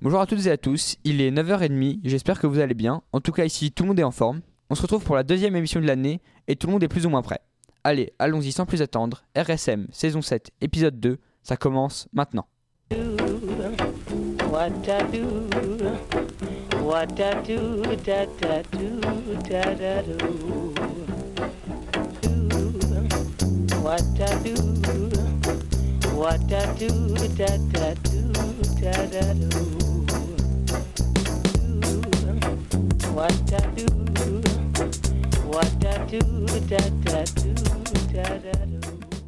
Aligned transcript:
Bonjour 0.00 0.20
à 0.20 0.26
toutes 0.26 0.46
et 0.46 0.50
à 0.52 0.56
tous, 0.56 0.94
il 1.02 1.20
est 1.20 1.32
9h30, 1.32 1.98
j'espère 2.04 2.38
que 2.38 2.46
vous 2.46 2.60
allez 2.60 2.74
bien. 2.74 3.02
En 3.12 3.20
tout 3.20 3.32
cas 3.32 3.44
ici 3.44 3.72
tout 3.72 3.82
le 3.82 3.88
monde 3.88 3.98
est 3.98 4.04
en 4.04 4.12
forme. 4.12 4.42
On 4.70 4.76
se 4.76 4.82
retrouve 4.82 5.02
pour 5.02 5.16
la 5.16 5.24
deuxième 5.24 5.56
émission 5.56 5.80
de 5.80 5.86
l'année 5.86 6.20
et 6.46 6.54
tout 6.54 6.68
le 6.68 6.74
monde 6.74 6.84
est 6.84 6.88
plus 6.88 7.04
ou 7.04 7.08
moins 7.08 7.20
prêt. 7.20 7.40
Allez, 7.82 8.12
allons-y 8.20 8.52
sans 8.52 8.64
plus 8.64 8.80
attendre. 8.80 9.24
RSM, 9.36 9.88
saison 9.90 10.22
7, 10.22 10.52
épisode 10.60 11.00
2, 11.00 11.18
ça 11.42 11.56
commence 11.56 12.06
maintenant. 12.12 12.46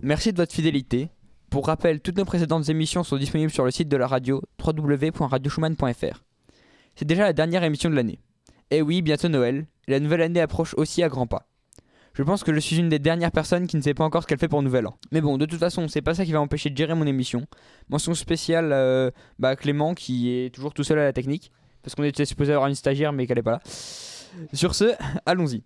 Merci 0.02 0.32
de 0.32 0.36
votre 0.36 0.52
fidélité. 0.52 1.08
Pour 1.50 1.66
rappel, 1.66 2.00
toutes 2.00 2.16
nos 2.16 2.24
précédentes 2.24 2.68
émissions 2.68 3.02
sont 3.02 3.16
disponibles 3.16 3.50
sur 3.50 3.64
le 3.64 3.72
site 3.72 3.88
de 3.88 3.96
la 3.96 4.06
radio 4.06 4.42
www.radioschumann.fr. 4.64 6.22
C'est 6.95 7.04
déjà 7.04 7.22
la 7.24 7.32
dernière 7.32 7.64
émission 7.64 7.90
de 7.90 7.96
l'année. 7.96 8.20
Et 8.70 8.80
oui, 8.80 9.02
bientôt 9.02 9.28
Noël, 9.28 9.66
la 9.88 9.98
nouvelle 9.98 10.22
année 10.22 10.40
approche 10.40 10.74
aussi 10.74 11.02
à 11.02 11.09
grands 11.09 11.26
pas. 11.26 11.48
Je 12.12 12.22
pense 12.22 12.45
que 12.45 12.54
je 12.54 12.60
suis 12.60 12.76
une 12.76 12.88
des 12.88 12.98
dernières 13.00 13.32
personnes 13.32 13.66
qui 13.66 13.76
ne 13.76 13.82
sait 13.82 13.95
pas 13.95 14.04
encore 14.04 14.22
ce 14.22 14.28
qu'elle 14.28 14.38
fait 14.38 14.48
pour 14.48 14.62
Nouvel 14.62 14.86
An. 14.86 14.96
Mais 15.10 15.20
bon, 15.20 15.38
de 15.38 15.46
toute 15.46 15.59
façon, 15.59 15.88
c'est 15.88 16.02
pas 16.02 16.14
ça 16.14 16.24
qui 16.24 16.32
va 16.32 16.38
m'empêcher 16.38 16.70
de 16.70 16.76
gérer 16.76 16.95
mon 16.95 17.06
émission. 17.06 17.46
Mention 17.88 18.14
spéciale 18.14 18.72
euh, 18.72 19.10
bah, 19.38 19.50
à 19.50 19.56
Clément 19.56 19.95
qui 19.95 20.30
est 20.30 20.54
toujours 20.54 20.74
tout 20.74 20.84
seul 20.84 20.98
à 20.98 21.04
la 21.04 21.12
technique, 21.12 21.50
parce 21.82 21.94
qu'on 21.94 22.04
était 22.04 22.24
supposé 22.24 22.52
avoir 22.52 22.68
une 22.68 22.74
stagiaire 22.74 23.12
mais 23.12 23.26
qu'elle 23.26 23.38
est 23.38 23.42
pas 23.42 23.52
là. 23.52 23.60
Sur 24.52 24.74
ce, 24.74 24.92
allons-y. 25.26 25.62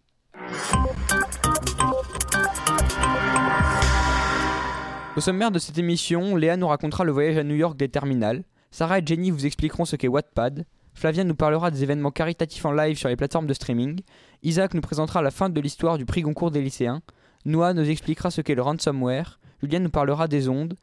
Au 5.16 5.20
sommaire 5.20 5.52
de 5.52 5.60
cette 5.60 5.78
émission, 5.78 6.34
Léa 6.34 6.56
nous 6.56 6.66
racontera 6.66 7.04
le 7.04 7.12
voyage 7.12 7.38
à 7.38 7.44
New 7.44 7.54
York 7.54 7.76
des 7.76 7.88
terminales. 7.88 8.42
Sarah 8.72 8.98
et 8.98 9.06
Jenny 9.06 9.30
vous 9.30 9.46
expliqueront 9.46 9.84
ce 9.84 9.94
qu'est 9.94 10.08
Wattpad. 10.08 10.66
Flavien 10.94 11.22
nous 11.22 11.36
parlera 11.36 11.70
des 11.70 11.84
événements 11.84 12.10
caritatifs 12.10 12.64
en 12.64 12.72
live 12.72 12.96
sur 12.96 13.08
les 13.08 13.16
plateformes 13.16 13.46
de 13.46 13.54
streaming. 13.54 14.00
Isaac 14.42 14.74
nous 14.74 14.80
présentera 14.80 15.22
la 15.22 15.30
fin 15.30 15.48
de 15.48 15.60
l'histoire 15.60 15.98
du 15.98 16.04
prix 16.04 16.22
Goncourt 16.22 16.50
des 16.50 16.62
lycéens. 16.62 17.02
Noah 17.44 17.74
nous 17.74 17.88
expliquera 17.88 18.30
ce 18.30 18.40
qu'est 18.40 18.54
le 18.54 18.62
ransomware. 18.62 19.38
Julien 19.62 19.80
nous 19.80 19.90
parlera 19.90 20.26
des 20.26 20.48
ondes. 20.48 20.74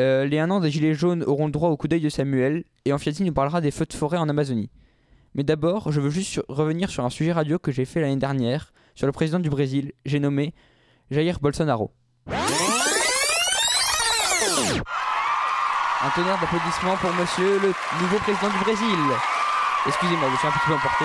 Euh, 0.00 0.24
les 0.24 0.38
1 0.38 0.50
an 0.50 0.60
des 0.60 0.70
Gilets 0.70 0.94
jaunes 0.94 1.22
auront 1.24 1.44
le 1.44 1.52
droit 1.52 1.68
au 1.68 1.76
coup 1.76 1.86
d'œil 1.86 2.00
de 2.00 2.08
Samuel. 2.08 2.64
Et 2.86 2.92
Enfiati 2.94 3.22
nous 3.22 3.34
parlera 3.34 3.60
des 3.60 3.70
feux 3.70 3.84
de 3.84 3.92
forêt 3.92 4.16
en 4.16 4.30
Amazonie. 4.30 4.70
Mais 5.34 5.42
d'abord, 5.42 5.92
je 5.92 6.00
veux 6.00 6.08
juste 6.08 6.40
revenir 6.48 6.88
sur 6.88 7.04
un 7.04 7.10
sujet 7.10 7.32
radio 7.32 7.58
que 7.58 7.70
j'ai 7.70 7.84
fait 7.84 8.00
l'année 8.00 8.16
dernière 8.16 8.72
sur 8.94 9.06
le 9.06 9.12
président 9.12 9.38
du 9.38 9.50
Brésil. 9.50 9.92
J'ai 10.06 10.18
nommé 10.18 10.54
Jair 11.10 11.38
Bolsonaro. 11.40 11.92
Un 16.02 16.08
tonnerre 16.14 16.40
d'applaudissements 16.40 16.96
pour 16.96 17.12
monsieur 17.12 17.60
le 17.60 17.74
nouveau 18.00 18.18
président 18.20 18.48
du 18.48 18.58
Brésil. 18.64 18.98
Excusez-moi, 19.86 20.28
je 20.32 20.36
suis 20.38 20.48
un 20.48 20.50
petit 20.50 20.66
peu 20.66 20.74
emporté. 20.74 21.04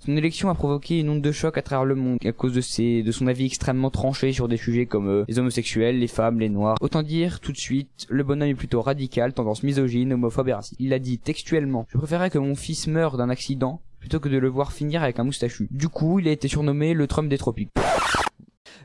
Son 0.00 0.16
élection 0.16 0.48
a 0.48 0.54
provoqué 0.54 1.00
une 1.00 1.08
onde 1.10 1.22
de 1.22 1.32
choc 1.32 1.58
à 1.58 1.62
travers 1.62 1.84
le 1.84 1.96
monde 1.96 2.18
à 2.24 2.32
cause 2.32 2.52
de, 2.52 2.60
ses, 2.60 3.02
de 3.02 3.10
son 3.10 3.26
avis 3.26 3.46
extrêmement 3.46 3.90
tranché 3.90 4.32
sur 4.32 4.46
des 4.46 4.56
sujets 4.56 4.86
comme 4.86 5.08
euh, 5.08 5.24
les 5.28 5.38
homosexuels, 5.38 5.98
les 5.98 6.06
femmes, 6.06 6.38
les 6.38 6.48
noirs. 6.48 6.76
Autant 6.80 7.02
dire 7.02 7.40
tout 7.40 7.52
de 7.52 7.58
suite, 7.58 8.06
le 8.08 8.22
bonhomme 8.22 8.48
est 8.48 8.54
plutôt 8.54 8.80
radical, 8.80 9.32
tendance 9.32 9.64
misogyne, 9.64 10.12
homophobe 10.12 10.48
et 10.48 10.52
raciste. 10.54 10.76
Il 10.78 10.92
a 10.92 10.98
dit 10.98 11.18
textuellement 11.18 11.86
«Je 11.90 11.98
préférerais 11.98 12.30
que 12.30 12.38
mon 12.38 12.54
fils 12.54 12.86
meure 12.86 13.16
d'un 13.16 13.28
accident 13.28 13.82
plutôt 13.98 14.20
que 14.20 14.28
de 14.28 14.38
le 14.38 14.48
voir 14.48 14.72
finir 14.72 15.02
avec 15.02 15.18
un 15.18 15.24
moustachu». 15.24 15.68
Du 15.72 15.88
coup, 15.88 16.20
il 16.20 16.28
a 16.28 16.32
été 16.32 16.46
surnommé 16.46 16.94
le 16.94 17.06
Trump 17.08 17.28
des 17.28 17.38
tropiques. 17.38 17.70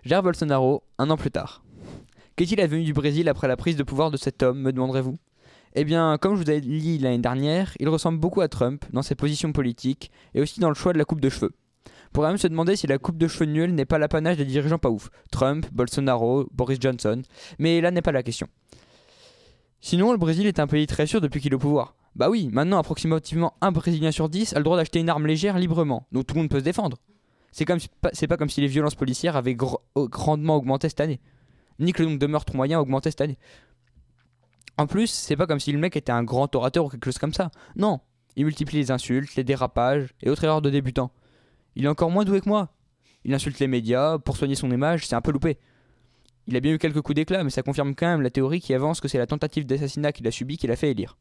Jair 0.03 0.23
Bolsonaro, 0.23 0.83
un 0.97 1.09
an 1.11 1.17
plus 1.17 1.31
tard. 1.31 1.63
Qu'est-il 2.35 2.59
advenu 2.59 2.83
du 2.83 2.93
Brésil 2.93 3.29
après 3.29 3.47
la 3.47 3.55
prise 3.55 3.75
de 3.75 3.83
pouvoir 3.83 4.09
de 4.09 4.17
cet 4.17 4.41
homme, 4.41 4.59
me 4.59 4.73
demanderez-vous? 4.73 5.15
Eh 5.75 5.83
bien, 5.85 6.17
comme 6.19 6.35
je 6.35 6.43
vous 6.43 6.49
avais 6.49 6.61
dit 6.61 6.99
l'année 6.99 7.17
dernière, 7.17 7.73
il 7.79 7.89
ressemble 7.89 8.19
beaucoup 8.19 8.41
à 8.41 8.47
Trump 8.47 8.85
dans 8.91 9.01
ses 9.01 9.15
positions 9.15 9.51
politiques 9.51 10.11
et 10.35 10.41
aussi 10.41 10.59
dans 10.59 10.69
le 10.69 10.75
choix 10.75 10.93
de 10.93 10.97
la 10.99 11.05
coupe 11.05 11.19
de 11.21 11.29
cheveux. 11.29 11.51
On 11.87 12.13
pourrait 12.13 12.27
même 12.29 12.37
se 12.37 12.47
demander 12.47 12.75
si 12.75 12.85
la 12.85 12.99
coupe 12.99 13.17
de 13.17 13.27
cheveux 13.27 13.45
nulle 13.49 13.73
n'est 13.73 13.85
pas 13.85 13.97
l'apanage 13.97 14.37
des 14.37 14.45
dirigeants 14.45 14.77
pas 14.77 14.91
ouf. 14.91 15.09
Trump, 15.31 15.65
Bolsonaro, 15.71 16.47
Boris 16.51 16.77
Johnson. 16.79 17.23
Mais 17.57 17.81
là 17.81 17.89
n'est 17.89 18.03
pas 18.03 18.11
la 18.11 18.21
question. 18.21 18.47
Sinon, 19.81 20.11
le 20.11 20.17
Brésil 20.19 20.45
est 20.45 20.59
un 20.59 20.67
pays 20.67 20.85
très 20.85 21.07
sûr 21.07 21.21
depuis 21.21 21.41
qu'il 21.41 21.51
est 21.51 21.55
au 21.55 21.59
pouvoir. 21.59 21.95
Bah 22.15 22.29
oui, 22.29 22.49
maintenant 22.51 22.77
approximativement 22.77 23.53
un 23.61 23.71
Brésilien 23.71 24.11
sur 24.11 24.29
10 24.29 24.53
a 24.53 24.59
le 24.59 24.63
droit 24.63 24.77
d'acheter 24.77 24.99
une 24.99 25.09
arme 25.09 25.25
légère 25.25 25.57
librement, 25.57 26.05
donc 26.11 26.27
tout 26.27 26.35
le 26.35 26.41
monde 26.41 26.49
peut 26.51 26.59
se 26.59 26.63
défendre. 26.63 26.97
C'est 27.51 27.65
pas- 28.27 28.37
comme 28.37 28.49
si 28.49 28.61
les 28.61 28.67
violences 28.67 28.93
policières 28.95 29.35
avaient 29.35 29.55
gr- 29.55 29.79
grandement 29.95 30.55
augmenté 30.55 30.89
cette 30.89 31.01
année 31.01 31.19
ni 31.79 31.91
que 31.91 32.03
le 32.03 32.09
nombre 32.09 32.19
de 32.19 32.27
meurtres 32.27 32.55
moyens 32.55 32.77
a 32.77 32.81
augmenté 32.81 33.09
cette 33.09 33.21
année. 33.21 33.37
En 34.77 34.87
plus, 34.87 35.07
c'est 35.07 35.35
pas 35.35 35.45
comme 35.45 35.59
si 35.59 35.71
le 35.71 35.79
mec 35.79 35.95
était 35.95 36.11
un 36.11 36.23
grand 36.23 36.53
orateur 36.55 36.85
ou 36.85 36.89
quelque 36.89 37.05
chose 37.05 37.19
comme 37.19 37.33
ça. 37.33 37.51
Non, 37.75 37.99
il 38.35 38.45
multiplie 38.45 38.77
les 38.77 38.91
insultes, 38.91 39.35
les 39.35 39.43
dérapages 39.43 40.13
et 40.21 40.29
autres 40.29 40.43
erreurs 40.43 40.61
de 40.61 40.69
débutants. 40.69 41.11
Il 41.75 41.85
est 41.85 41.89
encore 41.89 42.11
moins 42.11 42.25
doué 42.25 42.41
que 42.41 42.49
moi. 42.49 42.73
Il 43.23 43.33
insulte 43.33 43.59
les 43.59 43.67
médias 43.67 44.17
pour 44.17 44.37
soigner 44.37 44.55
son 44.55 44.69
image, 44.71 45.07
c'est 45.07 45.15
un 45.15 45.21
peu 45.21 45.31
loupé. 45.31 45.57
Il 46.47 46.55
a 46.55 46.59
bien 46.59 46.73
eu 46.73 46.77
quelques 46.77 47.01
coups 47.01 47.15
d'éclat, 47.15 47.43
mais 47.43 47.49
ça 47.49 47.61
confirme 47.61 47.95
quand 47.95 48.07
même 48.07 48.21
la 48.21 48.29
théorie 48.29 48.59
qui 48.59 48.73
avance 48.73 48.99
que 48.99 49.07
c'est 49.07 49.17
la 49.17 49.27
tentative 49.27 49.65
d'assassinat 49.65 50.11
qu'il 50.11 50.27
a 50.27 50.31
subi 50.31 50.57
qui 50.57 50.67
l'a 50.67 50.75
fait 50.75 50.91
élire. 50.91 51.17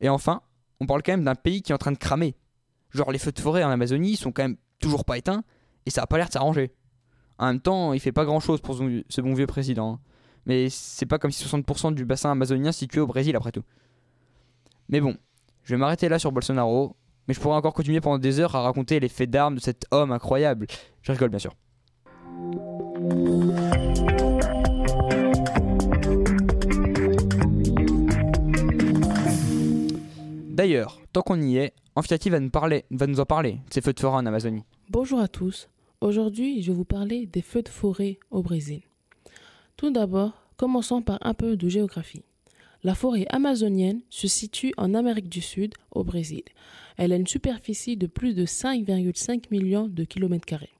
Et 0.00 0.08
enfin, 0.08 0.42
on 0.80 0.86
parle 0.86 1.02
quand 1.02 1.12
même 1.12 1.24
d'un 1.24 1.34
pays 1.34 1.62
qui 1.62 1.72
est 1.72 1.74
en 1.74 1.78
train 1.78 1.92
de 1.92 1.98
cramer. 1.98 2.34
Genre 2.90 3.12
les 3.12 3.18
feux 3.18 3.32
de 3.32 3.40
forêt 3.40 3.64
en 3.64 3.70
Amazonie 3.70 4.16
sont 4.16 4.32
quand 4.32 4.42
même 4.42 4.56
toujours 4.78 5.04
pas 5.04 5.18
éteints 5.18 5.44
et 5.84 5.90
ça 5.90 6.02
a 6.02 6.06
pas 6.06 6.16
l'air 6.16 6.28
de 6.28 6.32
s'arranger. 6.32 6.72
En 7.38 7.46
même 7.48 7.60
temps, 7.60 7.92
il 7.92 8.00
fait 8.00 8.12
pas 8.12 8.24
grand 8.24 8.40
chose 8.40 8.60
pour 8.60 8.76
ce 8.76 9.20
bon 9.20 9.34
vieux 9.34 9.46
président. 9.46 10.00
Mais 10.46 10.68
c'est 10.70 11.06
pas 11.06 11.18
comme 11.18 11.30
si 11.30 11.44
60% 11.44 11.94
du 11.94 12.04
bassin 12.04 12.30
amazonien 12.30 12.72
situait 12.72 13.00
au 13.00 13.06
Brésil 13.06 13.36
après 13.36 13.52
tout. 13.52 13.64
Mais 14.88 15.00
bon, 15.00 15.16
je 15.64 15.74
vais 15.74 15.78
m'arrêter 15.78 16.08
là 16.08 16.18
sur 16.18 16.30
Bolsonaro, 16.30 16.96
mais 17.26 17.34
je 17.34 17.40
pourrais 17.40 17.56
encore 17.56 17.74
continuer 17.74 18.00
pendant 18.00 18.18
des 18.18 18.38
heures 18.38 18.54
à 18.54 18.62
raconter 18.62 19.00
les 19.00 19.08
faits 19.08 19.30
d'armes 19.30 19.56
de 19.56 19.60
cet 19.60 19.84
homme 19.90 20.12
incroyable. 20.12 20.66
Je 21.02 21.12
rigole 21.12 21.30
bien 21.30 21.40
sûr. 21.40 21.52
D'ailleurs, 30.56 31.02
tant 31.12 31.22
qu'on 31.22 31.40
y 31.42 31.58
est, 31.58 31.74
Amphitati 31.96 32.30
va 32.30 32.40
nous, 32.40 32.50
parler, 32.50 32.84
va 32.90 33.06
nous 33.06 33.20
en 33.20 33.26
parler 33.26 33.52
de 33.68 33.74
ces 33.74 33.80
feux 33.80 33.92
de 33.92 34.00
forêt 34.00 34.16
en 34.16 34.26
Amazonie. 34.26 34.64
Bonjour 34.88 35.18
à 35.18 35.28
tous. 35.28 35.68
Aujourd'hui, 36.00 36.62
je 36.62 36.72
vais 36.72 36.76
vous 36.76 36.84
parler 36.84 37.26
des 37.26 37.42
feux 37.42 37.62
de 37.62 37.68
forêt 37.68 38.18
au 38.30 38.42
Brésil. 38.42 38.82
Tout 39.76 39.90
d'abord, 39.90 40.32
commençons 40.56 41.02
par 41.02 41.18
un 41.20 41.34
peu 41.34 41.56
de 41.56 41.68
géographie. 41.68 42.22
La 42.82 42.94
forêt 42.94 43.26
amazonienne 43.28 44.00
se 44.08 44.26
situe 44.26 44.72
en 44.78 44.94
Amérique 44.94 45.28
du 45.28 45.42
Sud, 45.42 45.74
au 45.90 46.02
Brésil. 46.02 46.44
Elle 46.96 47.12
a 47.12 47.16
une 47.16 47.26
superficie 47.26 47.96
de 47.96 48.06
plus 48.06 48.34
de 48.34 48.46
5,5 48.46 49.44
millions 49.50 49.86
de 49.86 50.04
kilomètres 50.04 50.46
carrés. 50.46 50.72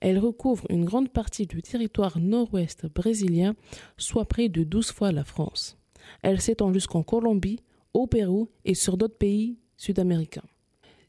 Elle 0.00 0.18
recouvre 0.18 0.66
une 0.70 0.84
grande 0.84 1.10
partie 1.10 1.46
du 1.46 1.62
territoire 1.62 2.18
nord-ouest 2.18 2.86
brésilien, 2.86 3.54
soit 3.98 4.24
près 4.24 4.48
de 4.48 4.64
12 4.64 4.92
fois 4.92 5.12
la 5.12 5.24
France. 5.24 5.76
Elle 6.22 6.40
s'étend 6.40 6.72
jusqu'en 6.72 7.02
Colombie, 7.02 7.60
au 7.92 8.06
Pérou 8.06 8.48
et 8.64 8.74
sur 8.74 8.96
d'autres 8.96 9.18
pays 9.18 9.58
sud-américains. 9.76 10.44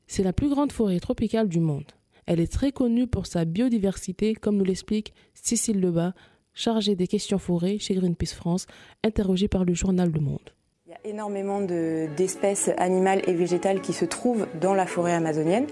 C'est 0.07 0.23
la 0.23 0.33
plus 0.33 0.49
grande 0.49 0.71
forêt 0.71 0.99
tropicale 0.99 1.47
du 1.47 1.59
monde. 1.59 1.91
Elle 2.25 2.39
est 2.39 2.51
très 2.51 2.71
connue 2.71 3.07
pour 3.07 3.25
sa 3.27 3.45
biodiversité, 3.45 4.33
comme 4.33 4.57
nous 4.57 4.63
l'explique 4.63 5.13
Cécile 5.33 5.79
Lebas, 5.79 6.13
chargée 6.53 6.95
des 6.95 7.07
questions 7.07 7.39
forêts 7.39 7.77
chez 7.79 7.95
Greenpeace 7.95 8.33
France, 8.35 8.67
interrogée 9.03 9.47
par 9.47 9.65
le 9.65 9.73
journal 9.73 10.09
Le 10.13 10.19
Monde. 10.19 10.53
Il 10.85 10.91
y 10.91 10.93
a 11.09 11.11
énormément 11.11 11.59
de- 11.61 12.07
d'espèces 12.15 12.69
animales 12.77 13.21
et 13.25 13.33
végétales 13.33 13.81
qui 13.81 13.93
se 13.93 14.05
trouvent 14.05 14.45
dans 14.61 14.73
la 14.75 14.85
forêt 14.85 15.13
amazonienne. 15.13 15.65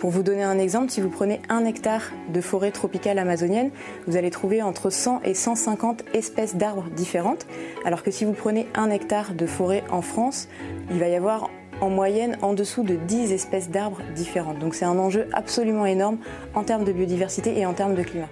Pour 0.00 0.10
vous 0.10 0.22
donner 0.24 0.42
un 0.42 0.58
exemple, 0.58 0.90
si 0.90 1.00
vous 1.00 1.10
prenez 1.10 1.40
un 1.48 1.64
hectare 1.64 2.02
de 2.32 2.40
forêt 2.40 2.72
tropicale 2.72 3.18
amazonienne, 3.18 3.70
vous 4.08 4.16
allez 4.16 4.30
trouver 4.30 4.62
entre 4.62 4.90
100 4.90 5.20
et 5.22 5.34
150 5.34 6.02
espèces 6.14 6.56
d'arbres 6.56 6.88
différentes, 6.96 7.46
alors 7.84 8.02
que 8.02 8.10
si 8.10 8.24
vous 8.24 8.32
prenez 8.32 8.66
un 8.74 8.90
hectare 8.90 9.34
de 9.34 9.46
forêt 9.46 9.84
en 9.90 10.02
France, 10.02 10.48
il 10.90 10.98
va 10.98 11.08
y 11.08 11.14
avoir 11.14 11.50
en 11.80 11.90
moyenne 11.90 12.36
en 12.42 12.54
dessous 12.54 12.82
de 12.82 12.96
10 12.96 13.32
espèces 13.32 13.70
d'arbres 13.70 14.00
différentes. 14.16 14.58
Donc 14.58 14.74
c'est 14.74 14.84
un 14.86 14.98
enjeu 14.98 15.28
absolument 15.32 15.86
énorme 15.86 16.18
en 16.54 16.64
termes 16.64 16.84
de 16.84 16.92
biodiversité 16.92 17.56
et 17.58 17.66
en 17.66 17.74
termes 17.74 17.94
de 17.94 18.02
climat. 18.02 18.28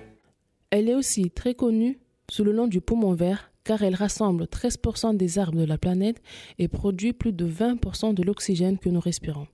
Elle 0.72 0.88
est 0.88 0.94
aussi 0.94 1.30
très 1.30 1.52
connue 1.54 1.98
sous 2.30 2.44
le 2.44 2.54
nom 2.54 2.66
du 2.66 2.80
poumon 2.80 3.12
vert 3.12 3.52
car 3.62 3.82
elle 3.82 3.94
rassemble 3.94 4.44
13% 4.44 5.14
des 5.18 5.38
arbres 5.38 5.58
de 5.58 5.66
la 5.66 5.76
planète 5.76 6.22
et 6.58 6.66
produit 6.66 7.12
plus 7.12 7.34
de 7.34 7.46
20% 7.46 8.14
de 8.14 8.22
l'oxygène 8.22 8.78
que 8.78 8.88
nous 8.88 8.98
respirons. 8.98 9.46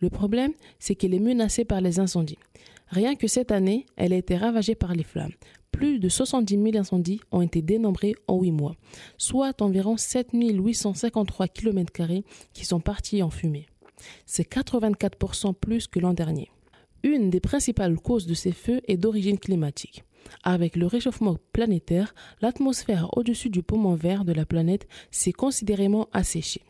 Le 0.00 0.08
problème, 0.08 0.54
c'est 0.78 0.94
qu'elle 0.94 1.12
est 1.12 1.18
menacée 1.18 1.66
par 1.66 1.82
les 1.82 2.00
incendies. 2.00 2.38
Rien 2.88 3.16
que 3.16 3.26
cette 3.26 3.52
année, 3.52 3.84
elle 3.96 4.14
a 4.14 4.16
été 4.16 4.34
ravagée 4.34 4.74
par 4.74 4.94
les 4.94 5.04
flammes. 5.04 5.34
plus 5.72 5.98
de 5.98 6.08
70 6.08 6.54
000 6.54 6.76
incendies 6.78 7.20
ont 7.32 7.42
été 7.42 7.60
dénombrés 7.60 8.14
en 8.26 8.40
8 8.40 8.50
mois, 8.52 8.76
soit 9.18 9.60
environ 9.60 9.98
7 9.98 10.28
853 10.32 11.48
km 11.48 11.92
qui 12.54 12.64
sont 12.64 12.80
partis 12.80 13.22
en 13.22 13.28
fumée. 13.28 13.66
C'est 14.24 14.50
84% 14.50 15.52
plus 15.54 15.86
que 15.86 16.00
l'an 16.00 16.14
dernier. 16.14 16.50
Une 17.02 17.28
des 17.28 17.40
principales 17.40 17.96
causes 17.96 18.26
de 18.26 18.34
ces 18.34 18.52
feux 18.52 18.80
est 18.88 18.96
d'origine 18.96 19.38
climatique. 19.38 20.04
Avec 20.42 20.76
le 20.76 20.86
réchauffement 20.86 21.36
planétaire, 21.52 22.14
l'atmosphère 22.40 23.16
au-dessus 23.16 23.50
du 23.50 23.62
poumon 23.62 23.94
vert 23.94 24.24
de 24.24 24.32
la 24.32 24.44
planète 24.44 24.88
s'est 25.10 25.32
considérément 25.32 26.08
asséchée, 26.12 26.62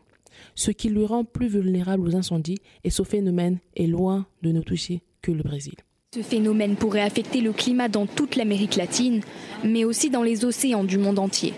ce 0.55 0.71
qui 0.71 0.89
lui 0.89 1.05
rend 1.05 1.23
plus 1.23 1.47
vulnérable 1.47 2.07
aux 2.07 2.15
incendies 2.15 2.59
et 2.83 2.89
ce 2.89 3.03
phénomène 3.03 3.59
est 3.75 3.87
loin 3.87 4.27
de 4.41 4.51
ne 4.51 4.61
toucher 4.61 5.01
que 5.21 5.31
le 5.31 5.43
Brésil. 5.43 5.75
Ce 6.13 6.21
phénomène 6.21 6.75
pourrait 6.75 7.01
affecter 7.01 7.41
le 7.41 7.53
climat 7.53 7.89
dans 7.89 8.05
toute 8.05 8.35
l'Amérique 8.35 8.75
latine, 8.75 9.21
mais 9.63 9.83
aussi 9.83 10.11
dans 10.11 10.21
les 10.21 10.45
océans 10.45 10.83
du 10.83 10.99
monde 10.99 11.17
entier. 11.17 11.53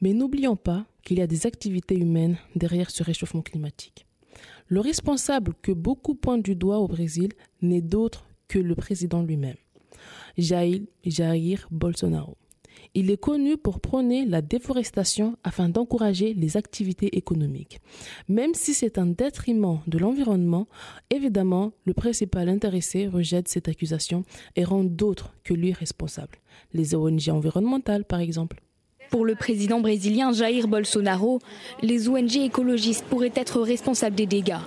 Mais 0.00 0.12
n'oublions 0.12 0.54
pas 0.54 0.84
qu'il 1.02 1.18
y 1.18 1.22
a 1.22 1.26
des 1.26 1.46
activités 1.46 1.96
humaines 1.96 2.36
derrière 2.54 2.90
ce 2.90 3.02
réchauffement 3.02 3.42
climatique. 3.42 4.06
Le 4.68 4.80
responsable 4.80 5.54
que 5.62 5.72
beaucoup 5.72 6.14
pointent 6.14 6.44
du 6.44 6.54
doigt 6.54 6.78
au 6.78 6.86
Brésil 6.86 7.32
n'est 7.60 7.82
d'autre 7.82 8.26
que 8.48 8.58
le 8.58 8.74
président 8.74 9.22
lui-même, 9.22 9.56
Jair, 10.36 11.68
Bolsonaro. 11.70 12.36
Il 12.96 13.10
est 13.10 13.16
connu 13.16 13.56
pour 13.56 13.80
prôner 13.80 14.24
la 14.24 14.40
déforestation 14.40 15.36
afin 15.42 15.68
d'encourager 15.68 16.32
les 16.32 16.56
activités 16.56 17.16
économiques. 17.16 17.80
Même 18.28 18.54
si 18.54 18.72
c'est 18.72 18.98
un 18.98 19.06
détriment 19.06 19.80
de 19.88 19.98
l'environnement, 19.98 20.68
évidemment, 21.10 21.72
le 21.86 21.94
principal 21.94 22.48
intéressé 22.48 23.08
rejette 23.08 23.48
cette 23.48 23.68
accusation 23.68 24.24
et 24.54 24.64
rend 24.64 24.84
d'autres 24.84 25.34
que 25.42 25.54
lui 25.54 25.72
responsables. 25.72 26.38
Les 26.72 26.94
ONG 26.94 27.28
environnementales, 27.30 28.04
par 28.04 28.20
exemple. 28.20 28.60
Pour 29.10 29.24
le 29.24 29.34
président 29.34 29.80
brésilien 29.80 30.32
Jair 30.32 30.68
Bolsonaro, 30.68 31.40
les 31.82 32.08
ONG 32.08 32.36
écologistes 32.36 33.04
pourraient 33.04 33.32
être 33.34 33.60
responsables 33.60 34.16
des 34.16 34.26
dégâts. 34.26 34.58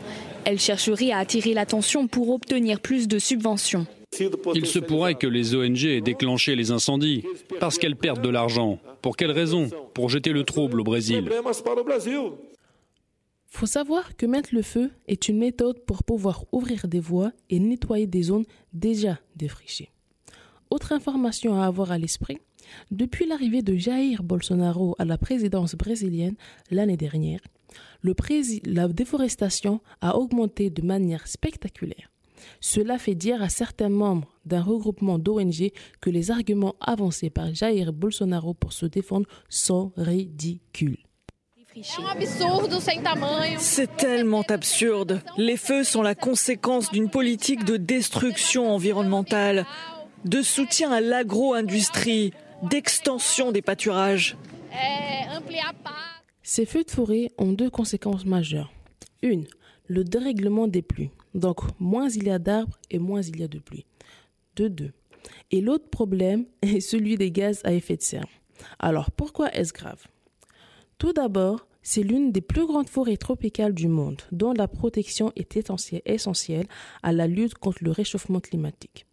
Elles 0.45 0.59
chercheraient 0.59 1.11
à 1.11 1.17
attirer 1.17 1.53
l'attention 1.53 2.07
pour 2.07 2.29
obtenir 2.29 2.79
plus 2.79 3.07
de 3.07 3.19
subventions. 3.19 3.87
Il 4.55 4.65
se 4.65 4.79
pourrait 4.79 5.15
que 5.15 5.27
les 5.27 5.55
ONG 5.55 5.83
aient 5.83 6.01
déclenché 6.01 6.55
les 6.55 6.71
incendies 6.71 7.23
parce 7.59 7.77
qu'elles 7.77 7.95
perdent 7.95 8.21
de 8.21 8.29
l'argent. 8.29 8.79
Pour 9.01 9.15
quelle 9.15 9.31
raison? 9.31 9.69
Pour 9.93 10.09
jeter 10.09 10.31
le 10.31 10.43
trouble 10.43 10.81
au 10.81 10.83
Brésil. 10.83 11.29
Faut 13.49 13.65
savoir 13.65 14.15
que 14.15 14.25
mettre 14.25 14.53
le 14.53 14.61
feu 14.61 14.91
est 15.07 15.29
une 15.29 15.37
méthode 15.37 15.79
pour 15.85 16.03
pouvoir 16.03 16.45
ouvrir 16.51 16.87
des 16.87 16.99
voies 16.99 17.31
et 17.49 17.59
nettoyer 17.59 18.07
des 18.07 18.23
zones 18.23 18.45
déjà 18.73 19.19
défrichées. 19.35 19.91
Autre 20.69 20.91
information 20.91 21.59
à 21.59 21.65
avoir 21.65 21.91
à 21.91 21.97
l'esprit, 21.97 22.39
depuis 22.91 23.25
l'arrivée 23.25 23.61
de 23.61 23.75
Jair 23.75 24.21
Bolsonaro 24.23 24.95
à 24.99 25.05
la 25.05 25.17
présidence 25.17 25.75
brésilienne 25.75 26.35
l'année 26.71 26.97
dernière, 26.97 27.39
la 28.03 28.87
déforestation 28.87 29.81
a 30.01 30.17
augmenté 30.17 30.69
de 30.69 30.81
manière 30.81 31.27
spectaculaire. 31.27 32.11
Cela 32.59 32.97
fait 32.97 33.15
dire 33.15 33.41
à 33.41 33.49
certains 33.49 33.89
membres 33.89 34.27
d'un 34.45 34.61
regroupement 34.61 35.19
d'ONG 35.19 35.71
que 36.01 36.09
les 36.09 36.31
arguments 36.31 36.75
avancés 36.79 37.29
par 37.29 37.53
Jair 37.53 37.93
Bolsonaro 37.93 38.53
pour 38.53 38.73
se 38.73 38.85
défendre 38.85 39.27
sont 39.49 39.91
ridicules. 39.97 40.97
C'est 43.59 43.97
tellement 43.97 44.43
absurde. 44.49 45.21
Les 45.37 45.57
feux 45.57 45.83
sont 45.83 46.01
la 46.01 46.15
conséquence 46.15 46.91
d'une 46.91 47.09
politique 47.09 47.65
de 47.65 47.77
destruction 47.77 48.71
environnementale, 48.71 49.65
de 50.25 50.41
soutien 50.41 50.91
à 50.91 51.01
l'agro-industrie, 51.01 52.33
d'extension 52.63 53.51
des 53.51 53.61
pâturages. 53.61 54.37
Ces 56.41 56.65
feux 56.65 56.83
de 56.83 56.91
forêt 56.91 57.29
ont 57.37 57.51
deux 57.51 57.69
conséquences 57.69 58.25
majeures. 58.25 58.71
Une, 59.21 59.45
le 59.87 60.03
dérèglement 60.03 60.67
des 60.67 60.81
pluies. 60.81 61.11
Donc, 61.37 61.59
moins 61.79 62.09
il 62.09 62.25
y 62.25 62.31
a 62.31 62.39
d'arbres 62.39 62.77
et 62.89 62.97
moins 62.97 63.21
il 63.21 63.39
y 63.39 63.43
a 63.43 63.47
de 63.47 63.59
pluie. 63.59 63.85
De 64.55 64.67
deux. 64.67 64.91
Et 65.51 65.61
l'autre 65.61 65.87
problème 65.87 66.45
est 66.63 66.79
celui 66.79 67.15
des 67.15 67.31
gaz 67.31 67.61
à 67.63 67.73
effet 67.73 67.95
de 67.95 68.01
serre. 68.01 68.27
Alors, 68.79 69.11
pourquoi 69.11 69.53
est-ce 69.53 69.71
grave? 69.71 70.07
Tout 70.97 71.13
d'abord, 71.13 71.67
c'est 71.83 72.01
l'une 72.01 72.31
des 72.31 72.41
plus 72.41 72.65
grandes 72.65 72.89
forêts 72.89 73.17
tropicales 73.17 73.75
du 73.75 73.87
monde, 73.87 74.23
dont 74.31 74.51
la 74.51 74.67
protection 74.67 75.31
est 75.35 75.57
essentielle 76.05 76.67
à 77.03 77.13
la 77.13 77.27
lutte 77.27 77.53
contre 77.53 77.83
le 77.83 77.91
réchauffement 77.91 78.39
climatique. 78.39 79.05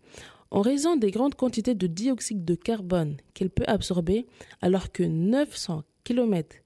En 0.50 0.62
raison 0.62 0.96
des 0.96 1.10
grandes 1.10 1.34
quantités 1.34 1.74
de 1.74 1.86
dioxyde 1.86 2.44
de 2.44 2.54
carbone 2.54 3.18
qu'elle 3.34 3.50
peut 3.50 3.64
absorber, 3.66 4.26
alors 4.62 4.92
que 4.92 5.02
900 5.02 5.82
km 6.04 6.56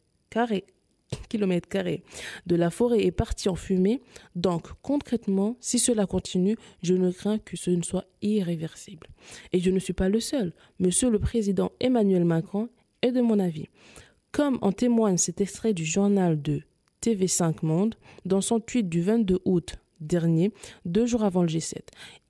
de 2.46 2.56
la 2.56 2.70
forêt 2.70 3.04
est 3.04 3.10
partie 3.10 3.48
en 3.48 3.54
fumée. 3.54 4.00
Donc, 4.34 4.68
concrètement, 4.82 5.56
si 5.60 5.78
cela 5.78 6.06
continue, 6.06 6.56
je 6.82 6.94
ne 6.94 7.10
crains 7.10 7.38
que 7.38 7.56
ce 7.56 7.70
ne 7.70 7.82
soit 7.82 8.06
irréversible. 8.22 9.08
Et 9.52 9.60
je 9.60 9.70
ne 9.70 9.78
suis 9.78 9.92
pas 9.92 10.08
le 10.08 10.20
seul. 10.20 10.52
Monsieur 10.78 11.10
le 11.10 11.18
Président 11.18 11.72
Emmanuel 11.80 12.24
Macron 12.24 12.68
est 13.02 13.12
de 13.12 13.20
mon 13.20 13.38
avis. 13.38 13.68
Comme 14.32 14.58
en 14.62 14.72
témoigne 14.72 15.16
cet 15.16 15.40
extrait 15.40 15.74
du 15.74 15.84
journal 15.84 16.40
de 16.40 16.62
TV5 17.02 17.56
Monde, 17.62 17.94
dans 18.24 18.40
son 18.40 18.60
tweet 18.60 18.88
du 18.88 19.00
22 19.00 19.40
août 19.44 19.76
dernier, 20.00 20.52
deux 20.84 21.06
jours 21.06 21.24
avant 21.24 21.42
le 21.42 21.48
G7. 21.48 21.78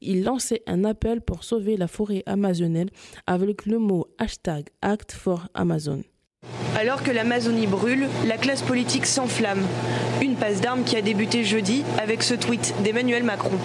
Il 0.01 0.25
lançait 0.25 0.63
un 0.67 0.85
appel 0.85 1.21
pour 1.21 1.45
sauver 1.45 1.77
la 1.77 1.89
forêt 1.89 2.23
amazonienne 2.27 2.89
avec 3.27 3.67
le 3.67 3.79
mot 3.79 4.07
hashtag 4.19 4.69
Act 4.81 5.13
for 5.13 5.49
Amazon. 5.55 6.03
Alors 6.79 7.03
que 7.03 7.11
l'Amazonie 7.11 7.67
brûle, 7.67 8.07
la 8.25 8.37
classe 8.37 8.63
politique 8.63 9.05
s'enflamme. 9.05 9.67
Une 10.23 10.37
passe 10.37 10.61
d'armes 10.61 10.85
qui 10.85 10.97
a 10.97 11.03
débuté 11.03 11.43
jeudi 11.43 11.83
avec 12.01 12.23
ce 12.23 12.35
tweet 12.35 12.73
d'Emmanuel 12.85 13.25
Macron. 13.25 13.59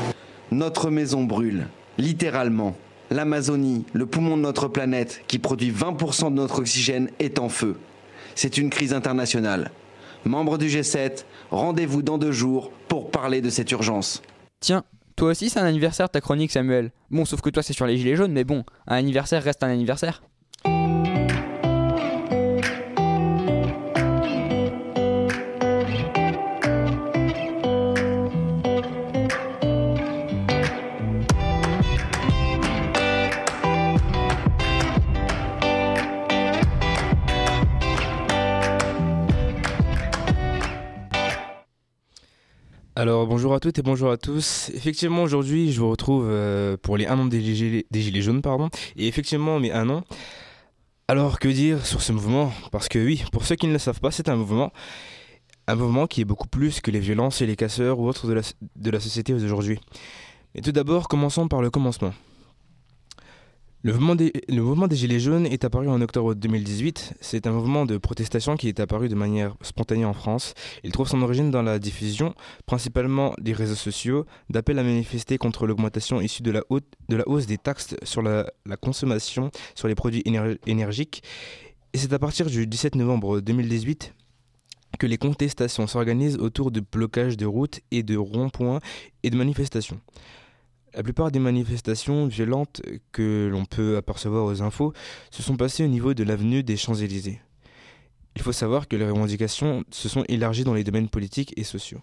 Notre 0.49 0.89
maison 0.89 1.23
brûle, 1.23 1.67
littéralement. 1.99 2.75
L'Amazonie, 3.11 3.85
le 3.93 4.07
poumon 4.07 4.35
de 4.35 4.41
notre 4.41 4.67
planète, 4.67 5.21
qui 5.27 5.37
produit 5.37 5.71
20% 5.71 6.31
de 6.31 6.35
notre 6.35 6.57
oxygène, 6.57 7.11
est 7.19 7.37
en 7.37 7.49
feu. 7.49 7.77
C'est 8.33 8.57
une 8.57 8.71
crise 8.71 8.95
internationale. 8.95 9.69
Membre 10.25 10.57
du 10.57 10.65
G7, 10.65 11.25
rendez-vous 11.51 12.01
dans 12.01 12.17
deux 12.17 12.31
jours 12.31 12.71
pour 12.87 13.11
parler 13.11 13.41
de 13.41 13.51
cette 13.51 13.69
urgence. 13.71 14.23
Tiens, 14.59 14.85
toi 15.15 15.29
aussi 15.29 15.51
c'est 15.51 15.59
un 15.59 15.65
anniversaire 15.65 16.09
ta 16.09 16.19
chronique 16.19 16.51
Samuel. 16.51 16.91
Bon, 17.11 17.25
sauf 17.25 17.41
que 17.41 17.51
toi 17.51 17.61
c'est 17.61 17.73
sur 17.73 17.85
les 17.85 17.97
gilets 17.97 18.15
jaunes, 18.15 18.31
mais 18.31 18.43
bon, 18.43 18.63
un 18.87 18.95
anniversaire 18.95 19.43
reste 19.43 19.61
un 19.63 19.69
anniversaire. 19.69 20.23
Bonjour 43.53 43.57
à 43.57 43.71
toutes 43.71 43.77
et 43.77 43.83
bonjour 43.83 44.09
à 44.09 44.17
tous. 44.17 44.71
Effectivement 44.73 45.21
aujourd'hui 45.21 45.71
je 45.71 45.79
vous 45.79 45.91
retrouve 45.91 46.25
euh, 46.27 46.75
pour 46.75 46.97
les 46.97 47.05
1 47.05 47.19
an 47.19 47.25
des 47.25 47.39
gilets, 47.39 48.21
jaunes 48.21 48.41
pardon. 48.41 48.69
Et 48.95 49.07
effectivement 49.07 49.59
mes 49.59 49.71
un 49.71 49.89
an. 49.91 50.03
Alors 51.07 51.37
que 51.37 51.47
dire 51.47 51.85
sur 51.85 52.01
ce 52.01 52.13
mouvement? 52.13 52.51
Parce 52.71 52.89
que 52.89 52.97
oui, 52.97 53.23
pour 53.31 53.45
ceux 53.45 53.55
qui 53.55 53.67
ne 53.67 53.73
le 53.73 53.77
savent 53.77 53.99
pas, 53.99 54.09
c'est 54.09 54.27
un 54.27 54.35
mouvement. 54.35 54.73
Un 55.67 55.75
mouvement 55.75 56.07
qui 56.07 56.21
est 56.21 56.25
beaucoup 56.25 56.47
plus 56.47 56.81
que 56.81 56.89
les 56.89 56.99
violences 56.99 57.43
et 57.43 57.45
les 57.45 57.55
casseurs 57.55 57.99
ou 57.99 58.07
autres 58.07 58.25
de 58.25 58.33
la, 58.33 58.41
de 58.75 58.89
la 58.89 58.99
société 58.99 59.35
aujourd'hui. 59.35 59.79
Mais 60.55 60.61
tout 60.61 60.71
d'abord, 60.71 61.07
commençons 61.07 61.47
par 61.47 61.61
le 61.61 61.69
commencement. 61.69 62.13
Le 63.85 63.91
mouvement, 63.91 64.15
des, 64.15 64.95
Gilets 64.95 65.19
jaunes 65.19 65.45
est 65.45 65.65
apparu 65.65 65.89
en 65.89 65.99
octobre 65.99 66.35
2018. 66.35 67.15
C'est 67.19 67.47
un 67.47 67.51
mouvement 67.51 67.85
de 67.85 67.97
protestation 67.97 68.55
qui 68.55 68.69
est 68.69 68.79
apparu 68.79 69.09
de 69.09 69.15
manière 69.15 69.57
spontanée 69.61 70.05
en 70.05 70.13
France. 70.13 70.53
Il 70.85 70.93
trouve 70.93 71.09
son 71.09 71.21
origine 71.21 71.51
dans 71.51 71.61
la 71.61 71.79
diffusion, 71.79 72.33
principalement 72.65 73.33
des 73.41 73.51
réseaux 73.51 73.75
sociaux, 73.75 74.25
d'appels 74.49 74.79
à 74.79 74.83
manifester 74.83 75.37
contre 75.37 75.67
l'augmentation 75.67 76.21
issue 76.21 76.43
de 76.43 76.51
la, 76.51 76.63
hausse 77.27 77.45
des 77.45 77.57
taxes 77.57 77.97
sur 78.03 78.21
la, 78.21 78.45
consommation 78.79 79.51
sur 79.75 79.89
les 79.89 79.95
produits 79.95 80.23
énergiques. 80.65 81.21
Et 81.91 81.97
c'est 81.97 82.13
à 82.13 82.19
partir 82.19 82.45
du 82.45 82.65
17 82.65 82.95
novembre 82.95 83.41
2018 83.41 84.13
que 84.97 85.07
les 85.07 85.17
contestations 85.17 85.87
s'organisent 85.87 86.37
autour 86.37 86.71
de 86.71 86.79
blocages 86.79 87.35
de 87.35 87.45
routes 87.45 87.81
et 87.91 88.01
de 88.01 88.15
ronds-points 88.15 88.79
et 89.23 89.29
de 89.29 89.35
manifestations. 89.35 89.99
La 90.95 91.01
plupart 91.01 91.31
des 91.31 91.39
manifestations 91.39 92.27
violentes 92.27 92.81
que 93.11 93.49
l'on 93.51 93.65
peut 93.65 93.97
apercevoir 93.97 94.45
aux 94.45 94.61
infos 94.61 94.93
se 95.31 95.41
sont 95.41 95.57
passées 95.57 95.83
au 95.83 95.87
niveau 95.87 96.13
de 96.13 96.23
l'avenue 96.23 96.61
des 96.61 96.77
Champs-Élysées. 96.77 97.41
Il 98.35 98.41
faut 98.41 98.51
savoir 98.51 98.87
que 98.87 98.95
les 98.95 99.05
revendications 99.05 99.83
se 99.89 100.07
sont 100.07 100.23
élargies 100.27 100.63
dans 100.63 100.73
les 100.73 100.83
domaines 100.83 101.09
politiques 101.09 101.53
et 101.57 101.63
sociaux. 101.63 102.01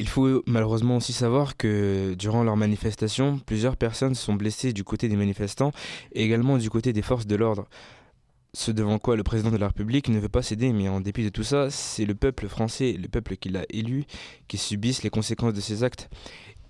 Il 0.00 0.08
faut 0.08 0.44
malheureusement 0.46 0.96
aussi 0.96 1.12
savoir 1.12 1.56
que 1.56 2.14
durant 2.16 2.44
leur 2.44 2.56
manifestation, 2.56 3.40
plusieurs 3.44 3.76
personnes 3.76 4.14
sont 4.14 4.34
blessées 4.34 4.72
du 4.72 4.84
côté 4.84 5.08
des 5.08 5.16
manifestants 5.16 5.72
et 6.12 6.24
également 6.24 6.56
du 6.56 6.70
côté 6.70 6.92
des 6.92 7.02
forces 7.02 7.26
de 7.26 7.34
l'ordre. 7.34 7.68
Ce 8.54 8.70
devant 8.70 8.98
quoi 8.98 9.16
le 9.16 9.22
président 9.22 9.50
de 9.50 9.58
la 9.58 9.68
République 9.68 10.08
ne 10.08 10.18
veut 10.18 10.30
pas 10.30 10.42
céder, 10.42 10.72
mais 10.72 10.88
en 10.88 11.00
dépit 11.00 11.22
de 11.22 11.28
tout 11.28 11.42
ça, 11.42 11.70
c'est 11.70 12.06
le 12.06 12.14
peuple 12.14 12.48
français, 12.48 12.96
le 13.00 13.08
peuple 13.08 13.36
qui 13.36 13.50
l'a 13.50 13.64
élu, 13.68 14.04
qui 14.48 14.56
subissent 14.56 15.02
les 15.02 15.10
conséquences 15.10 15.52
de 15.52 15.60
ses 15.60 15.84
actes. 15.84 16.08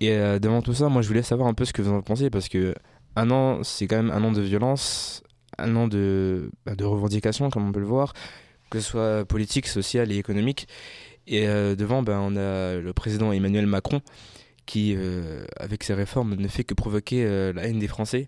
Et 0.01 0.11
euh, 0.11 0.39
devant 0.39 0.61
tout 0.61 0.73
ça, 0.73 0.89
moi 0.89 1.01
je 1.01 1.07
voulais 1.07 1.23
savoir 1.23 1.47
un 1.47 1.53
peu 1.53 1.63
ce 1.63 1.71
que 1.71 1.81
vous 1.81 1.91
en 1.91 2.01
pensez, 2.01 2.29
parce 2.29 2.49
que 2.49 2.75
un 3.15 3.31
an, 3.31 3.63
c'est 3.63 3.87
quand 3.87 3.95
même 3.95 4.11
un 4.11 4.23
an 4.23 4.31
de 4.33 4.41
violence, 4.41 5.23
un 5.57 5.73
an 5.77 5.87
de, 5.87 6.51
bah, 6.65 6.73
revendications, 6.79 7.49
comme 7.49 7.69
on 7.69 7.71
peut 7.71 7.79
le 7.79 7.85
voir, 7.85 8.13
que 8.69 8.79
ce 8.81 8.89
soit 8.89 9.25
politique, 9.25 9.67
social 9.67 10.11
et 10.11 10.17
économique. 10.17 10.67
Et 11.27 11.47
euh, 11.47 11.75
devant, 11.75 12.03
ben, 12.03 12.19
on 12.19 12.35
a 12.35 12.75
le 12.75 12.91
président 12.93 13.31
Emmanuel 13.31 13.67
Macron 13.67 14.01
qui, 14.65 14.95
euh, 14.97 15.45
avec 15.57 15.83
ses 15.83 15.93
réformes, 15.93 16.35
ne 16.35 16.47
fait 16.47 16.63
que 16.63 16.73
provoquer 16.73 17.25
la 17.53 17.63
haine 17.67 17.79
des 17.79 17.87
Français, 17.87 18.27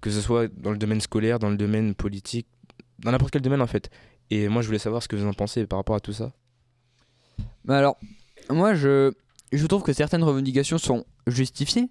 que 0.00 0.10
ce 0.10 0.20
soit 0.20 0.48
dans 0.48 0.72
le 0.72 0.78
domaine 0.78 1.00
scolaire, 1.00 1.38
dans 1.38 1.50
le 1.50 1.56
domaine 1.56 1.94
politique, 1.94 2.46
dans 2.98 3.12
n'importe 3.12 3.32
quel 3.32 3.42
domaine 3.42 3.62
en 3.62 3.66
fait. 3.66 3.90
Et 4.30 4.48
moi, 4.48 4.62
je 4.62 4.66
voulais 4.66 4.78
savoir 4.78 5.02
ce 5.02 5.08
que 5.08 5.16
vous 5.16 5.26
en 5.26 5.32
pensez 5.32 5.66
par 5.66 5.78
rapport 5.78 5.96
à 5.96 6.00
tout 6.00 6.12
ça. 6.12 6.32
Bah 7.64 7.78
alors, 7.78 7.96
moi 8.50 8.74
je, 8.74 9.12
je 9.52 9.66
trouve 9.66 9.82
que 9.82 9.92
certaines 9.92 10.22
revendications 10.22 10.78
sont 10.78 11.04
justifiées, 11.26 11.90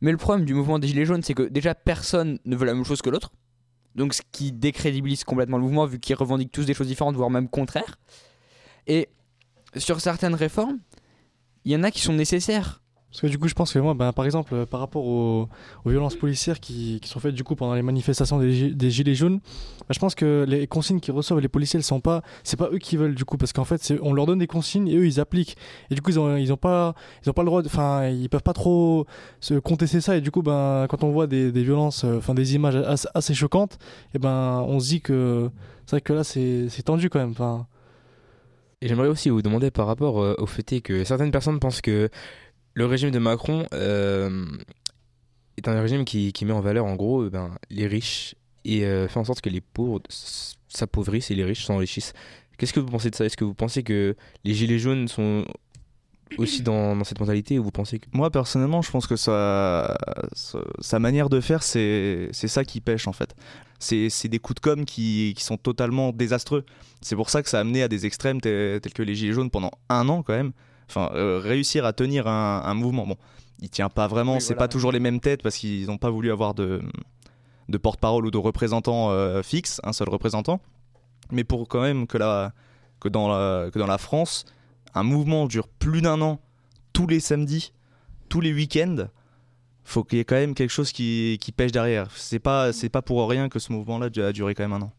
mais 0.00 0.12
le 0.12 0.16
problème 0.16 0.46
du 0.46 0.54
mouvement 0.54 0.78
des 0.78 0.88
Gilets 0.88 1.04
jaunes, 1.04 1.22
c'est 1.22 1.34
que 1.34 1.42
déjà 1.42 1.74
personne 1.74 2.38
ne 2.44 2.56
veut 2.56 2.66
la 2.66 2.74
même 2.74 2.84
chose 2.84 3.02
que 3.02 3.10
l'autre. 3.10 3.32
Donc 3.94 4.14
ce 4.14 4.22
qui 4.30 4.52
décrédibilise 4.52 5.24
complètement 5.24 5.58
le 5.58 5.64
mouvement, 5.64 5.84
vu 5.84 5.98
qu'ils 5.98 6.16
revendiquent 6.16 6.52
tous 6.52 6.64
des 6.64 6.74
choses 6.74 6.86
différentes, 6.86 7.16
voire 7.16 7.30
même 7.30 7.48
contraires. 7.48 7.98
Et 8.86 9.08
sur 9.76 10.00
certaines 10.00 10.34
réformes, 10.34 10.78
il 11.64 11.72
y 11.72 11.76
en 11.76 11.82
a 11.82 11.90
qui 11.90 12.00
sont 12.00 12.12
nécessaires. 12.12 12.79
Parce 13.10 13.22
que 13.22 13.26
du 13.26 13.38
coup, 13.38 13.48
je 13.48 13.54
pense 13.54 13.72
que 13.72 13.78
moi, 13.80 13.94
ben, 13.94 14.12
par 14.12 14.24
exemple, 14.24 14.54
euh, 14.54 14.66
par 14.66 14.78
rapport 14.78 15.04
aux, 15.04 15.48
violences 15.84 16.14
policières 16.14 16.60
qui, 16.60 17.00
sont 17.04 17.18
faites 17.18 17.34
du 17.34 17.42
coup 17.42 17.56
pendant 17.56 17.74
les 17.74 17.82
manifestations 17.82 18.38
des, 18.38 18.52
gi- 18.52 18.74
des 18.74 18.90
gilets 18.90 19.16
jaunes, 19.16 19.38
ben, 19.38 19.90
je 19.90 19.98
pense 19.98 20.14
que 20.14 20.44
les 20.46 20.68
consignes 20.68 21.00
qu'ils 21.00 21.12
reçoivent 21.14 21.40
les 21.40 21.48
policiers, 21.48 21.78
elles 21.78 21.84
sont 21.84 22.00
pas, 22.00 22.22
c'est 22.44 22.56
pas 22.56 22.68
eux 22.72 22.78
qui 22.78 22.96
veulent 22.96 23.16
du 23.16 23.24
coup, 23.24 23.36
parce 23.36 23.52
qu'en 23.52 23.64
fait, 23.64 23.92
on 24.02 24.12
leur 24.12 24.26
donne 24.26 24.38
des 24.38 24.46
consignes 24.46 24.86
et 24.86 24.96
eux 24.96 25.06
ils 25.06 25.18
appliquent. 25.18 25.56
Et 25.90 25.96
du 25.96 26.02
coup, 26.02 26.10
ils 26.10 26.18
ont, 26.20 26.56
pas, 26.56 26.94
ils 27.24 27.30
ont 27.30 27.32
pas 27.32 27.42
le 27.42 27.46
droit, 27.46 27.62
enfin, 27.66 28.08
ils 28.08 28.28
peuvent 28.28 28.42
pas 28.44 28.52
trop 28.52 29.06
se 29.40 29.54
contester 29.54 30.00
ça. 30.00 30.16
Et 30.16 30.20
du 30.20 30.30
coup, 30.30 30.42
ben, 30.42 30.86
quand 30.88 31.02
on 31.02 31.10
voit 31.10 31.26
des, 31.26 31.50
violences, 31.50 32.04
euh, 32.04 32.18
enfin, 32.18 32.34
des 32.34 32.54
images 32.54 32.76
assez, 33.14 33.34
choquantes, 33.34 33.78
ben, 34.14 34.64
on 34.68 34.78
se 34.78 34.88
dit 34.88 35.00
que 35.00 35.50
c'est 35.86 35.96
vrai 35.96 36.00
que 36.00 36.12
là, 36.12 36.22
c'est 36.22 36.82
tendu 36.84 37.10
quand 37.10 37.18
même. 37.18 37.34
Et 38.82 38.88
j'aimerais 38.88 39.08
aussi 39.08 39.28
vous 39.28 39.42
demander 39.42 39.70
par 39.70 39.86
rapport 39.86 40.22
euh, 40.22 40.34
au 40.38 40.46
fait 40.46 40.80
que 40.80 41.04
certaines 41.04 41.30
personnes 41.30 41.60
pensent 41.60 41.82
que 41.82 42.08
le 42.74 42.86
régime 42.86 43.10
de 43.10 43.18
Macron 43.18 43.66
euh, 43.74 44.46
est 45.56 45.68
un 45.68 45.80
régime 45.80 46.04
qui, 46.04 46.32
met 46.44 46.52
en 46.52 46.60
valeur 46.60 46.84
en 46.84 46.94
gros 46.96 47.22
euh, 47.22 47.30
ben, 47.30 47.56
les 47.70 47.86
riches 47.86 48.34
et 48.64 48.84
euh, 48.84 49.08
fait 49.08 49.18
en 49.18 49.24
sorte 49.24 49.40
que 49.40 49.50
les 49.50 49.60
pauvres 49.60 50.00
s'appauvrissent 50.08 51.30
et 51.30 51.34
les 51.34 51.44
riches 51.44 51.64
s'enrichissent. 51.64 52.12
Qu'est-ce 52.58 52.72
que 52.72 52.80
vous 52.80 52.90
pensez 52.90 53.10
de 53.10 53.16
ça? 53.16 53.24
Est-ce 53.24 53.36
que 53.36 53.44
vous 53.44 53.54
pensez 53.54 53.82
que 53.82 54.14
les 54.44 54.54
gilets 54.54 54.78
jaunes 54.78 55.08
sont 55.08 55.46
aussi 56.38 56.62
dans, 56.62 57.02
cette 57.02 57.18
mentalité 57.18 57.58
ou 57.58 57.64
vous 57.64 57.70
pensez 57.72 57.98
que... 57.98 58.06
Moi 58.12 58.30
personnellement, 58.30 58.82
je 58.82 58.90
pense 58.90 59.06
que 59.06 59.16
sa, 59.16 59.96
manière 61.00 61.28
de 61.28 61.40
faire, 61.40 61.62
c'est 61.62 62.30
ça 62.32 62.64
qui 62.64 62.80
pêche 62.80 63.08
en 63.08 63.12
fait. 63.12 63.34
C'est 63.78 64.28
des 64.28 64.38
coups 64.38 64.56
de 64.56 64.60
com 64.60 64.84
qui, 64.84 65.34
sont 65.38 65.56
totalement 65.56 66.12
désastreux. 66.12 66.64
C'est 67.00 67.16
pour 67.16 67.30
ça 67.30 67.42
que 67.42 67.48
ça 67.48 67.58
a 67.58 67.60
amené 67.62 67.82
à 67.82 67.88
des 67.88 68.06
extrêmes 68.06 68.40
tels 68.40 68.80
que 68.94 69.02
les 69.02 69.14
Gilets 69.14 69.32
jaunes 69.32 69.50
pendant 69.50 69.72
un 69.88 70.08
an 70.08 70.22
quand 70.22 70.34
même. 70.34 70.52
Enfin, 70.90 71.10
euh, 71.14 71.38
réussir 71.38 71.84
à 71.84 71.92
tenir 71.92 72.26
un, 72.26 72.62
un 72.64 72.74
mouvement. 72.74 73.06
Bon, 73.06 73.16
il 73.60 73.70
tient 73.70 73.88
pas 73.88 74.08
vraiment, 74.08 74.34
Oui, 74.34 74.40
c'est 74.40 74.54
voilà. 74.54 74.66
pas 74.66 74.68
toujours 74.68 74.90
les 74.90 74.98
mêmes 74.98 75.20
têtes 75.20 75.40
parce 75.42 75.56
qu'ils 75.56 75.86
n'ont 75.86 75.98
pas 75.98 76.10
voulu 76.10 76.32
avoir 76.32 76.52
de, 76.52 76.82
de 77.68 77.78
porte-parole 77.78 78.26
ou 78.26 78.30
de 78.32 78.38
représentant 78.38 79.10
euh, 79.10 79.42
fixe, 79.42 79.80
un 79.84 79.92
seul 79.92 80.08
représentant. 80.08 80.60
Mais 81.30 81.44
pour 81.44 81.68
quand 81.68 81.80
même 81.80 82.08
que, 82.08 82.18
la, 82.18 82.52
que, 82.98 83.08
dans 83.08 83.28
la, 83.28 83.70
que 83.70 83.78
dans 83.78 83.86
la 83.86 83.98
France, 83.98 84.44
un 84.94 85.04
mouvement 85.04 85.46
dure 85.46 85.68
plus 85.68 86.02
d'un 86.02 86.20
an, 86.22 86.40
tous 86.92 87.06
les 87.06 87.20
samedis, 87.20 87.72
tous 88.28 88.40
les 88.40 88.52
week-ends, 88.52 89.06
faut 89.84 90.02
qu'il 90.02 90.18
y 90.18 90.20
ait 90.20 90.24
quand 90.24 90.34
même 90.34 90.54
quelque 90.54 90.70
chose 90.70 90.90
qui, 90.90 91.38
qui 91.40 91.52
pêche 91.52 91.70
derrière. 91.70 92.08
C'est 92.16 92.40
pas, 92.40 92.72
c'est 92.72 92.88
pas 92.88 93.02
pour 93.02 93.28
rien 93.28 93.48
que 93.48 93.60
ce 93.60 93.72
mouvement-là 93.72 94.06
a 94.16 94.32
duré 94.32 94.56
quand 94.56 94.64
même 94.64 94.72
un 94.72 94.82
an. 94.82 94.92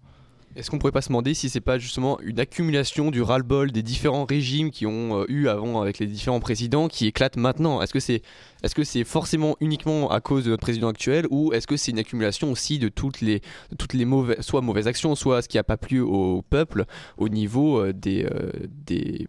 Est-ce 0.55 0.70
qu'on 0.70 0.79
pourrait 0.79 0.91
pas 0.91 1.01
se 1.01 1.08
demander 1.08 1.34
si 1.34 1.50
c'est 1.50 1.62
pas 1.62 1.79
justement 1.79 2.20
une 2.20 2.39
accumulation 2.39 3.10
du 3.10 3.22
ras-le-bol 3.22 3.72
des 3.72 3.84
différents 3.84 4.25
régimes 4.25 4.70
qui 4.70 4.86
ont 4.86 5.22
euh, 5.22 5.25
eu 5.29 5.48
avant 5.48 5.81
avec 5.81 6.00
les 6.00 6.08
différents 6.08 6.41
présidents 6.41 6.89
qui 6.89 7.08
éclatent 7.08 7.38
maintenant? 7.38 7.81
Est-ce 7.81 7.93
que 7.93 8.01
c'est 8.01 8.22
est-ce 8.63 8.75
que 8.75 8.84
c'est 8.84 9.03
forcément 9.03 9.55
uniquement 9.62 10.12
à 10.12 10.20
cause 10.20 10.43
de 10.46 10.50
notre 10.50 10.62
président 10.62 10.89
actuel 10.89 11.25
ou 11.31 11.53
est-ce 11.53 11.67
que 11.67 11.77
c'est 11.77 11.91
une 11.91 12.00
accumulation 12.00 12.51
aussi 12.51 12.79
de 12.79 12.89
toutes 12.89 13.22
les 13.22 13.41
toutes 13.77 13.93
les 13.93 14.05
mauvaises 14.05 14.41
soit 14.41 14.62
mauvaises 14.62 14.88
actions 14.88 15.15
soit 15.15 15.41
ce 15.41 15.48
qui 15.48 15.58
a 15.58 15.63
pas 15.63 15.77
plu 15.77 16.01
au 16.01 16.41
peuple 16.41 16.86
au 17.17 17.29
niveau 17.29 17.79
euh, 17.79 17.93
des, 17.93 18.25
euh, 18.25 18.51
des, 18.86 19.27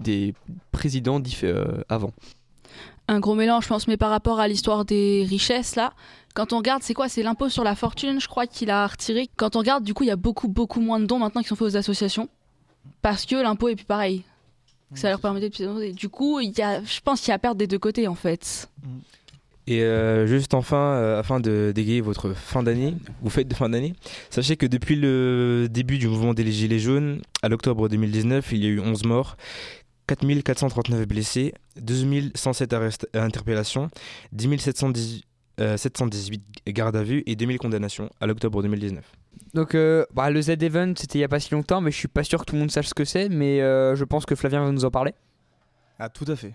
des 0.00 0.34
présidents 0.70 1.20
euh, 1.44 1.82
avant? 1.88 2.12
Un 3.10 3.20
gros 3.20 3.34
mélange, 3.34 3.64
je 3.64 3.68
pense, 3.68 3.88
mais 3.88 3.96
par 3.96 4.10
rapport 4.10 4.38
à 4.38 4.48
l'histoire 4.48 4.84
des 4.84 5.26
richesses, 5.28 5.76
là, 5.76 5.94
quand 6.38 6.52
on 6.52 6.58
regarde, 6.58 6.84
c'est 6.84 6.94
quoi? 6.94 7.08
C'est 7.08 7.24
l'impôt 7.24 7.48
sur 7.48 7.64
la 7.64 7.74
fortune, 7.74 8.20
je 8.20 8.28
crois, 8.28 8.46
qu'il 8.46 8.70
a 8.70 8.86
retiré. 8.86 9.28
Quand 9.34 9.56
on 9.56 9.58
regarde, 9.58 9.82
du 9.82 9.92
coup, 9.92 10.04
il 10.04 10.06
y 10.06 10.12
a 10.12 10.16
beaucoup, 10.16 10.46
beaucoup 10.46 10.80
moins 10.80 11.00
de 11.00 11.04
dons 11.06 11.18
maintenant 11.18 11.42
qui 11.42 11.48
sont 11.48 11.56
faits 11.56 11.66
aux 11.66 11.76
associations, 11.76 12.28
parce 13.02 13.26
que 13.26 13.34
l'impôt 13.34 13.68
est 13.68 13.74
plus 13.74 13.84
pareil. 13.84 14.22
Ça 14.94 15.10
leur 15.10 15.18
permettait 15.20 15.50
de 15.50 15.54
plus 15.54 15.92
Du 15.94 16.08
coup, 16.08 16.38
il 16.38 16.56
y 16.56 16.62
a, 16.62 16.80
je 16.84 17.00
pense 17.00 17.20
qu'il 17.20 17.28
y 17.28 17.32
a 17.32 17.34
à 17.34 17.38
perdre 17.40 17.56
des 17.58 17.66
deux 17.66 17.78
côtés, 17.80 18.06
en 18.06 18.14
fait. 18.14 18.70
Et 19.66 19.82
euh, 19.82 20.26
juste 20.28 20.54
enfin, 20.54 20.76
euh, 20.94 21.18
afin 21.18 21.40
de 21.40 21.72
dégayer 21.74 22.00
votre 22.00 22.32
fin 22.34 22.62
d'année, 22.62 22.94
ou 23.22 23.28
fête 23.30 23.48
de 23.48 23.54
fin 23.54 23.68
d'année, 23.68 23.94
sachez 24.30 24.56
que 24.56 24.64
depuis 24.64 24.94
le 24.96 25.66
début 25.68 25.98
du 25.98 26.06
mouvement 26.08 26.34
des 26.34 26.50
Gilets 26.52 26.78
jaunes, 26.78 27.20
à 27.42 27.48
l'octobre 27.48 27.88
2019, 27.88 28.52
il 28.52 28.64
y 28.64 28.66
a 28.66 28.70
eu 28.70 28.80
11 28.80 29.04
morts, 29.04 29.36
4439 30.06 31.06
blessés, 31.06 31.52
2107 31.80 32.72
arrest- 32.72 33.06
euh, 33.14 33.22
interpellations, 33.22 33.90
10 34.32 34.58
718, 34.58 35.24
euh, 35.60 35.76
718 35.76 36.42
gardes 36.68 36.96
à 36.96 37.02
vue 37.02 37.22
et 37.26 37.36
2000 37.36 37.58
condamnations 37.58 38.10
à 38.20 38.26
l'octobre 38.26 38.62
2019. 38.62 39.04
Donc 39.54 39.74
euh, 39.74 40.04
bah, 40.14 40.30
le 40.30 40.40
Z-Event 40.40 40.94
c'était 40.96 41.18
il 41.18 41.22
y 41.22 41.24
a 41.24 41.28
pas 41.28 41.40
si 41.40 41.52
longtemps, 41.52 41.80
mais 41.80 41.90
je 41.90 41.96
suis 41.96 42.08
pas 42.08 42.24
sûr 42.24 42.40
que 42.40 42.44
tout 42.44 42.54
le 42.54 42.60
monde 42.60 42.70
sache 42.70 42.88
ce 42.88 42.94
que 42.94 43.04
c'est, 43.04 43.28
mais 43.28 43.60
euh, 43.60 43.94
je 43.94 44.04
pense 44.04 44.26
que 44.26 44.34
Flavien 44.34 44.64
va 44.64 44.70
nous 44.70 44.84
en 44.84 44.90
parler. 44.90 45.14
Ah, 45.98 46.08
tout 46.08 46.26
à 46.28 46.36
fait. 46.36 46.54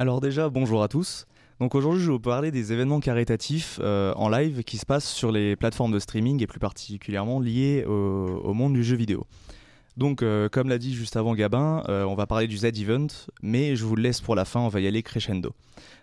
Alors 0.00 0.20
déjà, 0.20 0.48
bonjour 0.48 0.84
à 0.84 0.86
tous. 0.86 1.26
Donc 1.58 1.74
aujourd'hui, 1.74 2.00
je 2.00 2.06
vais 2.06 2.12
vous 2.12 2.20
parler 2.20 2.52
des 2.52 2.72
événements 2.72 3.00
caritatifs 3.00 3.80
euh, 3.82 4.14
en 4.14 4.28
live 4.28 4.62
qui 4.62 4.78
se 4.78 4.86
passent 4.86 5.10
sur 5.10 5.32
les 5.32 5.56
plateformes 5.56 5.90
de 5.90 5.98
streaming 5.98 6.40
et 6.40 6.46
plus 6.46 6.60
particulièrement 6.60 7.40
liés 7.40 7.84
au, 7.84 8.54
monde 8.54 8.74
du 8.74 8.84
jeu 8.84 8.94
vidéo. 8.94 9.26
Donc, 9.96 10.22
euh, 10.22 10.48
comme 10.48 10.68
l'a 10.68 10.78
dit 10.78 10.94
juste 10.94 11.16
avant 11.16 11.34
Gabin, 11.34 11.82
euh, 11.88 12.04
on 12.04 12.14
va 12.14 12.28
parler 12.28 12.46
du 12.46 12.58
Z-Event, 12.58 13.08
mais 13.42 13.74
je 13.74 13.84
vous 13.84 13.96
le 13.96 14.02
laisse 14.02 14.20
pour 14.20 14.36
la 14.36 14.44
fin, 14.44 14.60
on 14.60 14.68
va 14.68 14.78
y 14.78 14.86
aller 14.86 15.02
crescendo. 15.02 15.52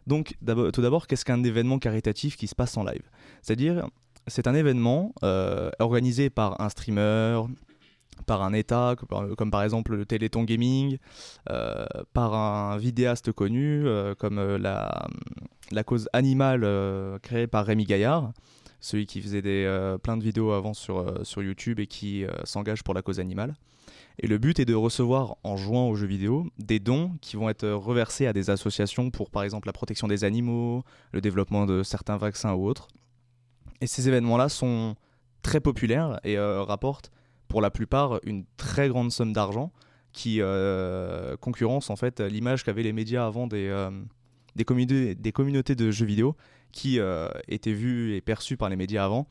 Donc, 0.08 0.36
tout 0.46 0.82
d'abord, 0.82 1.08
qu'est-ce 1.08 1.24
qu'un 1.24 1.42
événement 1.46 1.80
caritatif 1.80 2.36
qui 2.36 2.48
se 2.48 2.56
passe 2.56 2.76
en 2.76 2.84
live? 2.84 3.10
C'est-à-dire, 3.42 3.88
c'est 4.28 4.48
un 4.48 4.56
événement 4.56 5.14
organisé 5.80 6.30
par 6.30 6.60
un 6.60 6.68
streamer, 6.68 7.44
par 8.26 8.44
un 8.44 8.54
État, 8.54 8.96
comme 9.38 9.52
par, 9.52 9.64
exemple 9.64 9.96
le 9.96 10.06
Téléthon 10.06 10.44
Gaming, 10.44 10.98
euh, 11.50 11.86
par 12.14 12.34
un 12.34 12.78
vidéaste 12.78 13.32
connu, 13.32 13.86
euh, 13.86 14.16
comme 14.16 14.38
euh, 14.38 14.58
la, 14.58 15.08
la 15.72 15.84
cause 15.84 16.10
animale 16.14 16.68
créée 17.22 17.48
par 17.48 17.66
Rémi 17.66 17.86
Gaillard, 17.86 18.32
celui 18.80 19.06
qui 19.06 19.22
faisait 19.22 19.42
des, 19.42 19.96
plein 20.04 20.18
de 20.18 20.24
vidéos 20.24 20.52
avant 20.52 20.74
sur, 20.74 21.26
sur 21.26 21.42
YouTube 21.42 21.80
et 21.80 21.88
qui 21.88 22.26
s'engage 22.44 22.84
pour 22.84 22.94
la 22.94 23.02
cause 23.02 23.20
animale. 23.20 23.56
Et 24.20 24.28
le 24.28 24.38
but 24.38 24.60
est 24.60 24.66
de 24.66 24.74
recevoir, 24.74 25.36
en 25.44 25.58
jouant 25.58 25.90
aux 25.90 25.96
jeux 25.96 26.08
vidéo, 26.08 26.48
des 26.58 26.80
dons 26.80 27.12
qui 27.20 27.36
vont 27.36 27.50
être 27.50 27.68
reversés 27.68 28.28
à 28.28 28.34
des 28.34 28.50
associations 28.50 29.10
pour, 29.12 29.30
par 29.30 29.44
exemple, 29.44 29.68
la 29.68 29.74
protection 29.74 30.08
des 30.08 30.24
animaux, 30.24 30.84
le 31.12 31.20
développement 31.20 31.66
de 31.66 31.84
certains 31.84 32.16
vaccins 32.16 32.54
ou 32.54 32.66
autres. 32.66 32.88
Et 33.82 33.88
ces 33.88 34.08
événements-là 34.08 34.48
sont 34.48 34.96
très 35.46 35.60
populaire 35.60 36.20
et 36.24 36.38
euh, 36.38 36.64
rapporte 36.64 37.12
pour 37.48 37.62
la 37.62 37.72
plupart 37.72 38.20
une 38.24 38.46
très 38.58 38.90
grande 38.90 39.12
somme 39.12 39.34
d'argent 39.34 39.72
qui 40.16 40.38
euh, 40.40 41.36
concurrence 41.38 41.90
en 41.90 41.98
fait 41.98 42.22
l'image 42.22 42.64
qu'avaient 42.64 42.84
les 42.84 42.94
médias 42.94 43.28
avant 43.28 43.48
des, 43.48 43.68
euh, 43.68 43.92
des, 44.56 44.64
communautés, 44.64 45.76
de 45.76 45.92
jeux 45.92 46.06
vidéo 46.06 46.38
qui 46.72 47.00
euh, 47.00 47.28
étaient 47.50 47.74
vues 47.74 48.16
et 48.16 48.22
perçues 48.22 48.56
par 48.56 48.70
les 48.70 48.78
médias 48.78 49.04
avant 49.04 49.28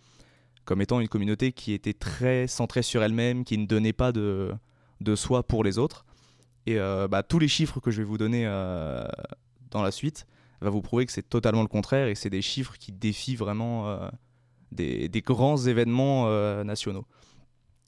comme 0.66 0.82
étant 0.82 1.00
une 1.00 1.08
communauté 1.08 1.52
qui 1.52 1.72
était 1.72 1.92
très 1.92 2.46
centrée 2.46 2.82
sur 2.82 3.02
elle-même, 3.02 3.44
qui 3.44 3.58
ne 3.58 3.66
donnait 3.66 3.92
pas 3.92 4.12
de, 4.12 4.50
de 5.02 5.14
soi 5.14 5.42
pour 5.42 5.62
les 5.62 5.78
autres. 5.78 6.06
Et 6.64 6.78
euh, 6.78 7.06
bah, 7.06 7.22
tous 7.22 7.38
les 7.38 7.48
chiffres 7.48 7.80
que 7.80 7.90
je 7.90 7.98
vais 7.98 8.04
vous 8.04 8.16
donner 8.16 8.44
dans 9.70 9.82
la 9.82 9.90
suite 9.90 10.26
va 10.62 10.70
vous 10.70 10.80
prouver 10.80 11.04
que 11.04 11.12
c'est 11.12 11.28
totalement 11.28 11.60
le 11.60 11.68
contraire 11.68 12.08
et 12.08 12.14
c'est 12.14 12.30
des 12.30 12.40
chiffres 12.40 12.78
qui 12.78 12.92
défient 12.92 13.36
vraiment 13.36 14.08
des, 14.72 15.10
des 15.10 15.20
grands 15.20 15.58
événements 15.58 16.64
nationaux. 16.64 17.04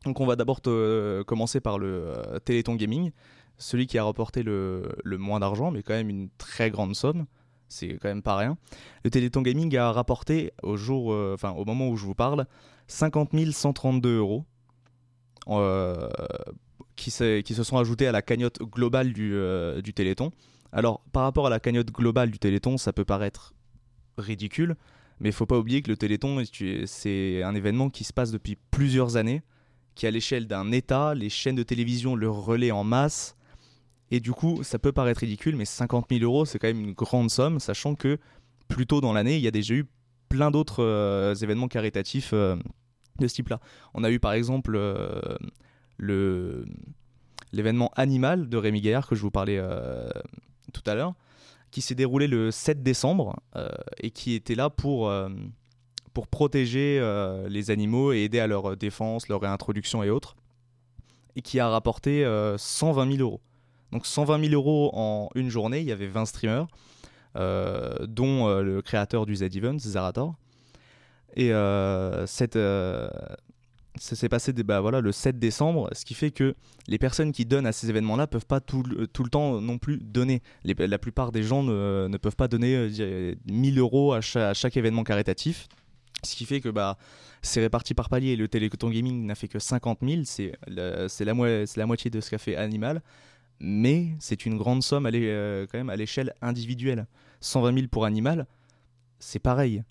Donc 0.06 0.20
on 0.20 0.26
va 0.26 0.36
d'abord 0.36 0.60
te- 0.60 1.22
commencer 1.25 1.60
par 1.60 1.78
le 1.78 2.04
euh, 2.06 2.38
Téléthon 2.38 2.76
Gaming, 2.76 3.10
celui 3.58 3.88
qui 3.88 3.98
a 3.98 4.04
rapporté 4.04 4.44
le, 4.44 4.96
moins 5.04 5.40
d'argent, 5.40 5.72
mais 5.72 5.82
quand 5.82 5.94
même 5.94 6.08
une 6.08 6.28
très 6.38 6.70
grande 6.70 6.94
somme. 6.94 7.26
C'est 7.68 7.98
quand 7.98 8.08
même 8.08 8.22
pas 8.22 8.36
rien. 8.36 8.56
Le 9.02 9.10
Téléthon 9.10 9.42
Gaming 9.42 9.76
a 9.76 9.90
rapporté 9.90 10.52
au 10.62 10.76
euh, 11.12 11.36
moment 11.66 11.88
où 11.88 11.96
je 11.96 12.06
vous 12.06 12.14
parle, 12.14 12.46
50 12.86 13.30
132 13.50 14.18
euros 14.18 14.44
euh, 15.48 16.08
qui, 16.94 17.10
se 17.10 17.64
sont 17.64 17.76
ajoutés 17.76 18.06
à 18.06 18.12
la 18.12 18.22
cagnotte 18.22 18.60
globale 18.62 19.12
du, 19.12 19.34
euh, 19.34 19.82
du 19.82 19.92
Téléthon. 19.92 20.30
Alors 20.70 21.02
par 21.12 21.25
rapport 21.25 21.48
à 21.48 21.50
la 21.50 21.58
cagnotte 21.58 21.90
globale 21.90 22.30
du 22.30 22.38
Téléthon, 22.38 22.78
ça 22.78 22.92
peut 22.92 23.04
paraître 23.04 23.54
ridicule, 24.18 24.76
mais 25.18 25.30
il 25.30 25.32
faut 25.32 25.46
pas 25.46 25.58
oublier 25.58 25.82
que 25.82 25.90
le 25.90 25.96
Téléthon, 25.96 26.40
c'est 26.86 27.42
un 27.42 27.54
événement 27.56 27.90
qui 27.90 28.04
se 28.04 28.12
passe 28.12 28.30
depuis 28.30 28.56
plusieurs 28.70 29.16
années, 29.16 29.42
qui 29.96 30.06
à 30.06 30.12
l'échelle 30.12 30.46
d'un 30.46 30.70
État, 30.70 31.14
les 31.14 31.30
chaînes 31.30 31.56
de 31.56 31.64
télévision 31.64 32.14
le 32.14 32.30
relaient 32.30 32.70
en 32.70 32.84
masse, 32.84 33.36
et 34.10 34.20
du 34.20 34.32
coup, 34.32 34.62
ça 34.62 34.78
peut 34.78 34.92
paraître 34.92 35.20
ridicule, 35.20 35.56
mais 35.56 35.64
50 35.64 36.06
000 36.10 36.22
euros, 36.22 36.44
c'est 36.44 36.58
quand 36.58 36.68
même 36.68 36.80
une 36.80 36.92
grande 36.92 37.30
somme, 37.30 37.58
sachant 37.58 37.96
que 37.96 38.18
plus 38.68 38.86
tôt 38.86 39.00
dans 39.00 39.12
l'année, 39.12 39.36
il 39.36 39.42
y 39.42 39.48
a 39.48 39.50
déjà 39.50 39.74
eu 39.74 39.86
plein 40.28 40.50
d'autres 40.50 40.82
euh, 40.82 41.34
événements 41.34 41.68
caritatifs 41.68 42.30
euh, 42.32 42.56
de 43.18 43.26
ce 43.26 43.34
type-là. 43.34 43.60
On 43.94 44.04
a 44.04 44.10
eu 44.10 44.20
par 44.20 44.32
exemple 44.32 44.74
euh, 44.76 45.36
l'événement 47.52 47.90
Animal 47.96 48.48
de 48.48 48.56
Rémi 48.56 48.80
Gaillard 48.80 49.08
que 49.08 49.14
je 49.14 49.22
vous 49.22 49.30
parlais 49.30 49.60
tout 50.72 50.82
à 50.86 50.94
l'heure, 50.94 51.14
qui 51.70 51.80
s'est 51.80 51.94
déroulé 51.94 52.26
le 52.26 52.50
7 52.50 52.82
décembre 52.82 53.36
et 53.98 54.10
qui 54.10 54.34
était 54.34 54.54
là 54.54 54.68
pour, 54.68 55.10
pour 56.16 56.28
protéger 56.28 56.99
euh, 56.99 57.46
les 57.46 57.70
animaux 57.70 58.11
et 58.14 58.20
aider 58.20 58.40
à 58.40 58.46
leur 58.46 58.75
défense, 58.75 59.28
leur 59.28 59.42
réintroduction 59.42 60.02
et 60.02 60.08
autres, 60.08 60.35
et 61.37 61.42
qui 61.42 61.61
a 61.61 61.68
rapporté 61.68 62.25
euh, 62.25 62.56
120 62.56 63.16
000 63.18 63.23
euros. 63.23 63.42
Donc 63.92 64.06
120 64.06 64.40
000 64.49 64.54
euros 64.54 64.90
en 64.94 65.28
une 65.35 65.50
journée, 65.50 65.80
il 65.80 65.87
y 65.87 65.92
avait 65.92 66.06
20 66.06 66.25
streamers, 66.25 66.68
euh, 67.37 68.06
dont 68.06 68.49
euh, 68.49 68.62
le 68.62 68.80
créateur 68.80 69.26
du 69.26 69.37
Z-Event, 69.37 69.78
Zerator. 69.78 70.37
Et 71.35 71.52
euh, 71.52 72.26
cette, 72.26 72.56
euh, 72.56 73.11
ça 73.96 74.16
s'est 74.16 74.30
passé 74.30 74.54
bah, 74.54 74.80
voilà, 74.80 75.02
le 75.02 75.12
7 75.12 75.38
décembre, 75.38 75.90
ce 75.92 76.06
qui 76.06 76.14
fait 76.14 76.30
que 76.30 76.54
les 76.88 76.96
personnes 76.96 77.30
qui 77.30 77.44
donnent 77.44 77.66
à 77.66 77.73
ces 77.73 77.90
événements-là 77.90 78.26
peuvent 78.26 78.46
pas 78.46 78.61
tout, 78.61 78.82
le- 78.82 79.06
temps 79.06 79.61
non 79.61 79.76
plus 79.76 79.99
donner. 79.99 80.40
La 80.64 80.99
plupart 80.99 81.30
des 81.30 81.42
gens 81.42 81.62
ne, 81.62 82.08
ne 82.08 82.16
peuvent 82.16 82.37
pas 82.37 82.49
donner 82.49 82.75
euh, 82.75 82.88
je 82.88 82.94
dirais, 82.94 83.37
1000 83.50 83.78
euros 83.78 84.14
à 84.14 84.23
chaque 84.23 84.78
événement 84.78 85.04
caritatif. 85.04 85.68
Ce 86.23 86.35
qui 86.35 86.44
fait 86.44 86.61
que 86.61 86.68
bah, 86.68 86.96
c'est 87.42 87.61
réparti 87.61 87.94
par 87.94 88.08
palier. 88.08 88.37
Le 88.37 88.49
Téléthon 88.49 88.90
Gaming 88.90 89.26
n'a 89.26 89.35
fait 89.35 89.49
que 89.49 89.58
50 89.58 89.99
000, 90.02 90.23
c'est 90.25 90.52
la, 90.66 91.87
moitié 91.87 92.11
de 92.11 92.20
ce 92.20 92.30
qu'a 92.30 92.38
fait 92.38 92.56
Animal. 92.56 93.02
Mais 93.58 94.14
c'est 94.18 94.44
une 94.44 94.58
grande 94.58 94.82
somme 94.82 95.06
à 95.06 95.11
euh, 95.12 95.66
l'échelle 95.96 96.35
individuelle. 96.42 97.06
120 97.40 97.75
000 97.75 97.87
pour 97.88 98.04
Animal, 98.04 98.46
c'est 99.18 99.38
pareil. 99.38 99.82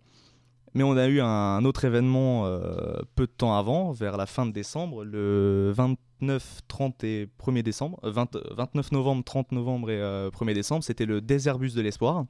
Mais 0.75 0.84
on 0.84 0.98
a 0.98 1.08
eu 1.08 1.22
un, 1.22 1.63
autre 1.63 1.86
événement 1.86 2.46
euh, 2.46 3.00
peu 3.15 3.25
de 3.25 3.32
temps 3.32 3.58
avant, 3.58 3.91
vers 3.91 4.17
la 4.17 4.25
fin 4.25 4.46
de 4.46 4.51
décembre, 4.51 5.05
le 5.05 5.71
29, 5.73 6.62
30 6.67 7.04
et 7.06 7.30
1er 7.39 7.63
décembre, 7.63 7.99
euh, 8.04 8.12
20 8.12 8.38
29 8.52 8.91
novembre, 8.91 9.23
30 9.23 9.54
novembre 9.54 9.89
et 9.89 10.02
euh, 10.02 10.30
1er 10.32 10.54
décembre, 10.54 10.84
c'était 10.84 11.06
le 11.06 11.21
Déserbus 11.21 11.71
de 11.71 11.82
l'Espoir. 11.82 12.26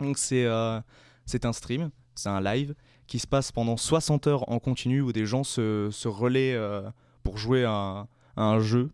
Donc 0.00 0.18
euh, 0.32 0.80
c'est 1.24 1.44
un 1.44 1.52
stream, 1.52 1.90
c'est 2.16 2.28
un 2.28 2.40
live 2.40 2.74
qui 3.06 3.18
se 3.18 3.26
passe 3.26 3.52
pendant 3.52 3.76
60 3.76 4.26
heures 4.26 4.50
en 4.50 4.58
continu 4.58 5.00
où 5.00 5.12
des 5.12 5.26
gens 5.26 5.44
se, 5.44 6.08
relaient 6.08 6.54
euh, 6.54 6.82
pour 7.22 7.38
jouer 7.38 7.64
à, 7.64 8.06
un 8.36 8.60
jeu 8.60 8.90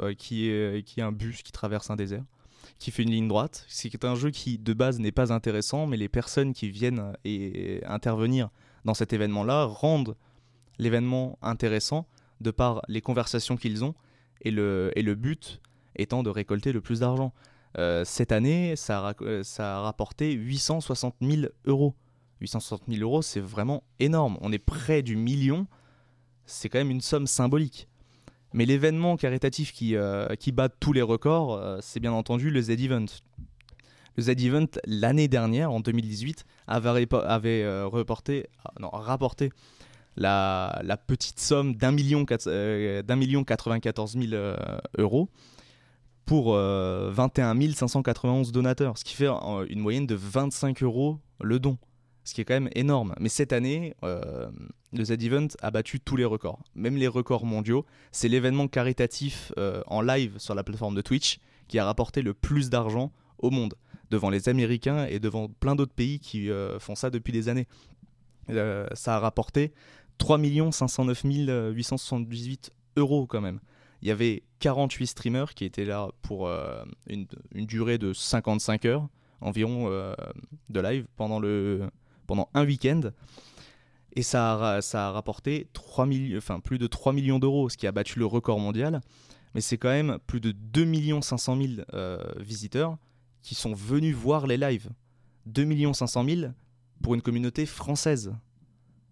euh, 0.00 0.14
qui, 0.14 0.48
est, 0.48 0.84
qui 0.84 1.00
est 1.00 1.02
un 1.02 1.12
bus 1.12 1.42
qui 1.42 1.52
traverse 1.52 1.90
un 1.90 1.96
désert 1.96 2.24
qui 2.78 2.90
fait 2.90 3.02
une 3.02 3.10
ligne 3.10 3.28
droite. 3.28 3.64
C'est 3.68 4.04
un 4.04 4.14
jeu 4.14 4.30
qui 4.30 4.58
de 4.58 4.72
base 4.72 4.98
n'est 5.00 5.12
pas 5.12 5.32
intéressant, 5.32 5.86
mais 5.86 5.98
les 5.98 6.08
personnes 6.08 6.54
qui 6.54 6.70
viennent 6.70 7.12
et 7.24 7.82
intervenir 7.84 8.48
dans 8.84 8.94
cet 8.94 9.12
événement-là 9.12 9.64
rendent 9.64 10.16
l'événement 10.78 11.38
intéressant 11.42 12.06
de 12.40 12.50
par 12.50 12.80
les 12.88 13.02
conversations 13.02 13.56
qu'ils 13.56 13.84
ont 13.84 13.94
et 14.40 14.50
le, 14.50 14.92
et 14.96 15.02
le 15.02 15.14
but 15.14 15.60
étant 15.94 16.22
de 16.22 16.30
récolter 16.30 16.72
le 16.72 16.80
plus 16.80 17.00
d'argent. 17.00 17.32
Euh, 17.78 18.04
cette 18.04 18.32
année, 18.32 18.74
ça 18.76 19.14
a 19.58 19.80
rapporté 19.80 20.32
860 20.32 21.14
000 21.20 21.42
euros. 21.66 21.94
860 22.40 22.82
000 22.88 23.02
euros, 23.02 23.22
c'est 23.22 23.40
vraiment 23.40 23.82
énorme. 23.98 24.38
On 24.40 24.52
est 24.52 24.58
près 24.58 25.02
du 25.02 25.16
million. 25.16 25.66
C'est 26.46 26.68
quand 26.68 26.78
même 26.78 26.90
une 26.90 27.00
somme 27.00 27.26
symbolique. 27.26 27.88
Mais 28.52 28.66
l'événement 28.66 29.16
caritatif 29.16 29.72
qui, 29.72 29.94
euh, 29.94 30.26
bat 30.52 30.68
tous 30.68 30.92
les 30.92 31.02
records, 31.02 31.54
euh, 31.54 31.78
c'est 31.80 32.00
bien 32.00 32.12
entendu 32.12 32.50
le 32.50 32.60
Z-Event. 32.60 33.06
Le 34.16 34.22
Z-Event, 34.22 34.66
l'année 34.86 35.28
dernière, 35.28 35.70
en 35.70 35.80
2018, 35.80 36.44
avait, 36.66 37.06
euh, 37.62 37.86
reporté, 37.86 38.48
ah, 38.64 38.72
rapporté 38.92 39.50
la, 40.16 40.98
petite 41.06 41.40
somme 41.40 41.74
d'un 41.74 41.92
million, 41.92 42.24
d'un 42.24 43.16
million 43.16 43.44
94 43.44 44.12
000 44.12 44.32
euh, 44.32 44.56
euros 44.98 45.28
pour 46.24 46.54
euh, 46.54 47.10
21 47.12 47.72
591 47.72 48.52
donateurs, 48.52 48.98
ce 48.98 49.04
qui 49.04 49.14
fait 49.14 49.28
une 49.68 49.80
moyenne 49.80 50.06
de 50.06 50.14
25 50.14 50.82
euros 50.82 51.18
le 51.40 51.58
don, 51.58 51.78
ce 52.30 52.34
qui 52.34 52.40
est 52.40 52.44
quand 52.44 52.54
même 52.54 52.70
énorme. 52.76 53.14
Mais 53.18 53.28
cette 53.28 53.52
année, 53.52 53.94
euh, 54.04 54.48
le 54.92 55.04
Z-Event 55.04 55.48
a 55.62 55.72
battu 55.72 55.98
tous 55.98 56.14
les 56.14 56.24
records, 56.24 56.60
même 56.76 56.96
les 56.96 57.08
records 57.08 57.44
mondiaux. 57.44 57.84
C'est 58.12 58.28
l'événement 58.28 58.68
caritatif 58.68 59.52
euh, 59.58 59.82
en 59.88 60.00
live 60.00 60.38
sur 60.38 60.54
la 60.54 60.62
plateforme 60.62 60.94
de 60.94 61.02
Twitch 61.02 61.40
qui 61.66 61.80
a 61.80 61.84
rapporté 61.84 62.22
le 62.22 62.32
plus 62.32 62.70
d'argent 62.70 63.10
au 63.38 63.50
monde, 63.50 63.74
devant 64.10 64.30
les 64.30 64.48
Américains 64.48 65.06
et 65.06 65.18
devant 65.18 65.48
plein 65.48 65.74
d'autres 65.74 65.92
pays 65.92 66.20
qui 66.20 66.50
euh, 66.50 66.78
font 66.78 66.94
ça 66.94 67.10
depuis 67.10 67.32
des 67.32 67.48
années. 67.48 67.66
Ça 68.94 69.16
a 69.16 69.18
rapporté 69.18 69.72
3 70.18 70.38
509 70.70 71.22
878 71.24 72.70
euros 72.96 73.26
quand 73.26 73.40
même. 73.40 73.60
Il 74.02 74.08
y 74.08 74.10
avait 74.10 74.42
48 74.60 75.06
streamers 75.06 75.54
qui 75.54 75.64
étaient 75.64 75.84
là 75.84 76.08
pour 76.22 76.48
une, 77.06 77.26
durée 77.54 77.98
de 77.98 78.12
55 78.12 78.86
heures 78.86 79.08
environ 79.40 79.88
de 80.68 80.80
live 80.80 81.06
pendant, 81.16 81.38
le, 81.38 81.88
pendant 82.30 82.48
un 82.54 82.64
week-end. 82.64 83.00
Et 84.14 84.22
ça 84.22 84.74
a, 84.76 84.82
ça 84.82 85.08
a 85.08 85.10
rapporté 85.10 85.66
3 85.72 86.06
milli- 86.06 86.38
enfin, 86.38 86.60
plus 86.60 86.78
de 86.78 86.86
3 86.86 87.12
millions 87.12 87.40
d'euros, 87.40 87.68
ce 87.68 87.76
qui 87.76 87.88
a 87.88 87.92
battu 87.92 88.20
le 88.20 88.26
record 88.26 88.60
mondial. 88.60 89.00
Mais 89.56 89.60
c'est 89.60 89.78
quand 89.78 89.88
même 89.88 90.18
plus 90.28 90.40
de 90.40 90.52
2 90.52 91.20
500 91.22 91.56
000 91.60 91.68
euh, 91.92 92.22
visiteurs 92.38 92.98
qui 93.42 93.56
sont 93.56 93.74
venus 93.74 94.14
voir 94.14 94.46
les 94.46 94.56
lives. 94.56 94.90
2 95.46 95.92
500 95.92 96.24
000 96.24 96.52
pour 97.02 97.16
une 97.16 97.20
communauté 97.22 97.66
française. 97.66 98.32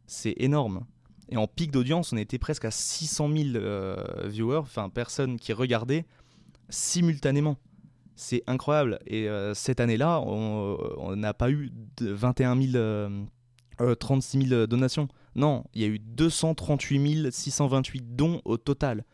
C'est 0.07 0.35
énorme. 0.37 0.87
Et 1.28 1.37
en 1.37 1.48
pic 1.48 1.72
d'audience, 1.72 2.12
on 2.12 2.18
était 2.18 2.38
presque 2.38 2.66
à 2.66 2.70
600 2.70 3.31
000 3.33 3.48
euh, 3.57 3.96
viewers, 4.26 4.59
enfin 4.59 4.90
personnes 4.90 5.40
qui 5.40 5.52
regardaient 5.52 6.07
simultanément. 6.68 7.57
C'est 8.20 8.42
incroyable. 8.48 8.98
Et 9.07 9.28
euh, 9.28 9.54
cette 9.54 9.78
année-là, 9.78 10.20
on 10.20 10.76
on 10.98 11.14
n'a 11.14 11.35
pas 11.35 11.50
eu 11.52 11.70
de 11.98 12.11
21 12.11 12.61
000, 12.61 12.76
euh, 12.76 13.24
euh, 13.81 13.94
36 13.94 14.48
000 14.48 14.66
donations. 14.66 15.07
Non, 15.37 15.62
il 15.72 15.83
y 15.83 15.85
a 15.85 15.88
eu 15.88 16.00
238 16.00 17.31
628 17.31 18.16
dons 18.16 18.42
au 18.44 18.57
total. 18.57 19.04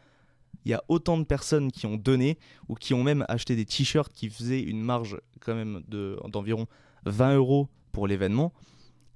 Il 0.64 0.70
y 0.70 0.74
a 0.74 0.82
autant 0.88 1.18
de 1.18 1.24
personnes 1.24 1.70
qui 1.70 1.84
ont 1.84 1.96
donné 1.96 2.38
ou 2.70 2.74
qui 2.76 2.94
ont 2.94 3.02
même 3.02 3.26
acheté 3.28 3.56
des 3.56 3.66
t-shirts 3.66 4.10
qui 4.10 4.30
faisaient 4.30 4.62
une 4.62 4.80
marge 4.80 5.18
quand 5.40 5.54
même 5.54 5.82
de- 5.86 6.18
d'environ 6.28 6.66
20 7.04 7.36
euros 7.36 7.68
pour 7.92 8.06
l'événement. 8.08 8.54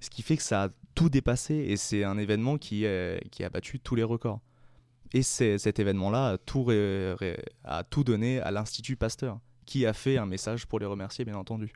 Ce 0.01 0.11
qui 0.11 0.20
fait 0.20 0.37
que 0.37 0.42
ça 0.42 0.64
a 0.64 0.68
tout 0.94 1.09
dépassé 1.09 1.55
et 1.55 1.79
c'est 1.79 2.05
un 2.05 2.18
événement 2.18 2.59
qui, 2.59 2.85
qui 3.31 3.44
a 3.44 3.48
battu 3.48 3.81
tous 3.81 3.94
les 3.94 4.03
records. 4.03 4.40
Et 5.14 5.22
cet 5.22 5.79
événement-là 5.79 6.37
a 7.64 7.85
tout 7.85 8.05
donné 8.05 8.40
à 8.40 8.51
l'Institut 8.51 8.96
Pasteur, 8.96 9.40
qui 9.68 9.85
a 9.85 9.92
fait 9.92 10.16
un 10.16 10.24
message 10.24 10.66
pour 10.66 10.78
les 10.81 10.87
remercier, 10.87 11.26
bien 11.26 11.37
entendu. 11.37 11.74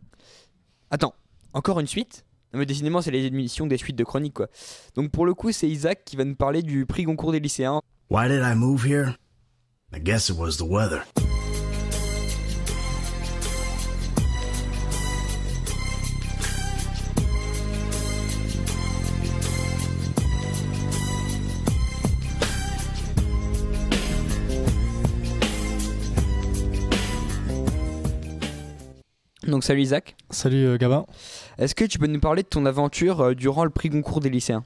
Attends, 0.91 1.15
encore 1.53 1.79
une 1.79 1.87
suite? 1.87 2.25
Non 2.53 2.59
mais 2.59 2.65
décidément 2.67 3.03
c'est 3.03 3.11
les 3.11 3.27
émissions 3.27 3.67
des 3.67 3.77
suites 3.77 3.97
de 3.97 4.05
chroniques 4.05 4.33
quoi. 4.35 4.49
Donc 4.95 5.11
pour 5.11 5.27
le 5.27 5.35
coup 5.35 5.53
c'est 5.53 5.69
Isaac 5.69 6.03
qui 6.05 6.17
va 6.17 6.25
nous 6.25 6.35
parler 6.35 6.63
du 6.63 6.87
prix 6.87 7.05
Goncourt 7.05 7.33
des 7.33 7.41
lycéens. 7.41 7.83
Why 8.11 8.29
did 8.29 8.43
I 8.43 8.55
move 8.55 8.87
here? 8.87 9.17
I 9.95 10.01
guess 10.01 10.31
it 10.31 10.39
was 10.39 10.57
the 10.57 10.67
weather. 10.67 11.03
Donc 29.53 29.65
salut 29.65 29.83
Isaac. 29.83 30.17
Salut 30.31 30.65
euh, 30.65 30.79
Gabin. 30.79 31.05
Est-ce 31.59 31.75
que 31.75 31.85
tu 31.85 31.99
peux 31.99 32.07
nous 32.07 32.21
parler 32.21 32.43
de 32.43 32.49
ton 32.49 32.65
aventure 32.65 33.21
euh, 33.21 33.35
durant 33.35 33.65
le 33.65 33.71
prix 33.71 33.91
Goncourt 33.91 34.21
des 34.21 34.31
lycéens? 34.31 34.65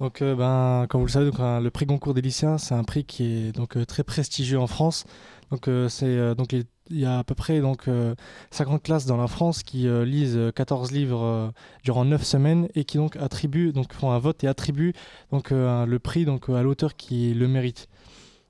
Donc, 0.00 0.22
euh, 0.22 0.34
ben, 0.34 0.88
comme 0.88 1.02
vous 1.02 1.06
le 1.06 1.12
savez, 1.12 1.30
donc, 1.30 1.38
euh, 1.38 1.60
le 1.60 1.70
prix 1.70 1.86
Goncourt 1.86 2.14
des 2.14 2.20
lycéens, 2.20 2.58
c'est 2.58 2.74
un 2.74 2.82
prix 2.82 3.04
qui 3.04 3.22
est 3.24 3.52
donc 3.52 3.76
euh, 3.76 3.84
très 3.84 4.02
prestigieux 4.02 4.58
en 4.58 4.66
France. 4.66 5.04
Donc, 5.52 5.68
euh, 5.68 5.88
c'est 5.88 6.34
donc 6.34 6.52
il 6.52 6.66
y 6.90 7.04
a 7.04 7.18
à 7.18 7.24
peu 7.24 7.36
près 7.36 7.60
donc 7.60 7.86
euh, 7.86 8.16
50 8.50 8.82
classes 8.82 9.06
dans 9.06 9.16
la 9.16 9.28
France 9.28 9.62
qui 9.62 9.86
lisent 10.04 10.36
euh, 10.36 10.50
14 10.50 10.90
livres 10.90 11.52
durant 11.84 12.04
9 12.04 12.20
semaines 12.24 12.68
et 12.74 12.82
qui 12.82 12.96
donc 12.96 13.14
attribuent 13.16 13.72
donc 13.72 13.92
font 13.92 14.10
un 14.10 14.18
vote 14.18 14.42
et 14.42 14.48
attribuent 14.48 14.94
donc 15.30 15.50
le 15.52 15.98
prix 15.98 16.24
donc 16.24 16.48
à 16.48 16.62
l'auteur 16.62 16.96
qui 16.96 17.34
le 17.34 17.46
mérite. 17.46 17.88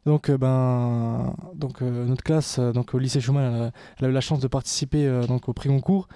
Donc, 0.09 0.31
euh, 0.31 0.39
ben, 0.39 1.35
donc 1.55 1.83
euh, 1.83 2.07
notre 2.07 2.23
classe, 2.23 2.59
euh, 2.59 2.73
donc 2.73 2.95
au 2.95 2.99
lycée 2.99 3.21
Schumann, 3.21 3.71
elle 3.99 4.07
a, 4.07 4.09
eu 4.09 4.13
la 4.13 4.23
chance 4.23 4.41
de 4.41 4.49
participer 4.49 5.07
donc 5.29 5.51
au 5.51 5.53
prix 5.53 5.69
Goncourt 5.69 6.09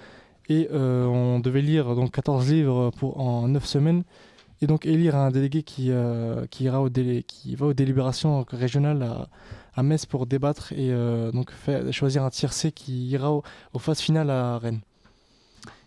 et 0.49 0.67
on 0.71 1.39
devait 1.39 1.61
lire 1.61 1.93
donc 1.95 2.09
14 2.11 2.49
livres 2.51 2.89
pour 2.97 3.19
en 3.19 3.47
9 3.47 3.63
semaines 3.63 4.03
et 4.63 4.65
donc 4.67 4.87
élire 4.87 5.15
un 5.15 5.29
délégué 5.29 5.61
qui, 5.61 5.91
qui, 6.49 6.63
ira 6.63 6.81
au 6.81 6.89
qui 6.89 7.55
va 7.55 7.67
aux 7.67 7.73
délibérations 7.75 8.43
régionales 8.49 9.03
à, 9.03 9.27
à 9.75 9.83
Metz 9.83 10.07
pour 10.07 10.25
débattre 10.25 10.73
et 10.73 10.91
donc 11.31 11.51
faire, 11.51 11.93
choisir 11.93 12.23
un 12.23 12.31
tiercé 12.31 12.71
qui 12.71 13.05
ira 13.09 13.31
au- 13.31 13.43
aux 13.73 13.79
phases 13.79 13.99
finales 13.99 14.31
à 14.31 14.57
Rennes. 14.57 14.81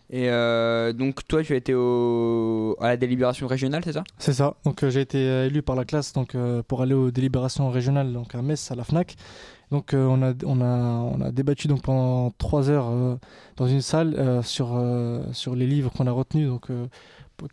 Et 0.09 0.29
euh, 0.29 0.93
donc 0.93 1.27
toi 1.27 1.43
tu 1.43 1.51
as 1.53 1.57
été 1.57 1.73
à 1.73 2.87
la 2.87 2.97
délibération 2.97 3.45
régionale 3.45 3.81
c'est 3.83 3.91
ça? 3.93 4.03
C'est 4.17 4.33
ça. 4.33 4.55
Donc 4.63 4.83
euh, 4.83 4.89
j'ai 4.89 5.01
été 5.01 5.17
euh, 5.17 5.47
élu 5.47 5.61
par 5.61 5.75
la 5.75 5.83
classe 5.83 6.13
donc 6.13 6.35
pour 6.67 6.81
aller 6.81 6.93
aux 6.93 7.11
délibérations 7.11 7.69
régionales 7.69 8.13
donc 8.13 8.33
à 8.33 8.41
Metz 8.41 8.71
à 8.71 8.75
la 8.75 8.83
Fnac. 8.85 9.15
Donc 9.69 9.89
on 9.93 10.21
a 10.23 10.33
on 10.45 10.61
a 10.61 10.65
on 11.13 11.19
a 11.19 11.31
débattu 11.31 11.67
donc 11.67 11.81
pendant 11.81 12.31
trois 12.37 12.69
heures 12.69 12.89
dans 13.57 13.67
une 13.67 13.81
salle 13.81 14.41
sur 14.43 14.81
sur 15.33 15.55
les 15.55 15.67
livres 15.67 15.91
qu'on 15.91 16.07
a 16.07 16.11
retenus 16.11 16.47
donc 16.47 16.69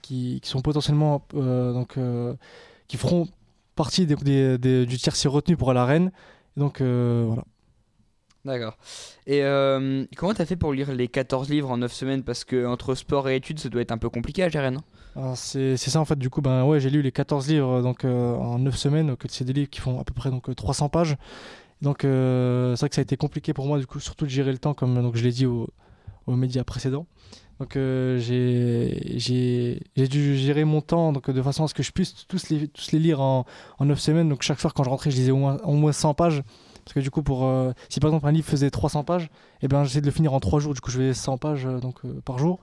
qui, 0.01 0.39
qui 0.41 0.49
sont 0.49 0.61
potentiellement 0.63 1.27
donc 1.33 1.99
qui 2.87 2.97
feront 2.97 3.27
partie 3.75 4.07
des, 4.07 4.15
des- 4.15 4.59
des- 4.59 4.87
du 4.87 4.97
tiercé 4.97 5.27
retenu 5.27 5.57
pour 5.57 5.73
Rennes. 5.87 6.13
Et 6.57 6.61
donc 6.61 6.81
voilà. 6.81 7.43
D'accord. 8.45 8.77
Et 9.27 9.43
euh, 9.43 10.05
comment 10.17 10.35
t'as 10.35 10.45
fait 10.45 10.57
pour 10.57 10.75
lire 10.75 10.93
les 10.93 11.09
14 11.09 11.49
livres 11.49 11.71
en 11.71 11.79
9 11.79 11.91
semaines? 11.93 12.23
Parce 12.23 12.45
que 12.45 12.67
entre 12.67 12.95
sport 12.95 13.29
et 13.31 13.37
études 13.37 13.59
ça 13.59 13.71
doit 13.71 13.81
être 13.81 13.93
un 13.93 13.97
peu 13.99 14.11
compliqué 14.11 14.43
à 14.43 14.51
gérer 14.51 14.71
non? 14.71 14.83
Alors, 15.17 15.37
C'est 15.37 15.77
ça 15.79 15.99
en 16.01 16.05
fait. 16.05 16.19
Du 16.19 16.29
coup 16.29 16.43
ben 16.43 16.65
ouais 16.65 16.79
j'ai 16.79 16.91
lu 16.91 17.01
les 17.01 17.13
14 17.13 17.49
livres 17.49 17.81
donc 17.81 18.05
euh, 18.05 18.35
en 18.37 18.59
9 18.59 18.77
semaines 18.77 19.17
c'est 19.29 19.45
des 19.45 19.55
livres 19.55 19.71
qui 19.71 19.81
font 19.81 19.99
à 19.99 20.05
peu 20.05 20.13
près 20.13 20.31
donc 20.31 20.51
euh, 20.51 20.55
300 20.55 20.91
pages. 20.91 21.17
Donc 21.81 22.05
euh, 22.05 22.77
c'est 22.77 22.81
vrai 22.81 22.89
que 22.91 22.95
ça 22.97 23.01
a 23.01 23.03
été 23.03 23.17
compliqué 23.17 23.55
pour 23.55 23.67
moi 23.67 23.79
du 23.79 23.87
coup 23.87 23.99
surtout 23.99 24.27
de 24.27 24.31
gérer 24.31 24.53
le 24.53 24.59
temps 24.59 24.75
comme 24.75 24.95
donc 25.01 25.17
je 25.17 25.25
l'ai 25.25 25.33
dit 25.33 25.47
au- 25.47 25.71
aux 26.27 26.37
médias 26.37 26.65
précédents. 26.65 27.07
Donc 27.61 27.77
euh, 27.77 28.19
j'ai 28.19 29.81
dû 30.09 30.37
gérer 30.37 30.65
mon 30.65 30.83
temps 30.83 31.13
donc 31.13 31.31
de 31.31 31.43
façon 31.43 31.65
à 31.65 31.69
ce 31.69 31.73
que 31.75 31.83
je 31.83 31.93
puisse 31.93 32.27
tous 32.29 32.51
les 32.51 32.69
tous 32.69 32.93
les 32.93 32.99
lire 32.99 33.23
en 33.23 33.47
en 33.79 33.85
9 33.87 33.99
semaines. 33.99 34.29
Donc 34.29 34.43
chaque 34.43 34.61
soir 34.61 34.75
quand 34.75 34.85
je 34.85 34.91
rentrais 34.91 35.11
je 35.11 35.17
lisais 35.17 35.31
au 35.33 35.37
moins 35.39 35.57
au 35.65 35.73
moins 35.73 35.93
100 35.93 36.13
pages 36.13 36.43
parce 36.85 36.95
que 36.95 37.01
du 37.01 37.11
coup 37.11 37.23
pour 37.23 37.45
euh, 37.45 37.73
si 37.89 38.01
par 38.01 38.11
exemple 38.11 38.27
un 38.27 38.33
livre 38.33 38.47
faisait 38.47 38.71
300 38.71 39.05
pages 39.05 39.31
et 39.63 39.69
ben 39.69 39.85
j'essaie 39.85 40.01
de 40.01 40.07
le 40.07 40.13
finir 40.13 40.33
en 40.35 40.41
3 40.41 40.61
jours. 40.61 40.75
Du 40.75 40.81
coup 40.81 40.91
je 40.91 40.99
faisais 40.99 41.15
100 41.15 41.39
pages 41.39 41.67
euh, 41.67 41.79
donc 41.79 41.97
euh, 42.05 42.21
par 42.25 42.39
jour. 42.39 42.61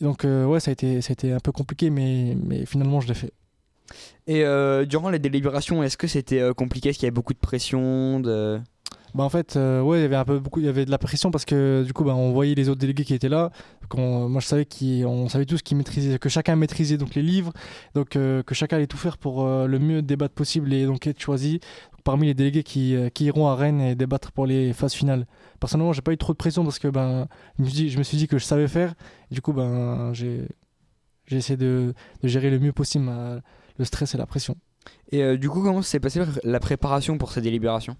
Donc 0.00 0.24
ouais 0.24 0.58
ça 0.58 0.70
a 0.70 0.72
été 0.72 1.00
ça 1.00 1.12
a 1.12 1.12
été 1.12 1.32
un 1.32 1.38
peu 1.38 1.52
compliqué 1.52 1.88
mais 1.88 2.36
mais 2.42 2.66
finalement 2.66 3.00
je 3.00 3.06
l'ai 3.06 3.14
fait. 3.14 3.32
Et 4.26 4.42
durant 4.86 5.10
les 5.10 5.20
délibérations 5.20 5.84
est-ce 5.84 5.96
que 5.96 6.08
c'était 6.08 6.42
compliqué? 6.56 6.88
Est-ce 6.88 6.98
qu'il 6.98 7.06
y 7.06 7.08
avait 7.08 7.14
beaucoup 7.14 7.34
de 7.34 7.38
pression. 7.38 8.20
Bah 9.14 9.24
en 9.24 9.28
fait, 9.28 9.56
euh, 9.56 9.82
ouais, 9.82 9.98
il 9.98 10.02
y 10.02 10.04
avait 10.04 10.16
un 10.16 10.24
peu 10.24 10.38
beaucoup, 10.38 10.60
il 10.60 10.66
y 10.66 10.68
avait 10.68 10.86
de 10.86 10.90
la 10.90 10.96
pression 10.96 11.30
parce 11.30 11.44
que 11.44 11.82
du 11.84 11.92
coup, 11.92 12.02
bah, 12.02 12.14
on 12.14 12.32
voyait 12.32 12.54
les 12.54 12.70
autres 12.70 12.80
délégués 12.80 13.04
qui 13.04 13.12
étaient 13.14 13.28
là. 13.28 13.50
qu'on- 13.90 14.26
moi, 14.28 14.40
je 14.40 14.46
savais 14.46 14.64
qu'ils, 14.64 15.04
on 15.06 15.28
savait 15.28 15.44
tous 15.44 15.60
qu'ils 15.60 15.76
maîtrisaient, 15.76 16.18
que 16.18 16.30
chacun 16.30 16.56
maîtrisait 16.56 16.96
donc 16.96 17.14
les 17.14 17.20
livres, 17.22 17.52
donc 17.94 18.16
euh, 18.16 18.42
que 18.42 18.54
chacun 18.54 18.76
allait 18.76 18.86
tout 18.86 18.96
faire 18.96 19.18
pour 19.18 19.44
euh, 19.44 19.66
le 19.66 19.78
mieux 19.78 20.00
débattre 20.00 20.34
possible 20.34 20.72
et 20.72 20.86
donc 20.86 21.06
être 21.06 21.20
choisi 21.20 21.60
parmi 22.04 22.26
les 22.26 22.34
délégués 22.34 22.62
qui, 22.62 22.96
iront 23.20 23.48
à 23.48 23.54
Rennes 23.54 23.80
et 23.82 23.94
débattre 23.94 24.32
pour 24.32 24.46
les 24.46 24.72
phases 24.72 24.94
finales. 24.94 25.26
Personnellement, 25.60 25.92
j'ai 25.92 26.00
pas 26.02 26.12
eu 26.12 26.16
trop 26.18 26.32
de 26.32 26.38
pression 26.38 26.64
parce 26.64 26.78
que 26.78 26.88
ben, 26.88 27.28
je 27.58 27.98
me 27.98 28.02
suis 28.02 28.16
dit, 28.16 28.26
que 28.28 28.38
je 28.38 28.44
savais 28.44 28.66
faire. 28.66 28.94
Du 29.30 29.42
coup, 29.42 29.52
ben, 29.52 30.12
j'ai, 30.14 30.48
j'ai 31.26 31.36
essayé 31.36 31.56
de, 31.56 31.94
de 32.22 32.28
gérer 32.28 32.50
le 32.50 32.58
mieux 32.58 32.72
possible 32.72 33.10
le 33.78 33.84
stress 33.84 34.14
et 34.14 34.18
la 34.18 34.26
pression. 34.26 34.56
Et 35.12 35.36
du 35.38 35.48
coup 35.48 35.62
comment 35.62 35.82
s'est 35.82 36.00
passée 36.00 36.22
la 36.44 36.60
préparation 36.60 37.18
pour 37.18 37.30
ces 37.30 37.40
délibérations? 37.40 37.96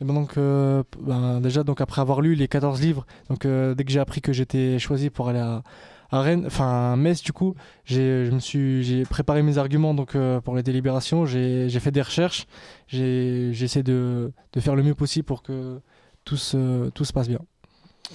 Et 0.00 0.04
ben 0.04 0.12
donc, 0.14 0.36
euh, 0.36 0.82
ben 1.00 1.40
déjà, 1.40 1.62
donc 1.62 1.80
après 1.80 2.00
avoir 2.00 2.20
lu 2.20 2.34
les 2.34 2.48
14 2.48 2.80
livres, 2.80 3.06
donc 3.30 3.46
euh, 3.46 3.74
dès 3.74 3.84
que 3.84 3.90
j'ai 3.90 4.00
appris 4.00 4.20
que 4.20 4.32
j'étais 4.32 4.78
choisi 4.78 5.08
pour 5.08 5.28
aller 5.30 5.38
à, 5.38 5.62
à 6.10 6.20
Rennes, 6.20 6.44
enfin 6.46 6.96
Metz 6.96 7.22
du 7.22 7.32
coup, 7.32 7.54
j'ai, 7.86 8.26
je 8.26 8.30
me 8.30 8.38
suis, 8.38 8.82
j'ai 8.84 9.04
préparé 9.04 9.42
mes 9.42 9.56
arguments 9.56 9.94
donc 9.94 10.14
euh, 10.14 10.40
pour 10.42 10.54
les 10.54 10.62
délibérations, 10.62 11.24
j'ai, 11.24 11.70
j'ai 11.70 11.80
fait 11.80 11.92
des 11.92 12.02
recherches, 12.02 12.46
j'ai, 12.88 13.50
j'ai 13.52 13.64
essayé 13.64 13.82
de, 13.82 14.32
de 14.52 14.60
faire 14.60 14.76
le 14.76 14.82
mieux 14.82 14.94
possible 14.94 15.24
pour 15.24 15.42
que 15.42 15.80
tout 16.24 16.36
se, 16.36 16.90
tout 16.90 17.06
se 17.06 17.14
passe 17.14 17.28
bien. 17.28 17.40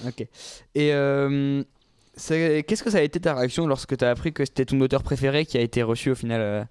Ok. 0.06 0.24
Et 0.76 0.88
qu'est-ce 0.88 2.82
que 2.84 2.90
ça 2.90 2.98
a 2.98 3.02
été 3.02 3.18
ta 3.18 3.34
réaction 3.34 3.66
lorsque 3.66 3.96
tu 3.96 4.04
as 4.04 4.10
appris 4.10 4.32
que 4.32 4.44
c'était 4.44 4.66
ton 4.66 4.80
auteur 4.80 5.02
préféré 5.02 5.46
qui 5.46 5.58
a 5.58 5.60
été 5.60 5.82
reçu 5.82 6.12
au 6.12 6.14
final 6.14 6.68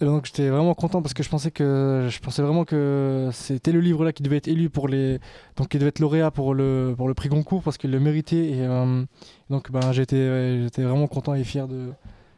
donc 0.00 0.26
j'étais 0.26 0.48
vraiment 0.48 0.74
content 0.74 1.00
parce 1.00 1.14
que 1.14 1.22
je 1.22 1.28
pensais 1.28 1.50
que 1.50 2.08
je 2.10 2.18
pensais 2.20 2.42
vraiment 2.42 2.64
que 2.64 3.30
c'était 3.32 3.72
le 3.72 3.80
livre 3.80 4.04
là 4.04 4.12
qui 4.12 4.22
devait 4.22 4.36
être 4.36 4.48
élu 4.48 4.68
pour 4.68 4.88
les 4.88 5.20
donc 5.56 5.68
qui 5.68 5.78
devait 5.78 5.88
être 5.88 6.00
lauréat 6.00 6.30
pour 6.30 6.54
le 6.54 6.94
pour 6.96 7.08
le 7.08 7.14
prix 7.14 7.30
Goncourt 7.30 7.62
parce 7.62 7.78
qu'il 7.78 7.90
le 7.90 8.00
méritait 8.00 8.50
et 8.50 8.66
euh, 8.66 9.04
donc 9.48 9.70
ben 9.70 9.92
j'étais 9.92 10.62
j'étais 10.62 10.82
vraiment 10.82 11.06
content 11.06 11.34
et 11.34 11.44
fier 11.44 11.66
de 11.66 11.92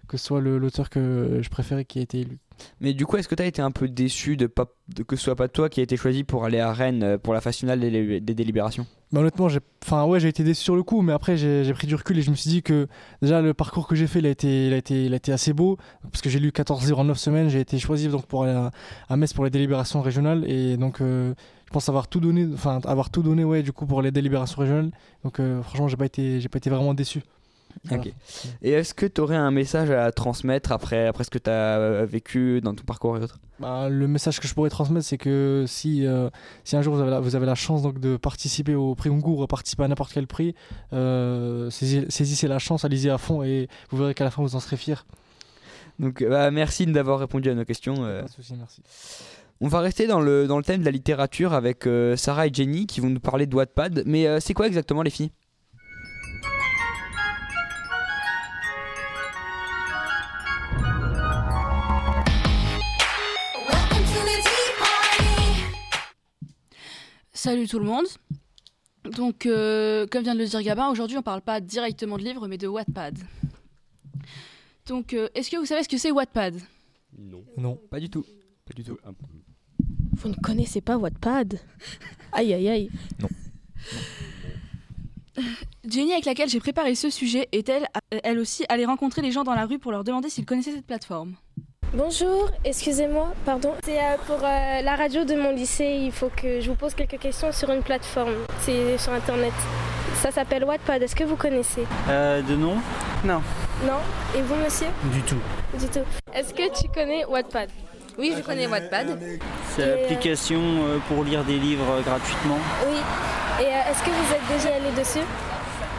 que 0.07 0.17
ce 0.17 0.25
soit 0.25 0.41
l'auteur 0.41 0.89
que 0.89 1.41
je 1.43 1.49
préférais 1.51 1.85
qui 1.85 1.99
a 1.99 2.03
été 2.03 2.21
élu. 2.21 2.39
Mais 2.81 2.95
du 2.95 3.07
coup, 3.07 3.17
est-ce 3.17 3.29
que 3.29 3.35
tu 3.35 3.43
as 3.43 3.47
été 3.47 3.63
un 3.63 3.71
peu 3.71 3.89
déçu 3.89 4.37
de, 4.37 4.47
pas, 4.47 4.67
de 4.95 5.03
que 5.03 5.17
ce 5.17 5.25
soit 5.25 5.37
pas 5.37 5.49
toi 5.49 5.69
qui 5.69 5.81
a 5.81 5.83
été 5.83 5.97
choisi 5.97 6.25
pour 6.25 6.45
aller 6.45 6.61
à 6.61 6.73
Rennes 6.73 7.03
euh, 7.03 7.19
pour 7.19 7.35
la 7.35 7.41
phase 7.41 7.57
finale 7.57 7.81
des, 7.81 8.21
délibérations? 8.21 8.87
Mais 9.13 9.21
honnêtement, 9.21 9.49
j'ai 9.49 9.61
ouais, 9.91 10.21
j'ai 10.21 10.29
été 10.29 10.45
déçu 10.45 10.63
sur 10.63 10.77
le 10.77 10.83
coup, 10.83 11.01
mais 11.01 11.13
après 11.13 11.37
j'ai 11.37 11.73
pris 11.73 11.87
du 11.87 11.95
recul 11.95 12.19
et 12.19 12.23
je 12.23 12.31
me 12.31 12.35
suis 12.35 12.51
dit 12.51 12.63
que 12.63 12.89
déjà 13.23 13.41
le 13.41 13.55
parcours 13.55 13.89
que 13.89 13.95
j'ai 13.95 14.07
fait, 14.07 14.19
il 14.19 14.27
a 14.27 14.31
été 14.31 14.67
il 14.67 14.75
a 14.75 14.77
été 14.77 15.07
il 15.07 15.15
a 15.15 15.17
été 15.17 15.33
assez 15.33 15.55
beau 15.55 15.79
parce 16.03 16.21
que 16.21 16.29
j'ai 16.29 16.39
lu 16.39 16.53
14 16.53 16.85
livres 16.85 16.99
en 16.99 17.05
9 17.05 17.17
semaines, 17.17 17.49
j'ai 17.49 17.61
été 17.61 17.79
choisi 17.79 18.09
donc 18.09 18.27
pour 18.27 18.45
aller 18.45 18.53
à, 18.53 18.71
à 19.09 19.17
Metz 19.17 19.33
pour 19.33 19.45
les 19.45 19.51
délibérations 19.51 20.03
régionales 20.03 20.45
et 20.51 20.77
donc 20.77 21.01
euh, 21.01 21.33
je 21.69 21.73
pense 21.75 21.89
avoir 21.91 22.09
tout 22.09 22.21
donné 22.21 22.49
avoir 22.85 23.11
tout 23.11 23.23
donné 23.23 23.45
ouais 23.45 23.63
du 23.63 23.73
coup 23.73 23.85
pour 23.85 24.01
les 24.01 24.11
délibérations 24.11 24.61
régionales. 24.61 24.91
Donc 25.23 25.39
euh, 25.39 25.63
franchement, 25.63 25.87
j'ai 25.87 25.99
pas 25.99 26.07
j'ai 26.15 26.49
pas 26.49 26.57
été 26.57 26.71
vraiment 26.71 26.95
déçu. 26.95 27.23
Voilà. 27.85 28.03
Ok. 28.03 28.13
Et 28.63 28.71
est-ce 28.71 28.95
que 28.95 29.07
tu 29.07 29.21
aurais 29.21 29.37
un 29.37 29.51
message 29.51 29.91
à 29.91 30.11
transmettre 30.13 30.73
après, 30.73 31.07
après 31.07 31.25
ce 31.25 31.31
que 31.31 31.39
tu 31.39 31.51
as 31.51 32.05
vécu 32.05 32.61
dans 32.61 32.75
ton 32.75 32.85
parcours 32.85 33.17
et 33.17 33.23
autres? 33.23 33.39
Bah, 33.61 33.89
le 33.89 34.07
message 34.07 34.41
que 34.41 34.47
je 34.47 34.55
pourrais 34.55 34.71
transmettre, 34.71 35.07
c'est 35.07 35.19
que 35.19 35.65
si, 35.67 36.07
euh, 36.07 36.31
si 36.65 36.77
un 36.77 36.83
jour 36.83 36.95
vous 36.95 37.01
avez, 37.01 37.11
la, 37.11 37.21
vous 37.21 37.35
avez 37.35 37.47
la 37.47 37.55
chance 37.55 37.83
donc, 37.83 37.99
de 37.99 38.17
participer 38.17 38.75
au 38.75 38.95
prix 38.95 39.11
Goncourt, 39.11 39.47
participer 39.49 39.85
à 39.85 39.89
n'importe 39.89 40.13
quel 40.13 40.27
prix, 40.27 40.55
euh, 40.93 41.69
saisissez, 41.71 42.07
saisissez 42.09 42.49
la 42.49 42.59
chance, 42.59 42.85
allez-y 42.85 43.11
à 43.11 43.19
fond 43.19 43.43
et 43.43 43.69
vous 43.91 43.99
verrez 43.99 44.15
qu'à 44.15 44.25
la 44.25 44.31
fin 44.31 44.43
vous 44.43 44.55
en 44.55 44.61
serez 44.61 44.77
fiers. 44.77 45.03
Donc 45.99 46.23
euh, 46.23 46.29
bah, 46.29 46.51
merci 46.51 46.87
d'avoir 46.87 47.19
répondu 47.19 47.51
à 47.51 47.55
nos 47.55 47.65
questions. 47.65 48.05
euh. 48.05 48.23
Pas 48.23 48.29
de 48.29 48.33
souci, 48.33 48.55
merci. 48.57 48.83
On 49.61 49.67
va 49.67 49.81
rester 49.81 50.07
dans 50.07 50.21
le, 50.21 50.47
dans 50.47 50.57
le 50.57 50.63
thème 50.63 50.81
de 50.81 50.85
la 50.85 50.93
littérature 50.93 51.53
avec 51.53 51.89
euh, 51.89 52.15
Sarah 52.15 52.47
et 52.47 52.55
Jenny 52.55 52.87
qui 52.87 53.01
vont 53.01 53.11
nous 53.11 53.19
parler 53.19 53.47
de 53.47 53.57
Wattpad. 53.57 54.05
Mais 54.07 54.29
euh, 54.29 54.39
c'est 54.39 54.55
quoi 54.55 54.69
exactement 54.69 55.03
les 55.03 55.11
filles? 55.11 55.33
Salut 67.39 67.69
tout 67.69 67.79
le 67.79 67.85
monde. 67.85 68.07
Donc, 69.05 69.47
euh, 69.47 70.09
comme 70.11 70.25
vient 70.25 70.35
de 70.35 70.41
le 70.41 70.47
dire 70.47 70.61
Gabin, 70.61 70.89
aujourd'hui 70.89 71.17
on 71.17 71.23
parle 71.23 71.41
pas 71.41 71.61
directement 71.61 72.19
de 72.19 72.25
livres, 72.25 72.49
mais 72.49 72.59
de 72.59 72.67
Wattpad. 72.67 73.17
Donc, 74.89 75.15
euh, 75.15 75.29
est-ce 75.37 75.49
que 75.49 75.57
vous 75.57 75.65
savez 75.65 75.85
ce 75.85 75.89
que 75.89 75.99
c'est 75.99 76.11
Wattpad? 76.11 76.61
Non. 77.17 77.45
Non. 77.57 77.81
Pas 77.93 78.01
du 78.01 78.11
tout. 78.11 78.27
Pas 78.67 78.75
du 78.75 78.83
tout. 78.83 78.99
Vous 80.15 80.31
ne 80.31 80.35
connaissez 80.35 80.81
pas 80.81 80.97
Wattpad? 80.97 81.61
Aïe 82.33 82.55
aïe 82.55 82.69
aïe. 82.69 82.91
Jenny, 85.89 86.15
avec 86.15 86.25
laquelle 86.25 86.49
j'ai 86.49 86.59
préparé 86.59 86.97
ce 86.97 87.09
sujet, 87.09 87.49
est-elle, 87.53 87.87
elle 88.25 88.41
aussi, 88.41 88.65
allée 88.69 88.85
rencontrer 88.85 89.23
les 89.23 89.31
gens 89.31 89.45
dans 89.45 89.55
la 89.55 89.65
rue 89.65 89.79
pour 89.79 89.93
leur 89.93 90.03
demander 90.03 90.29
s'ils 90.29 90.45
connaissaient 90.45 90.73
cette 90.73 90.87
plateforme? 90.87 91.37
Bonjour, 91.95 92.51
excusez-moi, 92.67 93.33
pardon. 93.47 93.73
C'est 93.83 93.99
euh, 93.99 94.17
pour 94.27 94.37
euh, 94.45 94.83
la 94.83 94.95
radio 94.95 95.25
de 95.25 95.35
mon 95.35 95.51
lycée. 95.53 95.99
Il 96.03 96.13
faut 96.13 96.31
que 96.37 96.61
je 96.61 96.69
vous 96.69 96.77
pose 96.77 96.93
quelques 96.95 97.19
questions 97.19 97.51
sur 97.51 97.71
une 97.71 97.83
plateforme. 97.83 98.35
C'est 98.61 98.99
sur 98.99 99.13
internet. 99.13 99.55
Ça 100.17 100.31
s'appelle 100.31 100.65
Wattpad. 100.65 101.03
Est-ce 101.03 101.17
que 101.17 101.25
vous 101.25 101.37
connaissez? 101.37 101.87
Euh, 102.11 102.43
de 102.43 102.55
nom? 102.57 102.75
Non. 103.25 103.41
Non? 103.87 104.01
Et 104.37 104.43
vous, 104.43 104.55
monsieur? 104.57 104.89
Du 105.05 105.23
tout. 105.23 105.39
Du 105.79 105.87
tout. 105.87 106.05
Est-ce 106.35 106.53
que 106.53 106.79
tu 106.79 106.89
connais 106.91 107.25
Wattpad? 107.25 107.71
Oui, 108.19 108.35
je 108.37 108.43
connais 108.43 108.67
Wattpad. 108.67 109.19
C'est 109.75 109.87
l'application 109.87 110.61
euh, 110.61 110.99
pour 111.09 111.25
lire 111.25 111.43
des 111.45 111.57
livres 111.59 111.91
euh, 111.91 112.03
gratuitement 112.03 112.59
Oui. 112.87 112.99
Et 113.61 113.67
euh, 113.67 113.91
est-ce 113.91 114.03
que 114.03 114.11
vous 114.11 114.35
êtes 114.35 114.59
déjà 114.59 114.75
allé 114.77 114.91
dessus? 114.95 115.27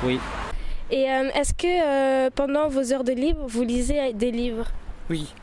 Oui. 0.04 0.20
Et 0.92 1.10
euh, 1.10 1.30
est-ce 1.34 1.54
que 1.56 1.66
euh, 1.66 2.30
pendant 2.34 2.68
vos 2.68 2.94
heures 2.94 3.04
de 3.04 3.14
libre, 3.14 3.42
vous 3.48 3.64
lisez 3.64 4.14
des 4.14 4.30
livres? 4.30 4.68
Oui. 5.10 5.34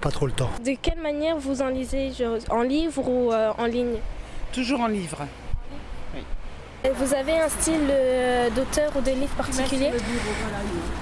Pas 0.00 0.10
trop 0.10 0.26
le 0.26 0.32
temps. 0.32 0.50
De 0.64 0.76
quelle 0.80 1.00
manière 1.00 1.36
vous 1.36 1.60
en 1.60 1.68
lisez 1.68 2.12
En 2.50 2.62
livre 2.62 3.08
ou 3.08 3.32
euh, 3.32 3.52
en 3.58 3.66
ligne? 3.66 3.96
Toujours 4.52 4.80
en 4.80 4.86
livre. 4.86 5.26
Vous 6.94 7.12
avez 7.12 7.32
un 7.32 7.48
style 7.48 7.88
euh, 7.90 8.48
d'auteur 8.50 8.92
ou 8.96 9.00
de 9.00 9.10
livre 9.10 9.34
particulier? 9.34 9.90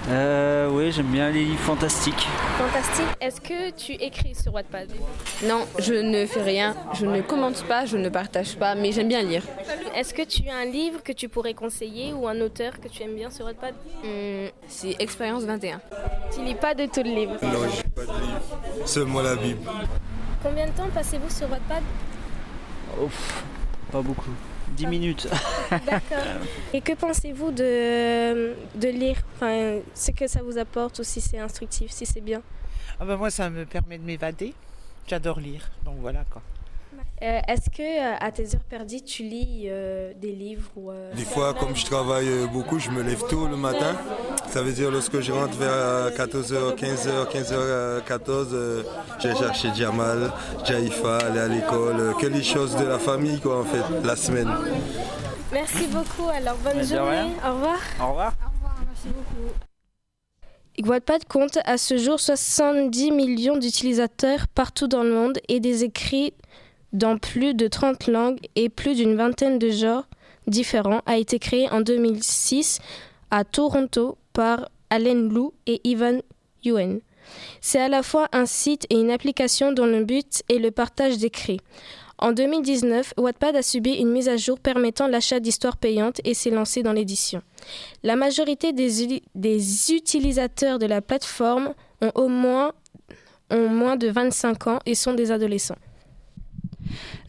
Euh, 0.09 0.71
oui, 0.73 0.91
j'aime 0.91 1.07
bien 1.07 1.31
les 1.31 1.45
livres 1.45 1.61
fantastiques. 1.61 2.27
Fantastique. 2.57 3.07
Est-ce 3.21 3.41
que 3.43 3.71
tu 3.73 3.93
écris 3.93 4.35
sur 4.35 4.55
Wattpad? 4.55 4.91
Non, 5.45 5.67
je 5.79 5.93
ne 5.93 6.25
fais 6.25 6.43
rien, 6.43 6.75
je 6.95 7.05
ne 7.05 7.21
commente 7.21 7.63
pas, 7.65 7.85
je 7.85 7.99
ne 7.99 8.09
partage 8.09 8.57
pas, 8.57 8.75
mais 8.75 8.91
j'aime 8.91 9.09
bien 9.09 9.23
lire. 9.23 9.43
Est-ce 9.95 10.15
que 10.15 10.23
tu 10.23 10.49
as 10.49 10.57
un 10.57 10.65
livre 10.65 11.03
que 11.03 11.13
tu 11.13 11.29
pourrais 11.29 11.55
conseiller 11.55 12.15
ou 12.15 12.27
un 12.27 12.41
auteur 12.41 12.81
que 12.81 12.89
tu 12.89 13.03
aimes 13.03 13.15
bien 13.15 13.31
sur 13.31 13.45
Wattpad? 13.45 13.75
Hum, 14.03 14.49
C'est 14.69 14.97
Expérience 14.99 15.45
21. 15.45 15.81
Tu 16.33 16.45
lis 16.45 16.55
pas 16.55 16.75
de 16.75 16.87
tout 16.87 17.03
le 17.03 17.11
livre 17.15 17.35
Non, 17.43 17.69
je 17.69 17.83
pas 17.91 18.03
de 18.03 18.21
livre. 18.21 18.87
Seulement 18.87 19.23
la 19.23 19.37
Bible. 19.37 19.61
Combien 20.43 20.67
de 20.67 20.73
temps 20.73 20.89
passez-vous 20.93 21.31
sur 21.31 21.51
Wattpad 21.51 21.83
Ouf, 23.03 23.45
pas 23.91 24.01
beaucoup. 24.03 24.31
10 24.69 24.87
minutes. 24.87 25.29
D'accord. 25.71 26.25
Et 26.73 26.81
que 26.81 26.93
pensez-vous 26.95 27.51
de, 27.53 28.55
de 28.75 28.89
lire? 28.89 29.19
Enfin, 29.37 29.77
Ce 29.95 30.11
que 30.11 30.27
ça 30.27 30.43
vous 30.43 30.59
apporte 30.59 30.99
ou 30.99 31.05
si 31.05 31.21
c'est 31.21 31.39
instructif, 31.39 31.91
si 31.91 32.05
c'est 32.05 32.21
bien? 32.21 32.43
Ah 32.99 33.05
ben 33.05 33.17
moi, 33.17 33.31
ça 33.31 33.49
me 33.51 33.65
permet 33.65 33.99
de 33.99 34.05
m'évader. 34.05 34.55
J'adore 35.07 35.39
lire, 35.39 35.71
donc 35.85 35.97
voilà 36.01 36.25
quoi. 36.31 36.43
Euh, 37.23 37.41
Est-ce 37.49 37.71
que 37.71 37.83
euh, 37.83 38.17
à 38.21 38.31
tes 38.31 38.45
heures 38.55 38.65
perdues, 38.69 39.01
tu 39.01 39.23
lis 39.23 39.65
euh, 39.69 40.13
des 40.21 40.33
livres 40.33 40.69
ou, 40.77 40.91
euh, 40.91 41.13
Des 41.15 41.25
fois, 41.25 41.55
comme 41.55 41.75
je 41.75 41.85
travaille 41.87 42.29
beaucoup, 42.53 42.79
je 42.79 42.91
me 42.91 43.03
lève 43.03 43.23
tôt 43.29 43.47
le 43.47 43.57
matin. 43.57 43.97
Ça 44.49 44.63
veut 44.63 44.73
dire 44.73 44.91
lorsque 44.91 45.21
je 45.21 45.33
rentre 45.33 45.57
vers 45.57 46.11
14h, 46.11 46.77
15h, 46.77 47.31
15h, 47.33 48.05
14 48.05 48.49
euh, 48.53 48.83
j'ai 49.19 49.35
cherché 49.35 49.69
Jamal, 49.75 50.31
Jaifa, 50.65 51.17
aller 51.19 51.41
à 51.41 51.49
l'école, 51.49 51.97
euh, 52.01 52.13
que 52.13 52.27
les 52.27 52.43
choses 52.43 52.77
de 52.77 52.85
la 52.85 52.99
famille 52.99 53.41
quoi 53.41 53.61
en 53.61 53.65
fait, 53.65 53.83
la 54.05 54.15
semaine. 54.15 54.51
Merci 55.53 55.87
beaucoup. 55.87 56.29
Alors 56.29 56.57
bonne 56.57 56.85
journée. 56.87 57.11
rien. 57.11 57.29
Au 57.49 57.55
revoir. 57.55 57.79
Au 58.01 58.09
revoir. 58.09 58.33
Merci 58.87 59.09
beaucoup. 59.09 59.53
Wattpad 60.91 61.25
compte 61.25 61.59
à 61.65 61.79
ce 61.79 61.97
jour 61.97 62.21
70 62.21 63.11
millions 63.11 63.57
d'utilisateurs 63.57 64.47
partout 64.49 64.89
dans 64.89 65.03
le 65.03 65.13
monde 65.15 65.39
et 65.49 65.59
des 65.59 65.85
écrits 65.85 66.35
dans 66.97 67.19
plus 67.19 67.55
de 67.55 67.69
30 67.69 68.07
langues 68.07 68.39
et 68.55 68.69
plus 68.69 68.95
d'une 68.95 69.17
vingtaine 69.17 69.59
de 69.59 69.71
genres 69.71 70.09
différents 70.47 71.03
a 71.07 71.19
été 71.19 71.39
créé 71.39 71.69
en 71.71 71.81
2006 71.81 72.79
à 73.31 73.45
Toronto 73.45 74.17
par 74.33 74.69
Allen 74.91 75.29
Lou 75.29 75.53
et 75.67 75.81
Ivan 75.85 76.21
Yuen. 76.65 77.01
C'est 77.61 77.81
à 77.81 77.89
la 77.89 78.03
fois 78.03 78.29
un 78.33 78.47
site 78.47 78.87
et 78.89 78.95
une 78.99 79.11
application 79.11 79.73
dont 79.73 79.87
le 79.87 80.05
but 80.05 80.43
est 80.49 80.59
le 80.59 80.71
partage 80.71 81.19
d'écrits. 81.19 81.61
En 82.19 82.33
2019, 82.33 83.15
Wattpad 83.19 83.57
a 83.57 83.63
subi 83.63 83.93
une 83.93 84.11
mise 84.11 84.29
à 84.29 84.39
jour 84.39 84.59
permettant 84.59 85.07
l'achat 85.07 85.39
d'histoires 85.39 85.77
payantes 85.77 86.21
et 86.25 86.33
s'est 86.33 86.51
lancé 86.51 86.83
dans 86.83 86.95
l'édition. 86.95 87.43
La 88.03 88.17
majorité 88.17 88.73
des, 88.73 89.93
utilisateurs 89.93 90.79
de 90.79 90.87
la 90.87 91.03
plateforme 91.03 91.75
ont 92.01 92.13
au 92.15 92.29
moins, 92.29 92.73
ont 93.51 93.69
moins 93.69 93.97
de 93.97 94.09
25 94.09 94.67
ans 94.69 94.79
et 94.87 94.95
sont 94.95 95.13
des 95.13 95.31
adolescents. 95.31 95.77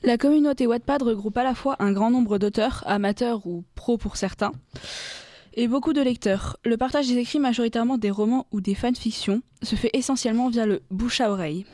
La 0.03 0.17
communauté 0.17 0.67
Wattpad 0.67 1.01
regroupe 1.01 1.37
à 1.37 1.43
la 1.43 1.55
fois 1.55 1.75
un 1.79 1.91
grand 1.91 2.11
nombre 2.11 2.37
d'auteurs, 2.37 2.83
amateurs 2.85 3.47
ou 3.47 3.63
pros 3.75 3.97
pour 3.97 4.15
certains, 4.15 4.51
et 5.53 5.67
beaucoup 5.67 5.93
de 5.93 6.01
lecteurs. 6.01 6.57
Le 6.63 6.77
partage 6.77 7.07
des 7.07 7.17
écrits, 7.17 7.39
majoritairement 7.39 7.97
des 7.97 8.11
romans 8.11 8.45
ou 8.51 8.61
des 8.61 8.75
fanfictions, 8.75 9.41
se 9.63 9.75
fait 9.75 9.89
essentiellement 9.93 10.49
via 10.49 10.65
le 10.65 10.81
bouche 10.91 11.19
à 11.19 11.31
oreille. 11.31 11.65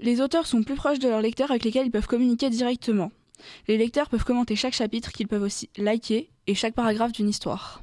Les 0.00 0.20
auteurs 0.20 0.46
sont 0.46 0.62
plus 0.62 0.76
proches 0.76 1.00
de 1.00 1.08
leurs 1.08 1.20
lecteurs 1.20 1.50
avec 1.50 1.64
lesquels 1.64 1.86
ils 1.86 1.90
peuvent 1.90 2.06
communiquer 2.06 2.50
directement. 2.50 3.10
Les 3.66 3.76
lecteurs 3.76 4.08
peuvent 4.08 4.24
commenter 4.24 4.54
chaque 4.54 4.74
chapitre 4.74 5.12
qu'ils 5.12 5.28
peuvent 5.28 5.42
aussi 5.42 5.70
liker 5.76 6.30
et 6.46 6.54
chaque 6.54 6.74
paragraphe 6.74 7.12
d'une 7.12 7.28
histoire. 7.28 7.82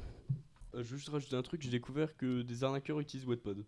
Euh, 0.74 0.82
je 0.82 0.88
veux 0.88 0.96
juste 0.96 1.10
rajouter 1.10 1.36
un 1.36 1.42
truc, 1.42 1.62
j'ai 1.62 1.70
découvert 1.70 2.16
que 2.16 2.42
des 2.42 2.64
arnaqueurs 2.64 3.00
utilisent 3.00 3.26
Wattpad. 3.26 3.58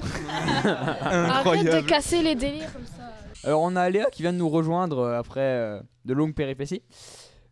Arrête 0.64 1.64
de 1.64 1.80
casser 1.86 2.22
les 2.22 2.34
délires 2.34 2.72
comme 2.72 2.86
ça. 2.86 3.12
Alors 3.44 3.62
on 3.62 3.74
a 3.76 3.88
Léa 3.88 4.06
qui 4.10 4.22
vient 4.22 4.32
de 4.32 4.38
nous 4.38 4.48
rejoindre 4.48 4.98
euh, 4.98 5.18
après 5.18 5.40
euh, 5.40 5.80
de 6.04 6.12
longues 6.14 6.34
péripéties. 6.34 6.82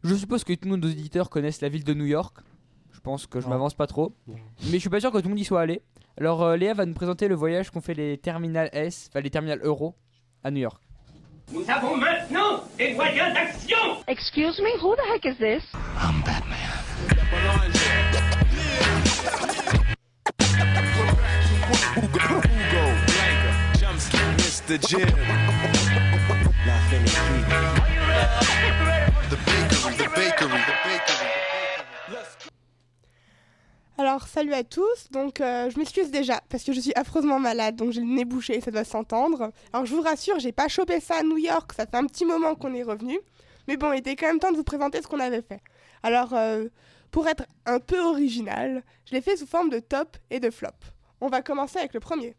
Je 0.04 0.14
suppose 0.14 0.44
que 0.44 0.52
tous 0.54 0.68
nos 0.68 0.76
auditeurs 0.76 1.30
connaissent 1.30 1.60
la 1.60 1.68
ville 1.68 1.84
de 1.84 1.94
New 1.94 2.04
York. 2.06 2.36
Je 2.92 3.00
pense 3.00 3.26
que 3.26 3.40
je 3.40 3.44
Non. 3.46 3.50
m'avance 3.52 3.74
pas 3.74 3.86
trop. 3.86 4.14
Mais 4.26 4.36
je 4.74 4.78
suis 4.78 4.90
pas 4.90 5.00
sûr 5.00 5.10
que 5.10 5.18
tout 5.18 5.24
le 5.24 5.30
monde 5.30 5.38
y 5.40 5.44
soit 5.44 5.60
allé. 5.60 5.82
Alors 6.18 6.42
euh, 6.42 6.56
Léa 6.56 6.74
va 6.74 6.84
nous 6.84 6.94
présenter 6.94 7.28
le 7.28 7.34
voyage 7.34 7.70
qu'ont 7.70 7.80
fait 7.80 7.94
les 7.94 8.18
terminales 8.18 8.68
S, 8.72 9.08
enfin 9.10 9.20
les 9.20 9.30
terminales 9.30 9.60
euro 9.62 9.94
à 10.44 10.50
New 10.50 10.60
York. 10.60 10.80
Nous 11.52 11.64
avons 11.70 11.96
maintenant 11.96 12.62
des 12.76 12.92
moyens 12.94 13.32
d'action 13.32 13.78
Excuse 14.06 14.58
me, 14.60 14.82
who 14.82 14.94
the 14.94 15.00
heck 15.14 15.24
is 15.24 15.38
this? 15.38 15.62
Mr. 19.04 19.48
Jim. 19.52 19.57
The. 24.68 24.76
Alors, 33.96 34.28
salut 34.28 34.52
à 34.52 34.64
tous. 34.64 34.82
Donc, 35.10 35.40
euh, 35.40 35.70
je 35.70 35.78
m'excuse 35.78 36.10
déjà 36.10 36.42
parce 36.50 36.64
que 36.64 36.74
je 36.74 36.80
suis 36.80 36.92
affreusement 36.96 37.38
malade, 37.38 37.76
donc 37.76 37.92
j'ai 37.92 38.02
le 38.02 38.06
nez 38.08 38.26
bouché, 38.26 38.60
ça 38.60 38.70
doit 38.70 38.84
s'entendre. 38.84 39.52
Alors, 39.72 39.86
je 39.86 39.94
vous 39.94 40.02
rassure, 40.02 40.38
j'ai 40.38 40.52
pas 40.52 40.68
chopé 40.68 41.00
ça 41.00 41.16
à 41.20 41.22
New 41.22 41.38
York, 41.38 41.72
ça 41.72 41.86
fait 41.86 41.96
un 41.96 42.04
petit 42.04 42.26
moment 42.26 42.54
qu'on 42.54 42.74
est 42.74 42.82
revenu. 42.82 43.18
Mais 43.68 43.78
bon, 43.78 43.94
il 43.94 44.00
était 44.00 44.16
quand 44.16 44.26
même 44.26 44.38
temps 44.38 44.52
de 44.52 44.56
vous 44.58 44.64
présenter 44.64 45.00
ce 45.00 45.06
qu'on 45.06 45.20
avait 45.20 45.40
fait. 45.40 45.62
Alors, 46.02 46.34
euh, 46.34 46.66
pour 47.10 47.26
être 47.26 47.44
un 47.64 47.80
peu 47.80 48.00
original, 48.00 48.84
je 49.06 49.14
l'ai 49.14 49.22
fait 49.22 49.38
sous 49.38 49.46
forme 49.46 49.70
de 49.70 49.78
top 49.78 50.18
et 50.28 50.40
de 50.40 50.50
flop. 50.50 50.68
On 51.22 51.28
va 51.28 51.40
commencer 51.40 51.78
avec 51.78 51.94
le 51.94 52.00
premier. 52.00 52.36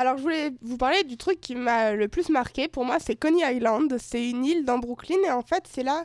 Alors, 0.00 0.16
je 0.16 0.22
voulais 0.22 0.50
vous 0.62 0.78
parler 0.78 1.04
du 1.04 1.18
truc 1.18 1.42
qui 1.42 1.54
m'a 1.54 1.92
le 1.92 2.08
plus 2.08 2.30
marqué. 2.30 2.68
Pour 2.68 2.86
moi, 2.86 2.96
c'est 2.98 3.16
Coney 3.16 3.42
Island. 3.54 3.94
C'est 4.00 4.30
une 4.30 4.46
île 4.46 4.64
dans 4.64 4.78
Brooklyn. 4.78 5.18
Et 5.26 5.30
en 5.30 5.42
fait, 5.42 5.64
c'est 5.70 5.82
là. 5.82 6.04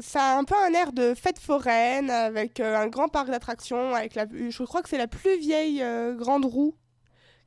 Ça 0.00 0.22
a 0.22 0.38
un 0.38 0.44
peu 0.44 0.54
un 0.56 0.72
air 0.72 0.90
de 0.94 1.12
fête 1.14 1.38
foraine 1.38 2.08
avec 2.08 2.60
euh, 2.60 2.74
un 2.78 2.86
grand 2.86 3.08
parc 3.08 3.28
d'attractions. 3.28 3.94
Avec 3.94 4.14
la, 4.14 4.24
je 4.32 4.62
crois 4.64 4.80
que 4.80 4.88
c'est 4.88 4.96
la 4.96 5.06
plus 5.06 5.36
vieille 5.38 5.82
euh, 5.82 6.14
grande 6.14 6.46
roue 6.46 6.76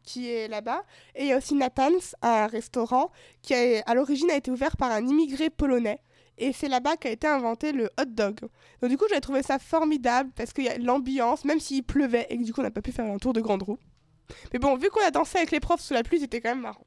qui 0.04 0.30
est 0.30 0.48
là-bas. 0.48 0.84
Et 1.16 1.24
il 1.24 1.28
y 1.30 1.34
a 1.34 1.38
aussi 1.38 1.56
Nathan's, 1.56 2.16
un 2.22 2.46
restaurant 2.46 3.10
qui 3.42 3.56
a- 3.56 3.82
à 3.88 3.96
l'origine 3.96 4.30
a 4.30 4.36
été 4.36 4.52
ouvert 4.52 4.78
par 4.78 4.92
un 4.92 5.08
immigré 5.08 5.50
polonais. 5.50 6.02
Et 6.38 6.54
c'est 6.54 6.68
là-bas 6.70 6.98
qu'a 6.98 7.10
été 7.10 7.26
inventé 7.26 7.72
le 7.72 7.86
hot 8.00 8.06
dog. 8.06 8.42
Donc 8.82 8.92
du 8.92 8.98
coup, 9.00 9.06
j'ai 9.12 9.22
trouvé 9.22 9.42
ça 9.42 9.58
formidable 9.58 10.30
parce 10.36 10.54
qu'il 10.54 10.66
y 10.66 10.70
a 10.70 10.78
l'ambiance, 10.78 11.46
même 11.46 11.60
s'il 11.60 11.84
pleuvait 11.84 12.28
et 12.30 12.38
que 12.38 12.44
du 12.44 12.54
coup, 12.54 12.60
on 12.62 12.64
n'a 12.64 12.70
pas 12.70 12.84
pu 12.84 12.92
faire 12.92 13.06
un 13.06 13.18
tour 13.18 13.34
de 13.34 13.42
grande 13.42 13.64
roue. 13.64 13.80
Mais 14.54 14.60
bon, 14.60 14.78
vu 14.78 14.90
qu'on 14.90 15.06
a 15.06 15.12
dansé 15.12 15.38
avec 15.38 15.52
les 15.52 15.60
profs 15.60 15.82
sous 15.82 15.94
la 15.94 16.04
pluie, 16.04 16.20
c'était 16.20 16.42
quand 16.42 16.50
même 16.50 16.62
marrant. 16.62 16.86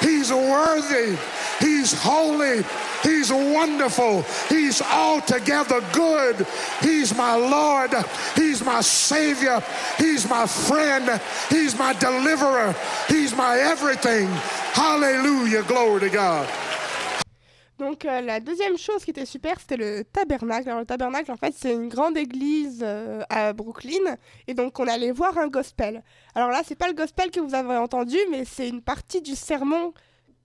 He's 0.00 0.32
worthy. 0.32 1.16
He's 1.60 1.92
holy. 1.92 2.64
He's 3.02 3.32
wonderful. 3.32 4.22
He's 4.48 4.82
altogether 4.82 5.80
good. 5.92 6.46
He's 6.80 7.16
my 7.16 7.36
Lord. 7.36 7.94
He's 8.34 8.64
my 8.64 8.80
Savior. 8.80 9.62
He's 9.96 10.28
my 10.28 10.46
friend. 10.46 11.20
He's 11.48 11.78
my 11.78 11.92
deliverer. 11.94 12.74
He's 13.08 13.34
my 13.36 13.58
everything. 13.58 14.26
Hallelujah. 14.74 15.62
Glory 15.62 16.00
to 16.00 16.10
God. 16.10 16.48
Donc 17.78 18.06
euh, 18.06 18.22
la 18.22 18.40
deuxième 18.40 18.78
chose 18.78 19.04
qui 19.04 19.10
était 19.10 19.26
super, 19.26 19.60
c'était 19.60 19.76
le 19.76 20.04
tabernacle. 20.04 20.68
Alors 20.68 20.80
le 20.80 20.86
tabernacle, 20.86 21.30
en 21.30 21.36
fait, 21.36 21.54
c'est 21.54 21.72
une 21.72 21.88
grande 21.88 22.16
église 22.16 22.80
euh, 22.82 23.22
à 23.28 23.52
Brooklyn, 23.52 24.16
et 24.46 24.54
donc 24.54 24.78
on 24.80 24.88
allait 24.88 25.12
voir 25.12 25.36
un 25.36 25.48
gospel. 25.48 26.02
Alors 26.34 26.48
là, 26.48 26.62
c'est 26.64 26.74
pas 26.74 26.88
le 26.88 26.94
gospel 26.94 27.30
que 27.30 27.40
vous 27.40 27.54
avez 27.54 27.76
entendu, 27.76 28.16
mais 28.30 28.44
c'est 28.46 28.68
une 28.68 28.80
partie 28.80 29.20
du 29.20 29.34
sermon 29.34 29.92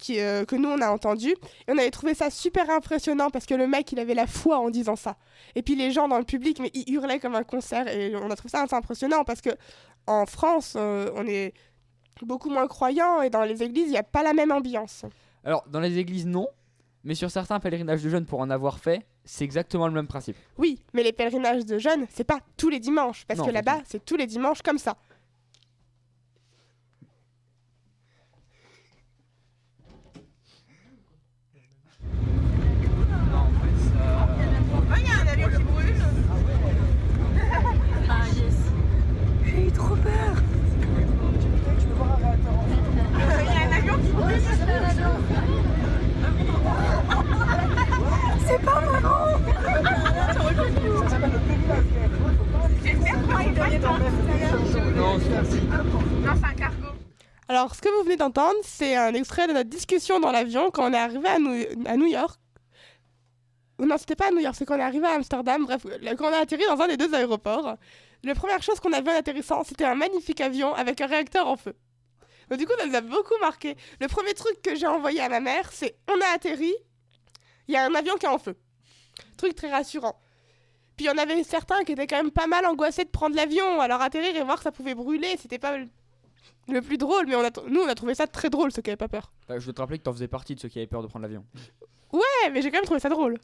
euh, 0.10 0.44
que 0.44 0.56
nous 0.58 0.67
on 0.67 0.82
a 0.82 0.89
entendu. 0.89 1.30
Et 1.30 1.72
on 1.72 1.78
avait 1.78 1.91
trouvé 1.91 2.15
ça 2.15 2.30
super 2.30 2.70
impressionnant 2.70 3.30
parce 3.30 3.46
que 3.46 3.54
le 3.54 3.65
mec, 3.65 3.89
il 3.94 4.00
avait 4.00 4.13
la 4.13 4.28
foi 4.28 4.60
en 4.60 4.70
disant 4.70 4.98
ça. 4.98 5.15
Et 5.56 5.62
puis 5.62 5.76
les 5.76 5.91
gens 5.91 6.10
dans 6.10 6.20
le 6.20 6.26
public, 6.26 6.60
mais 6.60 6.72
ils 6.74 6.94
hurlaient 6.94 7.20
comme 7.20 7.36
un 7.36 7.44
concert, 7.44 7.88
et 7.88 8.13
on 8.15 8.30
a 8.30 8.36
trouvé 8.36 8.50
ça 8.50 8.62
assez 8.62 8.76
impressionnant 8.76 9.24
parce 9.24 9.39
que 9.39 9.52
en 10.06 10.26
France, 10.26 10.76
on 10.76 11.26
est 11.28 11.54
beaucoup 12.24 12.50
moins 12.50 12.67
croyants, 12.67 13.22
et 13.22 13.30
dans 13.30 13.44
les 13.44 13.63
églises, 13.63 13.86
il 13.86 13.91
n'y 13.91 13.98
a 13.98 14.04
pas 14.04 14.24
la 14.24 14.34
même 14.34 14.52
ambiance. 14.52 15.06
Alors, 15.44 15.63
dans 15.70 15.80
les 15.80 15.98
églises, 15.98 16.26
non. 16.26 16.48
Mais 17.04 17.16
sur 17.16 17.32
certains 17.32 17.60
pèlerinages 17.60 18.04
de 18.04 18.10
jeunes, 18.10 18.26
pour 18.26 18.40
en 18.42 18.50
avoir 18.50 18.78
fait, 18.80 19.06
c'est 19.26 19.44
exactement 19.44 19.88
le 19.88 19.94
même 19.94 20.08
principe. 20.08 20.36
Oui, 20.58 20.80
mais 20.94 21.02
les 21.04 21.12
pèlerinages 21.14 21.66
de 21.66 21.78
jeunes, 21.80 22.06
c'est 22.10 22.24
pas 22.24 22.40
tous 22.58 22.70
les 22.70 22.80
dimanches, 22.80 23.26
parce 23.28 23.40
Non, 23.40 23.46
que 23.48 23.52
là-bas, 23.52 23.80
c'est 23.86 24.04
tous 24.06 24.18
les 24.18 24.28
dimanches 24.28 24.62
comme 24.62 24.78
ça. 24.78 24.96
il 34.98 35.04
y 35.04 35.10
a 35.10 35.22
un 35.24 35.28
avion 35.28 35.48
qui 35.50 35.64
brûle. 35.64 35.96
Ah 38.10 38.26
yes. 38.36 38.56
J'ai 39.46 39.68
eu 39.68 39.72
trop 39.72 39.96
peur. 39.96 40.36
Il 43.40 43.46
y 43.46 43.50
a 43.50 43.68
un 43.68 43.78
avion 43.78 43.98
qui 44.00 44.12
brûle. 44.12 44.42
C'est 48.48 48.62
pas 48.62 48.82
marrant. 48.82 49.38
J'espère 52.84 53.20
pas 53.28 53.44
il 53.44 53.54
doit 53.54 53.68
y 53.70 53.76
être 53.76 53.88
Non, 54.96 55.18
Non, 55.18 55.20
c'est 55.20 56.46
un 56.46 56.54
cargo. 56.54 56.88
Alors, 57.48 57.76
ce 57.76 57.82
que 57.82 57.90
vous 57.98 58.01
venez 58.12 58.17
d'entendre, 58.17 58.58
c'est 58.63 58.95
un 58.95 59.13
extrait 59.13 59.47
de 59.47 59.54
notre 59.54 59.69
discussion 59.69 60.19
dans 60.19 60.32
l'avion 60.32 60.69
quand 60.71 60.89
on 60.89 60.93
est 60.93 60.97
arrivé 60.97 61.28
à 61.28 61.39
New, 61.39 61.65
à 61.86 61.95
New 61.95 62.08
York. 62.08 62.39
Non, 63.80 63.97
c'était 63.97 64.15
pas 64.15 64.28
à 64.28 64.32
New 64.32 64.39
York, 64.39 64.56
c'est 64.58 64.65
quand 64.65 64.76
on 64.76 64.80
est 64.80 64.84
arrivé 64.84 65.08
à 65.08 65.13
Amsterdam. 65.13 65.63
Bref, 65.63 65.86
quand 66.17 66.30
on 66.30 66.34
a 66.34 66.38
atterri 66.38 66.63
dans 66.67 66.80
un 66.82 66.88
des 66.88 66.97
deux 66.97 67.13
aéroports, 67.13 67.78
la 68.24 68.36
première 68.36 68.62
chose 68.62 68.80
qu'on 68.80 68.93
a 68.93 69.02
vu 69.02 69.10
en 69.10 69.15
atterrissant, 69.15 69.63
c'était 69.63 69.86
un 69.86 69.95
magnifique 69.95 70.41
avion 70.41 70.76
avec 70.76 71.02
un 71.02 71.08
réacteur 71.08 71.47
en 71.47 71.56
feu. 71.56 71.74
Du 72.52 72.65
coup, 72.65 72.74
ça 72.78 72.86
nous 72.86 72.95
a 72.95 73.02
beaucoup 73.02 73.38
marqué. 73.39 73.78
Le 74.02 74.08
premier 74.08 74.34
truc 74.34 74.62
que 74.62 74.76
j'ai 74.76 74.88
envoyé 74.88 75.21
à 75.21 75.30
ma 75.30 75.39
mère, 75.39 75.71
c'est 75.71 75.95
on 76.10 76.19
a 76.19 76.36
atterri, 76.36 76.74
il 77.67 77.74
y 77.74 77.78
a 77.78 77.86
un 77.86 77.95
avion 77.95 78.15
qui 78.15 78.26
est 78.26 78.30
en 78.30 78.39
feu. 78.39 78.56
Truc 79.38 79.56
très 79.56 79.71
rassurant. 79.71 80.19
Puis 80.97 81.06
il 81.06 81.08
y 81.08 81.12
en 81.12 81.17
avait 81.17 81.43
certains 81.43 81.84
qui 81.84 81.93
étaient 81.93 82.08
quand 82.08 82.17
même 82.17 82.32
pas 82.32 82.47
mal 82.47 82.65
angoissés 82.65 83.06
de 83.06 83.10
prendre 83.10 83.36
l'avion, 83.36 83.80
alors 83.80 84.02
atterrir 84.02 84.36
et 84.36 84.43
voir 84.43 84.58
que 84.58 84.63
ça 84.63 84.71
pouvait 84.74 84.95
brûler, 84.95 85.38
c'était 85.41 85.58
pas 85.58 85.78
le- 86.71 86.81
plus 86.81 86.97
drôle, 86.97 87.25
mais 87.27 87.36
on 87.36 87.43
a 87.43 87.49
nous 87.69 87.81
on 87.81 87.88
a 87.88 87.95
trouvé 87.95 88.15
ça 88.15 88.27
très 88.27 88.49
drôle, 88.49 88.71
ceux 88.71 88.81
qui 88.81 88.89
avaient 88.89 88.97
pas 88.97 89.07
peur. 89.07 89.31
Bah, 89.47 89.60
je 89.60 89.65
dois 89.65 89.73
te 89.73 89.81
rappeler 89.81 89.97
que 89.99 90.03
t'en 90.03 90.13
faisais 90.13 90.27
partie 90.27 90.55
de 90.55 90.60
ceux 90.60 90.69
qui 90.69 90.79
avaient 90.79 90.88
peur 90.88 91.01
de 91.01 91.07
prendre 91.07 91.23
l'avion. 91.23 91.45
Ouais, 92.13 92.49
mais 92.51 92.62
j'ai 92.62 92.71
quand 92.71 92.77
même 92.77 92.86
trouvé 92.86 92.99
ça 92.99 93.10
drôle. 93.10 93.38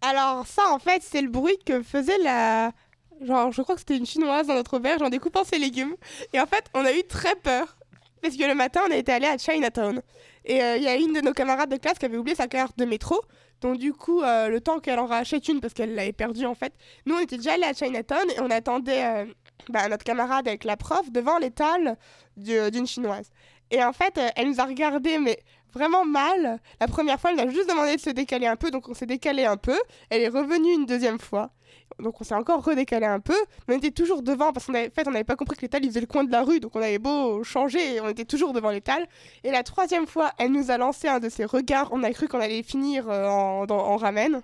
Alors 0.00 0.46
ça, 0.46 0.70
en 0.70 0.78
fait, 0.78 1.02
c'est 1.02 1.22
le 1.22 1.28
bruit 1.28 1.58
que 1.64 1.82
faisait 1.82 2.18
la... 2.18 2.72
Genre, 3.20 3.52
je 3.52 3.62
crois 3.62 3.76
que 3.76 3.80
c'était 3.80 3.96
une 3.96 4.06
chinoise 4.06 4.48
dans 4.48 4.54
notre 4.54 4.74
auberge 4.78 5.00
en 5.00 5.08
découpant 5.10 5.44
ses 5.44 5.58
légumes. 5.58 5.94
Et 6.32 6.40
en 6.40 6.46
fait, 6.46 6.64
on 6.74 6.84
a 6.84 6.92
eu 6.92 7.04
très 7.04 7.36
peur. 7.36 7.76
Parce 8.20 8.36
que 8.36 8.44
le 8.44 8.54
matin, 8.54 8.80
on 8.88 8.92
était 8.92 9.12
allé 9.12 9.26
à 9.26 9.38
Chinatown. 9.38 10.02
Et 10.44 10.60
euh, 10.60 10.76
il 10.76 10.82
y 10.82 10.88
a 10.88 10.96
une 10.96 11.12
de 11.12 11.20
nos 11.20 11.32
camarades 11.32 11.70
de 11.70 11.76
classe 11.76 11.98
qui 11.98 12.04
avait 12.06 12.16
oublié 12.16 12.34
sa 12.34 12.48
carte 12.48 12.76
de 12.78 12.84
métro. 12.84 13.20
Donc 13.62 13.78
du 13.78 13.92
coup, 13.94 14.20
euh, 14.22 14.48
le 14.48 14.60
temps 14.60 14.78
qu'elle 14.80 14.98
en 14.98 15.06
rachète 15.06 15.48
une, 15.48 15.60
parce 15.60 15.72
qu'elle 15.72 15.94
l'avait 15.94 16.12
perdue 16.12 16.44
en 16.46 16.54
fait, 16.54 16.74
nous 17.06 17.14
on 17.14 17.20
était 17.20 17.36
déjà 17.38 17.54
allés 17.54 17.64
à 17.64 17.72
Chinatown 17.72 18.28
et 18.36 18.40
on 18.40 18.50
attendait 18.50 19.04
euh, 19.04 19.24
bah, 19.70 19.88
notre 19.88 20.04
camarade 20.04 20.46
avec 20.48 20.64
la 20.64 20.76
prof 20.76 21.10
devant 21.10 21.38
l'étal 21.38 21.96
du- 22.36 22.70
d'une 22.70 22.86
chinoise. 22.86 23.30
Et 23.70 23.82
en 23.82 23.92
fait, 23.94 24.18
euh, 24.18 24.28
elle 24.36 24.48
nous 24.48 24.60
a 24.60 24.64
regardé, 24.64 25.18
mais 25.18 25.38
vraiment 25.72 26.04
mal. 26.04 26.58
La 26.80 26.86
première 26.88 27.18
fois, 27.18 27.30
elle 27.30 27.36
nous 27.36 27.42
a 27.44 27.48
juste 27.48 27.68
demandé 27.70 27.96
de 27.96 28.00
se 28.00 28.10
décaler 28.10 28.46
un 28.46 28.56
peu, 28.56 28.70
donc 28.70 28.88
on 28.88 28.94
s'est 28.94 29.06
décalé 29.06 29.46
un 29.46 29.56
peu. 29.56 29.78
Elle 30.10 30.20
est 30.22 30.28
revenue 30.28 30.74
une 30.74 30.84
deuxième 30.84 31.18
fois. 31.18 31.50
Donc 31.98 32.20
on 32.20 32.24
s'est 32.24 32.34
encore 32.34 32.64
redécalé 32.64 33.06
un 33.06 33.20
peu, 33.20 33.36
mais 33.68 33.74
on 33.74 33.78
était 33.78 33.90
toujours 33.90 34.22
devant 34.22 34.52
parce 34.52 34.66
qu'en 34.66 34.72
fait 34.72 35.06
on 35.06 35.10
n'avait 35.10 35.24
pas 35.24 35.36
compris 35.36 35.56
que 35.56 35.62
l'étal 35.62 35.84
il 35.84 35.88
faisait 35.88 36.00
le 36.00 36.06
coin 36.06 36.24
de 36.24 36.32
la 36.32 36.42
rue, 36.42 36.58
donc 36.60 36.74
on 36.74 36.80
avait 36.82 36.98
beau 36.98 37.42
changer, 37.44 38.00
on 38.00 38.08
était 38.08 38.24
toujours 38.24 38.52
devant 38.52 38.70
l'étal. 38.70 39.06
Et 39.44 39.50
la 39.50 39.62
troisième 39.62 40.06
fois, 40.06 40.32
elle 40.38 40.52
nous 40.52 40.70
a 40.70 40.78
lancé 40.78 41.08
un 41.08 41.20
de 41.20 41.28
ses 41.28 41.44
regards, 41.44 41.88
on 41.92 42.02
a 42.02 42.10
cru 42.12 42.28
qu'on 42.28 42.40
allait 42.40 42.62
finir 42.62 43.08
euh, 43.08 43.26
en, 43.28 43.66
dans- 43.66 43.78
en 43.84 43.96
ramen. 43.96 44.42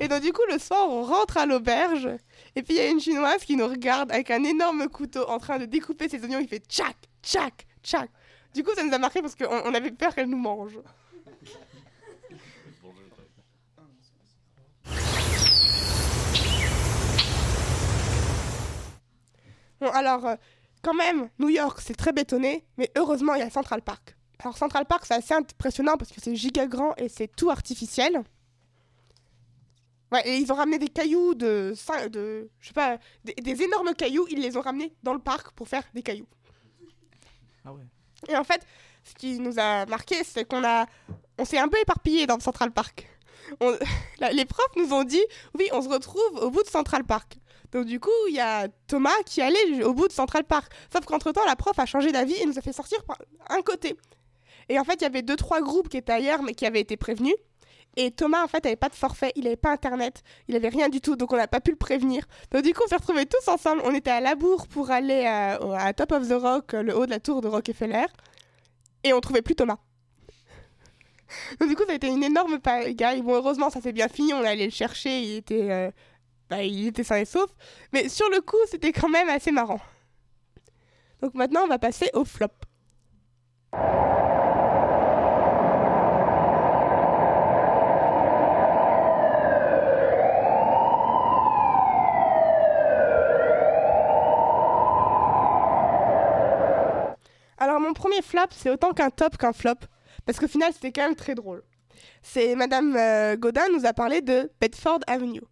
Et 0.00 0.08
donc 0.08 0.22
du 0.22 0.32
coup 0.32 0.42
le 0.50 0.58
soir 0.58 0.88
on 0.88 1.02
rentre 1.02 1.36
à 1.36 1.44
l'auberge, 1.44 2.08
et 2.56 2.62
puis 2.62 2.74
il 2.74 2.76
y 2.76 2.80
a 2.80 2.88
une 2.88 3.00
chinoise 3.00 3.44
qui 3.44 3.56
nous 3.56 3.66
regarde 3.66 4.10
avec 4.10 4.30
un 4.30 4.42
énorme 4.44 4.88
couteau 4.88 5.28
en 5.28 5.38
train 5.38 5.58
de 5.58 5.66
découper 5.66 6.08
ses 6.08 6.22
oignons, 6.24 6.38
il 6.40 6.48
fait 6.48 6.62
tchac, 6.66 6.96
tchac, 7.22 7.66
tchac. 7.82 8.08
Du 8.54 8.62
coup 8.64 8.70
ça 8.74 8.82
nous 8.84 8.92
a 8.94 8.98
marqué 8.98 9.20
parce 9.20 9.34
qu'on 9.34 9.44
on 9.64 9.74
avait 9.74 9.90
peur 9.90 10.14
qu'elle 10.14 10.28
nous 10.28 10.38
mange. 10.38 10.78
Bon, 19.82 19.90
alors, 19.90 20.24
euh, 20.26 20.36
quand 20.82 20.94
même, 20.94 21.28
New 21.40 21.48
York, 21.48 21.80
c'est 21.82 21.96
très 21.96 22.12
bétonné, 22.12 22.64
mais 22.78 22.88
heureusement, 22.96 23.34
il 23.34 23.40
y 23.40 23.42
a 23.42 23.50
Central 23.50 23.82
Park. 23.82 24.16
Alors, 24.38 24.56
Central 24.56 24.86
Park, 24.86 25.04
c'est 25.06 25.14
assez 25.14 25.34
impressionnant 25.34 25.96
parce 25.96 26.12
que 26.12 26.20
c'est 26.20 26.36
giga 26.36 26.66
grand 26.66 26.94
et 26.96 27.08
c'est 27.08 27.26
tout 27.26 27.50
artificiel. 27.50 28.22
Ouais, 30.12 30.22
et 30.28 30.36
ils 30.36 30.52
ont 30.52 30.54
ramené 30.54 30.78
des 30.78 30.88
cailloux 30.88 31.34
de. 31.34 31.74
de 32.10 32.50
je 32.60 32.66
sais 32.68 32.72
pas, 32.74 32.98
des, 33.24 33.34
des 33.34 33.62
énormes 33.62 33.92
cailloux, 33.94 34.26
ils 34.30 34.40
les 34.40 34.56
ont 34.56 34.60
ramenés 34.60 34.94
dans 35.02 35.14
le 35.14 35.18
parc 35.18 35.50
pour 35.52 35.66
faire 35.68 35.82
des 35.94 36.02
cailloux. 36.02 36.28
Ah 37.64 37.72
ouais. 37.72 37.82
Et 38.28 38.36
en 38.36 38.44
fait, 38.44 38.64
ce 39.02 39.14
qui 39.14 39.40
nous 39.40 39.58
a 39.58 39.84
marqué, 39.86 40.22
c'est 40.22 40.44
qu'on 40.44 40.62
a, 40.64 40.86
on 41.38 41.44
s'est 41.44 41.58
un 41.58 41.66
peu 41.68 41.78
éparpillé 41.80 42.26
dans 42.28 42.38
Central 42.38 42.70
Park. 42.70 43.08
On- 43.60 43.76
les 44.32 44.44
profs 44.44 44.76
nous 44.76 44.92
ont 44.92 45.02
dit, 45.04 45.22
oui, 45.58 45.68
on 45.72 45.82
se 45.82 45.88
retrouve 45.88 46.36
au 46.42 46.50
bout 46.50 46.62
de 46.62 46.68
Central 46.68 47.04
Park. 47.04 47.38
Donc 47.72 47.86
du 47.86 47.98
coup, 47.98 48.10
il 48.28 48.34
y 48.34 48.40
a 48.40 48.68
Thomas 48.86 49.10
qui 49.24 49.40
allait 49.40 49.82
au 49.82 49.94
bout 49.94 50.06
de 50.06 50.12
Central 50.12 50.44
Park. 50.44 50.72
Sauf 50.92 51.04
qu'entre-temps, 51.04 51.44
la 51.46 51.56
prof 51.56 51.78
a 51.78 51.86
changé 51.86 52.12
d'avis 52.12 52.34
et 52.34 52.46
nous 52.46 52.58
a 52.58 52.62
fait 52.62 52.72
sortir 52.72 53.02
par 53.04 53.18
un 53.48 53.62
côté. 53.62 53.96
Et 54.68 54.78
en 54.78 54.84
fait, 54.84 54.94
il 54.94 55.02
y 55.02 55.06
avait 55.06 55.22
deux, 55.22 55.36
trois 55.36 55.60
groupes 55.60 55.88
qui 55.88 55.96
étaient 55.96 56.12
ailleurs, 56.12 56.42
mais 56.42 56.54
qui 56.54 56.66
avaient 56.66 56.80
été 56.80 56.96
prévenus. 56.96 57.34
Et 57.96 58.10
Thomas, 58.10 58.42
en 58.42 58.48
fait, 58.48 58.64
avait 58.64 58.76
pas 58.76 58.88
de 58.88 58.94
forfait, 58.94 59.32
il 59.36 59.46
avait 59.46 59.56
pas 59.56 59.70
internet, 59.70 60.22
il 60.48 60.56
avait 60.56 60.70
rien 60.70 60.88
du 60.88 61.02
tout, 61.02 61.14
donc 61.14 61.32
on 61.32 61.36
n'a 61.36 61.46
pas 61.46 61.60
pu 61.60 61.72
le 61.72 61.76
prévenir. 61.76 62.24
Donc 62.50 62.62
du 62.62 62.72
coup, 62.72 62.82
on 62.84 62.88
s'est 62.88 62.96
retrouvés 62.96 63.26
tous 63.26 63.48
ensemble. 63.48 63.82
On 63.84 63.94
était 63.94 64.10
à 64.10 64.20
Labour 64.20 64.66
pour 64.66 64.90
aller 64.90 65.26
à 65.26 65.92
Top 65.92 66.12
of 66.12 66.26
the 66.26 66.32
Rock, 66.32 66.74
euh, 66.74 66.82
le 66.82 66.96
haut 66.96 67.04
de 67.04 67.10
la 67.10 67.20
tour 67.20 67.42
de 67.42 67.48
Rockefeller, 67.48 68.06
et 69.04 69.12
on 69.12 69.20
trouvait 69.20 69.42
plus 69.42 69.54
Thomas. 69.54 69.76
Donc 71.60 71.68
du 71.68 71.76
coup, 71.76 71.84
ça 71.84 71.92
a 71.92 71.96
été 71.96 72.08
une 72.08 72.22
énorme 72.22 72.60
pagaille. 72.60 73.20
Bon, 73.20 73.34
heureusement, 73.34 73.68
ça 73.68 73.82
s'est 73.82 73.92
bien 73.92 74.08
fini, 74.08 74.32
on 74.32 74.42
est 74.42 74.48
allé 74.48 74.64
le 74.64 74.70
chercher, 74.70 75.20
il 75.20 75.36
était, 75.36 75.70
euh, 75.70 75.90
bah, 76.52 76.62
il 76.62 76.88
était 76.88 77.02
sain 77.02 77.16
et 77.16 77.24
sauf. 77.24 77.50
Mais 77.94 78.10
sur 78.10 78.28
le 78.28 78.42
coup, 78.42 78.58
c'était 78.70 78.92
quand 78.92 79.08
même 79.08 79.30
assez 79.30 79.50
marrant. 79.50 79.80
Donc 81.22 81.32
maintenant, 81.32 81.62
on 81.64 81.66
va 81.66 81.78
passer 81.78 82.10
au 82.12 82.26
flop. 82.26 82.48
Alors 97.56 97.80
mon 97.80 97.94
premier 97.94 98.20
flop, 98.20 98.48
c'est 98.50 98.68
autant 98.68 98.92
qu'un 98.92 99.08
top 99.08 99.38
qu'un 99.38 99.54
flop, 99.54 99.72
parce 100.26 100.38
qu'au 100.38 100.48
final 100.48 100.72
c'était 100.74 100.92
quand 100.92 101.04
même 101.04 101.14
très 101.14 101.34
drôle. 101.34 101.62
C'est 102.22 102.56
Madame 102.56 102.94
euh, 102.96 103.36
Godin 103.36 103.68
nous 103.72 103.86
a 103.86 103.92
parlé 103.94 104.20
de 104.20 104.50
Bedford 104.60 104.98
Avenue. 105.06 105.42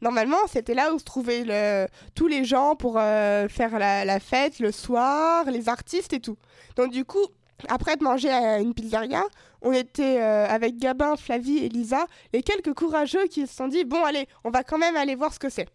Normalement, 0.00 0.38
c'était 0.48 0.74
là 0.74 0.92
où 0.94 0.98
se 0.98 1.04
trouvaient 1.04 1.88
tous 2.14 2.28
les 2.28 2.44
gens 2.44 2.76
pour 2.76 2.96
euh, 2.98 3.48
faire 3.48 3.78
la, 3.78 4.20
fête 4.20 4.60
le 4.60 4.70
soir, 4.70 5.50
les 5.50 5.68
artistes 5.68 6.12
et 6.12 6.20
tout. 6.20 6.36
Donc 6.76 6.92
du 6.92 7.04
coup, 7.04 7.24
après 7.68 7.96
de 7.96 8.04
manger 8.04 8.30
à 8.30 8.60
une 8.60 8.74
pizzeria, 8.74 9.24
on 9.62 9.72
était 9.72 10.20
euh, 10.20 10.46
avec 10.46 10.76
Gabin, 10.76 11.16
Flavie 11.16 11.58
et 11.58 11.68
Lisa, 11.68 12.06
les 12.32 12.42
quelques 12.42 12.74
courageux 12.74 13.26
qui 13.26 13.46
se 13.46 13.54
sont 13.54 13.66
dit 13.66 13.84
bon 13.84 14.04
allez, 14.04 14.28
on 14.44 14.50
va 14.50 14.62
quand 14.62 14.78
même 14.78 14.96
aller 14.96 15.16
voir 15.16 15.34
ce 15.34 15.40
que 15.40 15.48
c'est. 15.48 15.68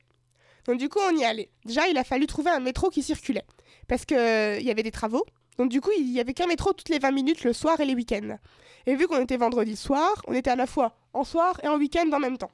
Donc 0.65 0.77
du 0.77 0.87
coup, 0.87 0.99
on 1.11 1.17
y 1.17 1.25
allait. 1.25 1.49
Déjà, 1.65 1.87
il 1.89 1.97
a 1.97 2.05
fallu 2.05 2.25
trouver 2.25 2.49
un 2.49 2.61
métro 2.61 2.89
qui 2.89 3.03
circulait 3.03 3.43
parce 3.89 4.05
que 4.05 4.15
euh, 4.15 4.57
il 4.59 4.65
y 4.65 4.71
avait 4.71 4.83
des 4.83 4.91
travaux. 4.91 5.25
Donc 5.57 5.69
du 5.69 5.81
coup, 5.81 5.91
il 5.97 6.09
y 6.09 6.21
avait 6.21 6.33
qu'un 6.33 6.47
métro 6.47 6.71
toutes 6.71 6.89
les 6.89 6.99
20 6.99 7.11
minutes 7.11 7.43
le 7.43 7.51
soir 7.51 7.79
et 7.81 7.85
les 7.85 7.93
week-ends. 7.93 8.37
Et 8.85 8.95
vu 8.95 9.07
qu'on 9.07 9.21
était 9.21 9.37
vendredi 9.37 9.75
soir, 9.75 10.21
on 10.27 10.33
était 10.33 10.49
à 10.49 10.55
la 10.55 10.65
fois 10.65 10.95
en 11.13 11.25
soir 11.25 11.59
et 11.63 11.67
en 11.67 11.77
week-end 11.77 12.09
en 12.13 12.19
même 12.19 12.37
temps. 12.37 12.51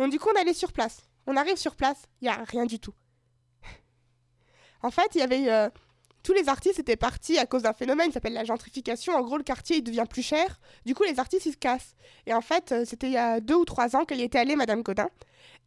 Donc 0.00 0.10
du 0.10 0.18
coup, 0.18 0.30
on 0.34 0.40
allait 0.40 0.54
sur 0.54 0.72
place. 0.72 1.02
On 1.26 1.36
arrive 1.36 1.56
sur 1.56 1.76
place, 1.76 2.06
il 2.22 2.24
y 2.24 2.28
a 2.28 2.42
rien 2.44 2.64
du 2.64 2.80
tout. 2.80 2.94
En 4.82 4.90
fait, 4.90 5.14
y 5.14 5.20
avait 5.20 5.50
euh, 5.50 5.68
tous 6.22 6.32
les 6.32 6.48
artistes 6.48 6.78
étaient 6.78 6.96
partis 6.96 7.36
à 7.36 7.44
cause 7.44 7.64
d'un 7.64 7.74
phénomène 7.74 8.06
qui 8.06 8.14
s'appelle 8.14 8.32
la 8.32 8.44
gentrification. 8.44 9.12
En 9.14 9.20
gros, 9.20 9.36
le 9.36 9.42
quartier 9.42 9.82
devient 9.82 10.06
plus 10.08 10.22
cher. 10.22 10.58
Du 10.86 10.94
coup, 10.94 11.02
les 11.02 11.18
artistes 11.18 11.44
ils 11.44 11.52
se 11.52 11.58
cassent. 11.58 11.94
Et 12.24 12.32
en 12.32 12.40
fait, 12.40 12.72
euh, 12.72 12.84
c'était 12.86 13.08
il 13.08 13.12
y 13.12 13.18
a 13.18 13.40
deux 13.40 13.56
ou 13.56 13.66
trois 13.66 13.94
ans 13.94 14.06
qu'elle 14.06 14.20
y 14.20 14.22
était 14.22 14.38
allée, 14.38 14.56
Madame 14.56 14.82
Godin. 14.82 15.10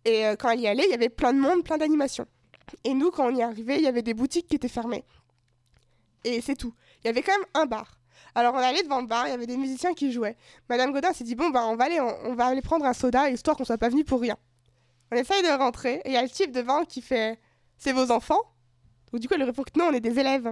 Et 0.04 0.26
euh, 0.26 0.36
quand 0.36 0.50
elle 0.50 0.62
y 0.62 0.68
allait, 0.68 0.86
il 0.86 0.90
y 0.90 0.96
avait 0.96 1.10
plein 1.10 1.32
de 1.32 1.40
monde, 1.40 1.64
plein 1.64 1.78
d'animations. 1.78 2.26
Et 2.84 2.96
nous, 2.96 3.12
quand 3.12 3.32
on 3.32 3.36
y 3.36 3.44
arrivait, 3.44 3.78
il 3.78 3.84
y 3.84 3.88
avait 3.88 4.02
des 4.02 4.16
boutiques 4.16 4.48
qui 4.48 4.56
étaient 4.56 4.68
fermées. 4.68 5.06
Et 6.24 6.42
c'est 6.42 6.56
tout. 6.56 6.74
Il 7.04 7.08
y 7.08 7.10
avait 7.12 7.22
quand 7.22 7.38
même 7.38 7.48
un 7.54 7.68
bar. 7.68 8.00
Alors 8.36 8.56
on 8.56 8.58
allait 8.58 8.82
devant 8.82 9.02
le 9.02 9.08
bar, 9.08 9.28
il 9.28 9.32
y 9.32 9.34
avait 9.34 9.46
des 9.46 9.58
musiciens 9.58 9.94
qui 9.94 10.12
jouaient. 10.12 10.36
Madame 10.70 10.92
Godin 10.92 11.14
s'est 11.14 11.24
dit 11.24 11.36
bon 11.36 11.50
bah 11.50 11.66
on 11.68 11.76
va 11.76 11.86
aller, 11.86 12.00
on, 12.00 12.34
va 12.34 12.48
aller 12.48 12.62
prendre 12.62 12.86
un 12.86 12.94
soda 12.94 13.30
histoire 13.30 13.56
qu'on 13.56 13.66
soit 13.66 13.78
pas 13.78 13.90
venu 13.90 14.04
pour 14.04 14.20
rien. 14.20 14.38
On 15.12 15.16
essaye 15.16 15.44
de 15.44 15.50
rentrer 15.50 16.02
et 16.06 16.10
il 16.10 16.14
y 16.14 16.18
a 16.18 16.24
le 16.24 16.30
type 16.30 16.52
devant 16.52 16.84
qui 16.84 17.02
fait 17.02 17.40
c'est 17.78 17.92
vos 17.92 18.12
enfants? 18.12 18.42
Donc 19.12 19.22
du 19.22 19.28
coup 19.28 19.36
elle 19.36 19.44
répond 19.44 19.62
que 19.62 19.78
non 19.78 19.86
on 19.90 19.94
est 19.94 20.00
des 20.00 20.18
élèves. 20.20 20.52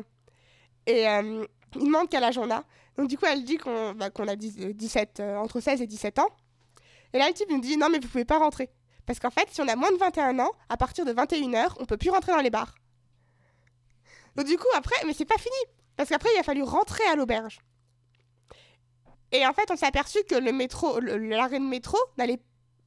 Et 0.86 1.07
euh, 1.07 1.45
il 1.75 1.86
demande 1.86 2.07
quel 2.09 2.23
âge 2.23 2.38
on 2.38 2.51
a. 2.51 2.63
Donc 2.97 3.07
du 3.07 3.17
coup 3.17 3.25
elle 3.25 3.43
dit 3.43 3.57
qu'on 3.57 3.93
bah, 3.93 4.09
a 4.15 4.36
10 4.36 4.57
euh, 4.59 4.73
17 4.73 5.19
euh, 5.19 5.38
entre 5.38 5.59
16 5.59 5.82
et 5.82 5.88
17 5.88 6.19
ans. 6.19 6.29
Et 7.13 7.17
là 7.17 7.27
le 7.27 7.34
type 7.34 7.49
nous 7.49 7.61
dit 7.61 7.77
non 7.77 7.89
mais 7.89 7.97
vous 7.97 8.07
pouvez 8.07 8.25
pas 8.25 8.38
rentrer 8.38 8.69
parce 9.07 9.19
qu'en 9.19 9.32
fait 9.32 9.47
si 9.49 9.59
on 9.59 9.67
a 9.67 9.75
moins 9.75 9.91
de 9.91 9.97
21 9.97 10.38
ans 10.38 10.51
à 10.69 10.77
partir 10.77 11.03
de 11.03 11.13
21h 11.13 11.77
on 11.79 11.86
peut 11.86 11.97
plus 11.97 12.11
rentrer 12.11 12.32
dans 12.32 12.41
les 12.41 12.51
bars. 12.51 12.75
Donc 14.36 14.45
du 14.45 14.57
coup 14.57 14.67
après 14.75 14.95
mais 15.07 15.13
c'est 15.13 15.25
pas 15.25 15.39
fini 15.39 15.57
parce 15.97 16.09
qu'après 16.09 16.29
il 16.36 16.39
a 16.39 16.43
fallu 16.43 16.61
rentrer 16.61 17.03
à 17.05 17.15
l'auberge. 17.15 17.59
Et 19.32 19.45
en 19.45 19.53
fait, 19.53 19.69
on 19.71 19.75
s'est 19.77 19.86
aperçu 19.86 20.19
que 20.29 20.36
le 20.36 20.51
métro, 20.51 20.99
l'arrêt 20.99 21.59
de 21.59 21.63
métro 21.65 21.97
n'allait 22.17 22.39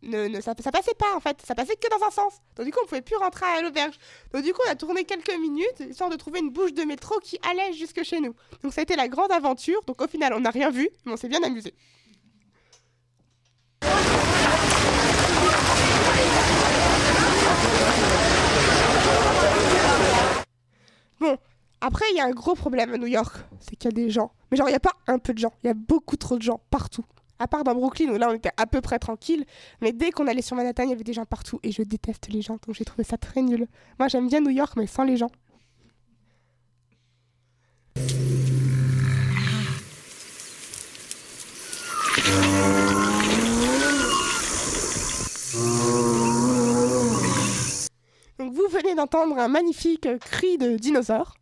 ne, 0.03 0.28
ne- 0.28 0.40
ça, 0.42 0.53
ça 0.62 0.70
passait 0.70 0.92
pas 0.95 1.14
en 1.16 1.20
fait, 1.20 1.40
ça 1.47 1.55
passait 1.55 1.76
que 1.76 1.88
dans 1.88 2.05
un 2.07 2.11
sens. 2.11 2.34
Donc 2.57 2.66
du 2.66 2.72
coup, 2.72 2.80
on 2.82 2.86
pouvait 2.86 3.01
plus 3.01 3.16
rentrer 3.16 3.47
à 3.47 3.62
l'auberge. 3.62 3.95
Donc 4.34 4.42
du 4.45 4.53
coup, 4.53 4.61
on 4.66 4.70
a 4.70 4.74
tourné 4.74 5.05
quelques 5.05 5.34
minutes 5.38 5.80
histoire 5.80 6.11
de 6.11 6.16
trouver 6.16 6.40
une 6.40 6.51
bouche 6.51 6.74
de 6.74 6.82
métro 6.82 7.18
qui 7.20 7.38
allait 7.51 7.72
jusque 7.72 8.03
chez 8.03 8.20
nous. 8.20 8.34
Donc 8.62 8.74
ça 8.74 8.82
a 8.82 8.84
été 8.84 8.97
la 8.97 9.09
grande 9.09 9.32
aventure. 9.32 9.82
Donc 9.86 10.03
au 10.03 10.07
final, 10.07 10.34
on 10.34 10.40
n'a 10.40 10.51
rien 10.51 10.70
vu, 10.70 10.90
mais 11.07 11.12
on 11.12 11.16
s'est 11.16 11.28
bien 11.28 11.42
amusé. 11.42 11.72
Bon, 21.20 21.38
après, 21.87 22.07
il 22.12 22.16
y 22.16 22.20
a 22.20 22.24
un 22.24 22.30
gros 22.30 22.55
problème 22.55 22.95
à 22.95 22.97
New 22.97 23.07
York, 23.07 23.37
c'est 23.61 23.76
qu'il 23.76 23.91
y 23.91 23.93
a 23.93 23.95
des 23.95 24.09
gens. 24.09 24.32
Mais 24.51 24.57
genre, 24.57 24.68
il 24.68 24.72
n'y 24.72 24.76
a 24.76 24.80
pas 24.80 24.95
un 25.07 25.18
peu 25.18 25.35
de 25.35 25.39
gens, 25.39 25.53
il 25.62 25.66
y 25.66 25.70
a 25.70 25.74
beaucoup 25.74 26.16
trop 26.16 26.39
de 26.39 26.43
gens 26.43 26.62
partout. 26.70 27.05
À 27.39 27.47
part 27.47 27.62
dans 27.62 27.74
Brooklyn, 27.74 28.09
où 28.09 28.16
là, 28.16 28.30
on 28.30 28.32
était 28.32 28.53
à 28.57 28.64
peu 28.64 28.80
près 28.80 28.99
tranquille. 28.99 29.45
Mais 29.82 29.93
dès 29.93 30.11
qu'on 30.11 30.26
allait 30.26 30.41
sur 30.41 30.57
Manhattan, 30.57 30.85
il 30.85 30.89
y 30.89 30.93
avait 30.93 31.05
des 31.05 31.12
gens 31.12 31.26
partout. 31.26 31.61
Et 31.62 31.72
je 31.72 31.82
déteste 31.82 32.28
les 32.28 32.41
gens, 32.41 32.55
donc 32.55 32.74
j'ai 32.74 32.87
trouvé 32.87 33.05
ça 33.05 33.18
très 33.18 33.43
nul. 33.43 33.66
Moi, 33.99 34.09
j'aime 34.09 34.28
bien 34.28 34.41
New 34.41 34.49
York, 34.49 34.72
mais 34.78 34.87
sans 34.87 35.05
les 35.05 35.18
gens. 35.18 35.30
Donc 48.39 48.55
vous 48.55 48.68
venez 48.70 48.95
d'entendre 48.95 49.37
un 49.37 49.49
magnifique 49.49 50.09
cri 50.20 50.57
de 50.57 50.76
dinosaure. 50.78 51.35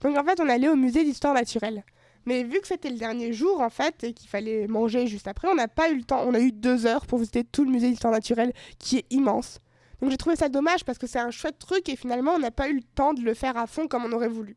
Donc 0.00 0.16
en 0.16 0.24
fait, 0.24 0.40
on 0.40 0.48
allait 0.48 0.68
au 0.68 0.76
musée 0.76 1.04
d'histoire 1.04 1.34
naturelle. 1.34 1.84
Mais 2.26 2.42
vu 2.44 2.60
que 2.60 2.66
c'était 2.66 2.90
le 2.90 2.98
dernier 2.98 3.32
jour 3.32 3.60
en 3.60 3.70
fait 3.70 4.04
et 4.04 4.12
qu'il 4.12 4.28
fallait 4.28 4.66
manger 4.66 5.06
juste 5.06 5.26
après, 5.26 5.48
on 5.48 5.54
n'a 5.54 5.68
pas 5.68 5.90
eu 5.90 5.96
le 5.96 6.04
temps. 6.04 6.22
On 6.26 6.34
a 6.34 6.40
eu 6.40 6.52
deux 6.52 6.86
heures 6.86 7.06
pour 7.06 7.18
visiter 7.18 7.44
tout 7.44 7.64
le 7.64 7.70
musée 7.70 7.88
d'histoire 7.88 8.12
naturelle 8.12 8.52
qui 8.78 8.98
est 8.98 9.06
immense. 9.10 9.58
Donc 10.00 10.10
j'ai 10.10 10.16
trouvé 10.16 10.36
ça 10.36 10.48
dommage 10.48 10.84
parce 10.84 10.98
que 10.98 11.06
c'est 11.06 11.18
un 11.18 11.30
chouette 11.30 11.58
truc 11.58 11.88
et 11.88 11.96
finalement 11.96 12.32
on 12.32 12.38
n'a 12.38 12.50
pas 12.50 12.68
eu 12.68 12.74
le 12.74 12.82
temps 12.94 13.12
de 13.14 13.22
le 13.22 13.34
faire 13.34 13.56
à 13.56 13.66
fond 13.66 13.86
comme 13.86 14.04
on 14.04 14.12
aurait 14.12 14.28
voulu. 14.28 14.56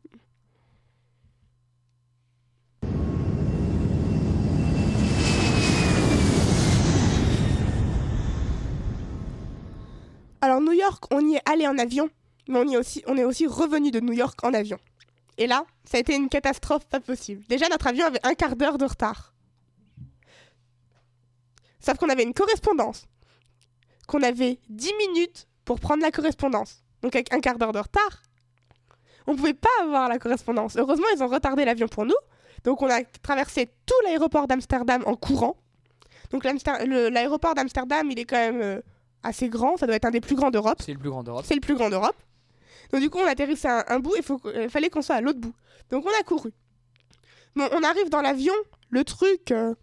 Alors 10.44 10.60
New 10.60 10.72
York, 10.72 11.04
on 11.10 11.26
y 11.26 11.36
est 11.36 11.50
allé 11.50 11.66
en 11.66 11.78
avion, 11.78 12.10
mais 12.48 12.58
on, 12.58 12.68
y 12.68 12.74
est 12.74 12.76
aussi, 12.76 13.02
on 13.06 13.16
est 13.16 13.24
aussi 13.24 13.46
revenu 13.46 13.90
de 13.90 14.00
New 14.00 14.12
York 14.12 14.38
en 14.44 14.52
avion. 14.52 14.76
Et 15.38 15.46
là, 15.46 15.64
ça 15.84 15.96
a 15.96 16.00
été 16.00 16.14
une 16.14 16.28
catastrophe 16.28 16.86
pas 16.86 17.00
possible. 17.00 17.44
Déjà, 17.48 17.68
notre 17.68 17.86
avion 17.86 18.06
avait 18.06 18.24
un 18.24 18.34
quart 18.34 18.56
d'heure 18.56 18.78
de 18.78 18.84
retard. 18.84 19.34
Sauf 21.80 21.98
qu'on 21.98 22.08
avait 22.08 22.22
une 22.22 22.32
correspondance, 22.32 23.06
qu'on 24.06 24.22
avait 24.22 24.58
10 24.70 24.92
minutes 25.08 25.48
pour 25.64 25.80
prendre 25.80 26.02
la 26.02 26.10
correspondance. 26.10 26.82
Donc 27.02 27.14
avec 27.14 27.32
un 27.34 27.40
quart 27.40 27.58
d'heure 27.58 27.72
de 27.72 27.78
retard, 27.78 28.22
on 29.26 29.36
pouvait 29.36 29.54
pas 29.54 29.68
avoir 29.82 30.08
la 30.08 30.18
correspondance. 30.18 30.76
Heureusement, 30.76 31.06
ils 31.14 31.22
ont 31.22 31.28
retardé 31.28 31.64
l'avion 31.64 31.88
pour 31.88 32.06
nous. 32.06 32.14
Donc 32.62 32.80
on 32.80 32.88
a 32.88 33.02
traversé 33.22 33.66
tout 33.84 33.94
l'aéroport 34.04 34.46
d'Amsterdam 34.46 35.02
en 35.06 35.16
courant. 35.16 35.56
Donc 36.30 36.44
l'aéroport 36.44 37.54
d'Amsterdam, 37.54 38.10
il 38.10 38.18
est 38.18 38.24
quand 38.24 38.36
même 38.36 38.62
euh, 38.62 38.80
assez 39.22 39.48
grand. 39.48 39.76
Ça 39.76 39.86
doit 39.86 39.96
être 39.96 40.06
un 40.06 40.10
des 40.10 40.20
plus 40.20 40.36
grands 40.36 40.50
d'Europe. 40.50 40.80
C'est 40.82 40.92
le 40.92 40.98
plus 40.98 41.10
grand 41.10 41.22
d'Europe. 41.22 41.44
C'est 41.46 41.54
le 41.54 41.60
plus 41.60 41.74
grand 41.74 41.90
d'Europe. 41.90 42.16
Donc 42.92 43.00
du 43.00 43.10
coup, 43.10 43.18
on 43.18 43.26
atterrissait 43.26 43.68
à 43.68 43.92
un, 43.92 43.98
bout 43.98 44.16
et 44.16 44.22
il 44.62 44.70
fallait 44.70 44.90
qu'on 44.90 45.02
soit 45.02 45.16
à 45.16 45.20
l'autre 45.20 45.40
bout. 45.40 45.54
Donc 45.90 46.04
on 46.06 46.20
a 46.20 46.22
couru. 46.22 46.52
Bon, 47.56 47.68
on 47.72 47.82
arrive 47.82 48.08
dans 48.10 48.22
l'avion. 48.22 48.54
Le 48.90 49.04
truc, 49.04 49.50
euh, 49.50 49.74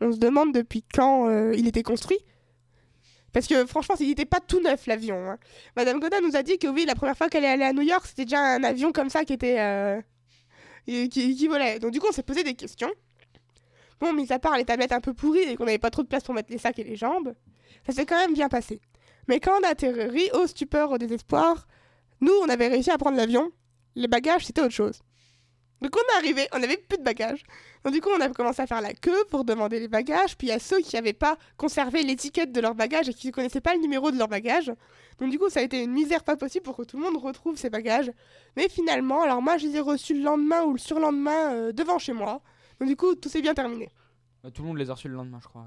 on 0.00 0.12
se 0.12 0.18
demande 0.18 0.52
depuis 0.52 0.84
quand 0.94 1.28
euh, 1.28 1.54
il 1.56 1.66
était 1.66 1.82
construit. 1.82 2.18
Parce 3.32 3.46
que 3.46 3.66
franchement, 3.66 3.96
il 4.00 4.08
n'était 4.08 4.24
pas 4.24 4.40
tout 4.40 4.60
neuf 4.60 4.86
l'avion. 4.86 5.30
hein. 5.30 5.38
Madame 5.76 6.00
Godin 6.00 6.20
nous 6.22 6.36
a 6.36 6.42
dit 6.42 6.58
que 6.58 6.68
oui, 6.68 6.86
la 6.86 6.94
première 6.94 7.16
fois 7.16 7.28
qu'elle 7.28 7.44
est 7.44 7.48
allée 7.48 7.64
à 7.64 7.72
New 7.72 7.82
York, 7.82 8.04
c'était 8.06 8.24
déjà 8.24 8.40
un 8.40 8.64
avion 8.64 8.92
comme 8.92 9.10
ça 9.10 9.24
qui 9.24 9.34
était 9.34 9.60
euh, 9.60 10.00
qui, 10.86 11.46
volait. 11.46 11.78
Donc 11.78 11.90
du 11.90 12.00
coup, 12.00 12.06
on 12.08 12.12
s'est 12.12 12.22
posé 12.22 12.44
des 12.44 12.54
questions. 12.54 12.90
Bon, 14.00 14.12
mis 14.12 14.30
à 14.32 14.38
part 14.38 14.56
les 14.56 14.64
tablettes 14.64 14.92
un 14.92 15.00
peu 15.00 15.14
pourries 15.14 15.40
et 15.40 15.56
qu'on 15.56 15.64
n'avait 15.64 15.78
pas 15.78 15.90
trop 15.90 16.02
de 16.02 16.08
place 16.08 16.22
pour 16.22 16.34
mettre 16.34 16.50
les 16.50 16.58
sacs 16.58 16.78
et 16.78 16.84
les 16.84 16.96
jambes, 16.96 17.34
ça 17.86 17.92
s'est 17.92 18.06
quand 18.06 18.16
même 18.16 18.34
bien 18.34 18.48
passé. 18.48 18.80
Mais 19.28 19.40
quand 19.40 19.58
on 19.60 19.64
a 19.64 19.68
atterri, 19.68 20.30
au 20.34 20.46
stupeur, 20.46 20.90
au 20.92 20.98
désespoir, 20.98 21.66
nous, 22.20 22.32
on 22.42 22.48
avait 22.48 22.68
réussi 22.68 22.90
à 22.90 22.98
prendre 22.98 23.16
l'avion. 23.16 23.50
Les 23.94 24.08
bagages, 24.08 24.46
c'était 24.46 24.60
autre 24.60 24.70
chose. 24.70 25.00
Donc 25.82 25.94
on 25.94 26.14
est 26.14 26.18
arrivé, 26.18 26.48
on 26.54 26.58
n'avait 26.58 26.78
plus 26.78 26.96
de 26.96 27.02
bagages. 27.02 27.42
Donc 27.84 27.92
du 27.92 28.00
coup, 28.00 28.08
on 28.16 28.20
a 28.20 28.28
commencé 28.30 28.62
à 28.62 28.66
faire 28.66 28.80
la 28.80 28.94
queue 28.94 29.24
pour 29.30 29.44
demander 29.44 29.78
les 29.78 29.88
bagages. 29.88 30.36
Puis 30.36 30.46
il 30.46 30.50
y 30.50 30.54
a 30.54 30.58
ceux 30.58 30.80
qui 30.80 30.96
n'avaient 30.96 31.12
pas 31.12 31.36
conservé 31.56 32.02
l'étiquette 32.02 32.52
de 32.52 32.60
leur 32.60 32.74
bagage 32.74 33.08
et 33.10 33.14
qui 33.14 33.26
ne 33.26 33.32
connaissaient 33.32 33.60
pas 33.60 33.74
le 33.74 33.80
numéro 33.80 34.10
de 34.10 34.16
leur 34.16 34.28
bagage. 34.28 34.72
Donc 35.18 35.30
du 35.30 35.38
coup, 35.38 35.50
ça 35.50 35.60
a 35.60 35.62
été 35.62 35.82
une 35.82 35.92
misère 35.92 36.24
pas 36.24 36.36
possible 36.36 36.64
pour 36.64 36.76
que 36.76 36.82
tout 36.82 36.96
le 36.96 37.02
monde 37.02 37.22
retrouve 37.22 37.56
ses 37.56 37.68
bagages. 37.68 38.10
Mais 38.56 38.68
finalement, 38.68 39.22
alors 39.22 39.42
moi, 39.42 39.58
je 39.58 39.66
les 39.66 39.76
ai 39.76 39.80
reçus 39.80 40.14
le 40.14 40.22
lendemain 40.22 40.62
ou 40.62 40.72
le 40.72 40.78
surlendemain 40.78 41.52
euh, 41.52 41.72
devant 41.72 41.98
chez 41.98 42.14
moi. 42.14 42.40
Donc 42.80 42.88
du 42.88 42.96
coup, 42.96 43.14
tout 43.14 43.28
s'est 43.28 43.42
bien 43.42 43.54
terminé. 43.54 43.90
Bah, 44.42 44.50
tout 44.50 44.62
le 44.62 44.68
monde 44.68 44.78
les 44.78 44.90
a 44.90 44.94
reçus 44.94 45.08
le 45.08 45.14
lendemain, 45.14 45.40
je 45.42 45.48
crois. 45.48 45.66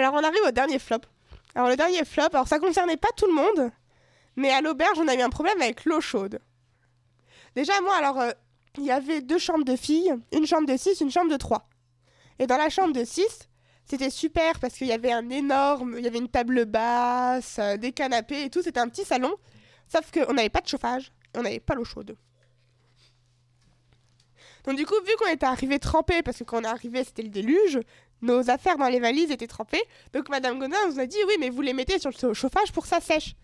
Alors 0.00 0.14
on 0.14 0.24
arrive 0.24 0.42
au 0.46 0.50
dernier 0.50 0.78
flop. 0.78 1.00
Alors 1.54 1.68
le 1.68 1.76
dernier 1.76 2.04
flop, 2.06 2.28
alors 2.32 2.48
ça 2.48 2.58
concernait 2.58 2.96
pas 2.96 3.08
tout 3.16 3.26
le 3.26 3.34
monde, 3.34 3.70
mais 4.36 4.50
à 4.50 4.62
l'auberge 4.62 4.98
on 4.98 5.08
a 5.08 5.14
eu 5.14 5.20
un 5.20 5.28
problème 5.28 5.60
avec 5.60 5.84
l'eau 5.84 6.00
chaude. 6.00 6.38
Déjà 7.54 7.78
moi 7.82 7.96
alors 7.96 8.18
euh, 8.18 8.30
il 8.78 8.84
y 8.84 8.90
avait 8.90 9.20
deux 9.20 9.38
chambres 9.38 9.64
de 9.64 9.76
filles, 9.76 10.14
une 10.32 10.46
chambre 10.46 10.66
de 10.66 10.76
6, 10.76 11.02
une 11.02 11.10
chambre 11.10 11.30
de 11.30 11.36
3. 11.36 11.68
Et 12.38 12.46
dans 12.46 12.56
la 12.56 12.70
chambre 12.70 12.94
de 12.94 13.04
6, 13.04 13.26
c'était 13.84 14.08
super 14.08 14.58
parce 14.58 14.74
qu'il 14.74 14.86
y 14.86 14.92
avait 14.92 15.12
un 15.12 15.28
énorme, 15.28 15.96
il 15.98 16.04
y 16.04 16.06
avait 16.06 16.18
une 16.18 16.30
table 16.30 16.64
basse, 16.64 17.58
euh, 17.58 17.76
des 17.76 17.92
canapés 17.92 18.44
et 18.44 18.50
tout, 18.50 18.62
c'était 18.62 18.80
un 18.80 18.88
petit 18.88 19.04
salon. 19.04 19.34
Sauf 19.86 20.10
qu'on 20.12 20.32
n'avait 20.32 20.48
pas 20.48 20.60
de 20.60 20.68
chauffage, 20.68 21.12
et 21.34 21.38
on 21.38 21.42
n'avait 21.42 21.60
pas 21.60 21.74
l'eau 21.74 21.84
chaude. 21.84 22.16
Donc 24.64 24.76
du 24.76 24.86
coup, 24.86 24.94
vu 25.04 25.12
qu'on 25.18 25.30
était 25.30 25.46
arrivé 25.46 25.78
trempés, 25.78 26.22
parce 26.22 26.38
que 26.38 26.44
quand 26.44 26.60
on 26.60 26.64
est 26.64 26.68
arrivé 26.68 27.04
c'était 27.04 27.22
le 27.22 27.28
déluge, 27.28 27.80
nos 28.22 28.50
affaires 28.50 28.76
dans 28.76 28.88
les 28.88 29.00
valises 29.00 29.30
étaient 29.30 29.46
trempées. 29.46 29.82
Donc 30.12 30.28
Madame 30.28 30.58
Godin 30.58 30.76
nous 30.88 31.00
a 31.00 31.06
dit 31.06 31.18
oui, 31.28 31.34
mais 31.38 31.50
vous 31.50 31.62
les 31.62 31.72
mettez 31.72 31.98
sur 31.98 32.10
le 32.22 32.34
chauffage 32.34 32.72
pour 32.72 32.86
ça 32.86 33.00
sèche. 33.00 33.34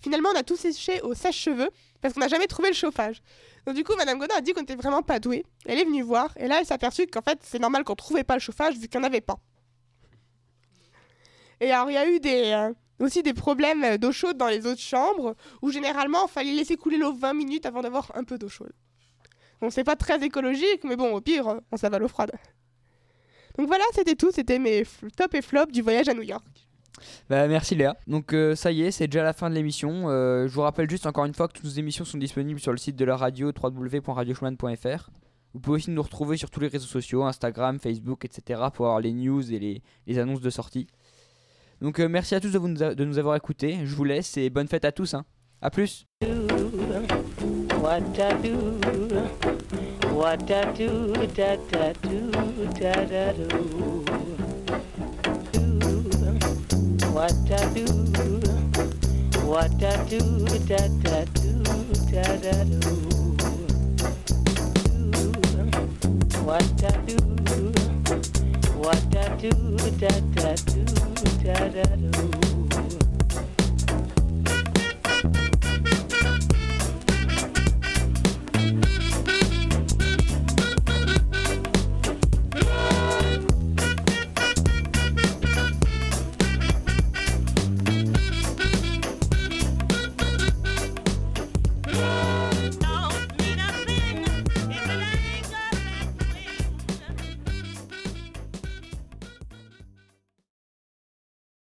Finalement, 0.00 0.30
on 0.34 0.38
a 0.38 0.42
tout 0.42 0.56
séché 0.56 1.00
au 1.02 1.14
sèche-cheveux 1.14 1.70
parce 2.00 2.14
qu'on 2.14 2.20
n'a 2.20 2.28
jamais 2.28 2.48
trouvé 2.48 2.68
le 2.68 2.74
chauffage. 2.74 3.22
Donc 3.66 3.76
du 3.76 3.84
coup, 3.84 3.94
Madame 3.96 4.18
Godin 4.18 4.34
a 4.36 4.40
dit 4.40 4.52
qu'on 4.52 4.60
n'était 4.60 4.74
vraiment 4.74 5.02
pas 5.02 5.20
doué. 5.20 5.44
Elle 5.64 5.78
est 5.78 5.84
venue 5.84 6.02
voir 6.02 6.32
et 6.36 6.48
là, 6.48 6.58
elle 6.58 6.66
s'est 6.66 6.74
aperçue 6.74 7.06
qu'en 7.06 7.22
fait, 7.22 7.38
c'est 7.42 7.60
normal 7.60 7.84
qu'on 7.84 7.94
trouvait 7.94 8.24
pas 8.24 8.34
le 8.34 8.40
chauffage 8.40 8.74
vu 8.76 8.88
qu'il 8.88 8.98
n'y 8.98 9.06
en 9.06 9.08
avait 9.08 9.20
pas. 9.20 9.38
Et 11.60 11.70
alors, 11.70 11.88
il 11.90 11.94
y 11.94 11.96
a 11.96 12.08
eu 12.08 12.18
euh, 12.24 12.72
aussi 12.98 13.22
des 13.22 13.34
problèmes 13.34 13.84
euh, 13.84 13.96
d'eau 13.96 14.10
chaude 14.10 14.36
dans 14.36 14.48
les 14.48 14.66
autres 14.66 14.80
chambres 14.80 15.36
où 15.62 15.70
généralement, 15.70 16.26
il 16.26 16.30
fallait 16.30 16.52
laisser 16.52 16.76
couler 16.76 16.96
l'eau 16.96 17.12
20 17.12 17.34
minutes 17.34 17.66
avant 17.66 17.82
d'avoir 17.82 18.10
un 18.16 18.24
peu 18.24 18.36
d'eau 18.36 18.48
chaude. 18.48 18.72
Bon, 19.60 19.70
c'est 19.70 19.84
pas 19.84 19.94
très 19.94 20.20
écologique, 20.24 20.82
mais 20.82 20.96
bon, 20.96 21.14
au 21.14 21.20
pire, 21.20 21.46
euh, 21.46 21.60
on 21.70 21.76
s'avale 21.76 22.02
l'eau 22.02 22.08
froide. 22.08 22.32
Donc 23.58 23.66
voilà, 23.66 23.84
c'était 23.92 24.14
tout. 24.14 24.30
C'était 24.32 24.58
mes 24.58 24.84
top 25.16 25.34
et 25.34 25.42
flop 25.42 25.66
du 25.66 25.82
voyage 25.82 26.08
à 26.08 26.14
New 26.14 26.22
York. 26.22 26.44
Bah, 27.28 27.48
merci 27.48 27.74
Léa. 27.74 27.96
Donc 28.06 28.32
euh, 28.32 28.54
ça 28.54 28.72
y 28.72 28.82
est, 28.82 28.90
c'est 28.90 29.06
déjà 29.06 29.22
la 29.22 29.32
fin 29.32 29.50
de 29.50 29.54
l'émission. 29.54 30.08
Euh, 30.08 30.46
je 30.46 30.54
vous 30.54 30.60
rappelle 30.62 30.88
juste 30.88 31.06
encore 31.06 31.24
une 31.24 31.34
fois 31.34 31.48
que 31.48 31.54
toutes 31.54 31.64
nos 31.64 31.70
émissions 31.70 32.04
sont 32.04 32.18
disponibles 32.18 32.60
sur 32.60 32.72
le 32.72 32.78
site 32.78 32.96
de 32.96 33.04
la 33.04 33.16
radio 33.16 33.48
www.radioschumann.fr 33.50 35.10
Vous 35.54 35.60
pouvez 35.60 35.76
aussi 35.76 35.90
nous 35.90 36.02
retrouver 36.02 36.36
sur 36.36 36.50
tous 36.50 36.60
les 36.60 36.68
réseaux 36.68 36.86
sociaux, 36.86 37.24
Instagram, 37.24 37.78
Facebook, 37.78 38.24
etc. 38.24 38.60
pour 38.72 38.86
avoir 38.86 39.00
les 39.00 39.12
news 39.12 39.52
et 39.52 39.58
les, 39.58 39.82
les 40.06 40.18
annonces 40.18 40.40
de 40.40 40.50
sortie. 40.50 40.86
Donc 41.80 41.98
euh, 41.98 42.08
merci 42.08 42.34
à 42.34 42.40
tous 42.40 42.52
de, 42.52 42.58
vous, 42.58 42.68
de 42.68 43.04
nous 43.04 43.18
avoir 43.18 43.36
écoutés. 43.36 43.78
Je 43.84 43.94
vous 43.94 44.04
laisse 44.04 44.36
et 44.36 44.50
bonne 44.50 44.68
fête 44.68 44.84
à 44.84 44.92
tous. 44.92 45.14
Hein. 45.14 45.24
A 45.60 45.70
plus. 45.70 46.06
What 47.80 48.02
what 50.12 50.50
I 50.50 50.72
do, 50.72 51.12
da 51.34 51.56
da 51.70 51.92
do, 52.02 52.30
da 52.78 52.92
da 53.04 53.32
do. 53.32 53.48
Do 55.52 55.62
what 57.12 57.32
I 57.50 57.62
do, 57.72 57.86
what 59.46 59.82
I 59.82 60.04
do, 60.08 60.20
da 60.68 60.88
da 61.02 61.24
do, 61.40 61.52
da 62.12 62.22
da 62.44 62.64
do. 62.64 62.80
Do 66.28 66.38
what 66.44 66.84
I 66.84 66.92
do, 67.06 67.18
what 68.76 69.16
I 69.16 69.36
do, 69.36 69.50
da 69.98 70.12
da 70.34 70.54
do, 70.66 70.84
da 71.42 71.68
da 71.68 71.96
do. 71.96 72.61